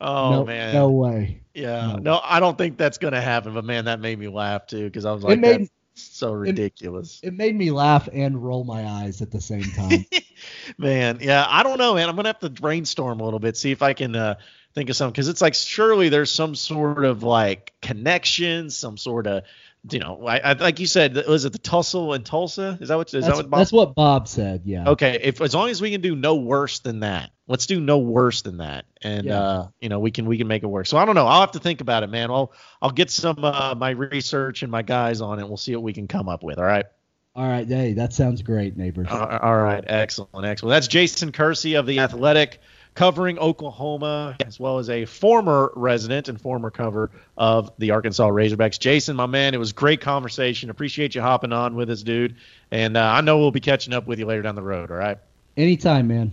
Oh 0.00 0.30
no, 0.30 0.44
man, 0.44 0.74
no 0.74 0.90
way. 0.90 1.42
Yeah, 1.54 1.92
no. 1.92 1.96
no. 1.96 2.20
I 2.22 2.40
don't 2.40 2.56
think 2.56 2.78
that's 2.78 2.98
gonna 2.98 3.20
happen. 3.20 3.54
But 3.54 3.64
man, 3.64 3.86
that 3.86 4.00
made 4.00 4.18
me 4.18 4.28
laugh 4.28 4.66
too 4.66 4.84
because 4.84 5.04
I 5.04 5.12
was 5.12 5.22
like, 5.22 5.38
made, 5.38 5.68
so 5.94 6.32
ridiculous. 6.32 7.20
It, 7.22 7.28
it, 7.28 7.34
made 7.34 7.54
me 7.54 7.70
laugh 7.70 8.08
and 8.12 8.42
roll 8.42 8.64
my 8.64 8.84
eyes 8.84 9.22
at 9.22 9.30
the 9.30 9.40
same 9.40 9.62
time. 9.62 10.06
man, 10.78 11.18
yeah, 11.20 11.44
I 11.48 11.62
don't 11.62 11.78
know, 11.78 11.94
man. 11.94 12.08
I'm 12.08 12.16
gonna 12.16 12.28
have 12.28 12.38
to 12.40 12.50
brainstorm 12.50 13.20
a 13.20 13.24
little 13.24 13.40
bit, 13.40 13.56
see 13.56 13.70
if 13.70 13.82
I 13.82 13.92
can 13.92 14.16
uh, 14.16 14.36
think 14.74 14.90
of 14.90 14.96
something 14.96 15.12
because 15.12 15.28
it's 15.28 15.42
like 15.42 15.54
surely 15.54 16.08
there's 16.08 16.30
some 16.30 16.54
sort 16.54 17.04
of 17.04 17.22
like 17.22 17.72
connection, 17.82 18.70
some 18.70 18.96
sort 18.96 19.26
of 19.26 19.44
you 19.90 19.98
know, 19.98 20.26
I, 20.26 20.38
I, 20.38 20.52
like 20.52 20.78
you 20.78 20.86
said, 20.86 21.16
was 21.26 21.44
it 21.44 21.52
the 21.52 21.58
tussle 21.58 22.14
in 22.14 22.22
Tulsa? 22.22 22.78
Is 22.80 22.88
that 22.88 22.96
what? 22.96 23.12
Is 23.12 23.24
that's, 23.24 23.26
that 23.26 23.36
what 23.36 23.50
Bob? 23.50 23.58
That's 23.58 23.72
what 23.72 23.94
Bob 23.94 24.28
said. 24.28 24.62
Yeah. 24.64 24.90
Okay. 24.90 25.18
If 25.22 25.40
as 25.40 25.54
long 25.54 25.70
as 25.70 25.80
we 25.80 25.90
can 25.90 26.00
do 26.00 26.14
no 26.14 26.36
worse 26.36 26.78
than 26.78 27.00
that, 27.00 27.30
let's 27.48 27.66
do 27.66 27.80
no 27.80 27.98
worse 27.98 28.42
than 28.42 28.58
that, 28.58 28.84
and 29.02 29.26
yeah. 29.26 29.40
uh, 29.40 29.68
you 29.80 29.88
know, 29.88 29.98
we 29.98 30.12
can 30.12 30.26
we 30.26 30.38
can 30.38 30.46
make 30.46 30.62
it 30.62 30.66
work. 30.66 30.86
So 30.86 30.98
I 30.98 31.04
don't 31.04 31.16
know. 31.16 31.26
I'll 31.26 31.40
have 31.40 31.52
to 31.52 31.58
think 31.58 31.80
about 31.80 32.04
it, 32.04 32.10
man. 32.10 32.30
I'll 32.30 32.52
I'll 32.80 32.90
get 32.90 33.10
some 33.10 33.42
uh, 33.42 33.74
my 33.74 33.90
research 33.90 34.62
and 34.62 34.70
my 34.70 34.82
guys 34.82 35.20
on 35.20 35.40
it. 35.40 35.48
We'll 35.48 35.56
see 35.56 35.74
what 35.74 35.82
we 35.82 35.92
can 35.92 36.06
come 36.06 36.28
up 36.28 36.44
with. 36.44 36.58
All 36.58 36.64
right. 36.64 36.86
All 37.34 37.48
right. 37.48 37.66
Hey, 37.66 37.94
that 37.94 38.12
sounds 38.12 38.42
great, 38.42 38.76
neighbors. 38.76 39.08
Uh, 39.10 39.38
all 39.42 39.56
right. 39.56 39.82
Excellent. 39.84 40.44
Excellent. 40.44 40.70
That's 40.70 40.86
Jason 40.86 41.32
Kersey 41.32 41.74
of 41.74 41.86
the 41.86 42.00
Athletic 42.00 42.60
covering 42.94 43.38
Oklahoma, 43.38 44.36
as 44.44 44.60
well 44.60 44.78
as 44.78 44.90
a 44.90 45.04
former 45.04 45.72
resident 45.74 46.28
and 46.28 46.40
former 46.40 46.70
cover 46.70 47.10
of 47.36 47.70
the 47.78 47.92
Arkansas 47.92 48.28
Razorbacks. 48.28 48.78
Jason, 48.78 49.16
my 49.16 49.26
man, 49.26 49.54
it 49.54 49.58
was 49.58 49.72
great 49.72 50.00
conversation. 50.00 50.70
Appreciate 50.70 51.14
you 51.14 51.20
hopping 51.20 51.52
on 51.52 51.74
with 51.74 51.90
us, 51.90 52.02
dude. 52.02 52.36
And 52.70 52.96
uh, 52.96 53.04
I 53.04 53.20
know 53.20 53.38
we'll 53.38 53.50
be 53.50 53.60
catching 53.60 53.92
up 53.94 54.06
with 54.06 54.18
you 54.18 54.26
later 54.26 54.42
down 54.42 54.54
the 54.54 54.62
road. 54.62 54.90
All 54.90 54.96
right. 54.96 55.18
Anytime, 55.56 56.08
man. 56.08 56.32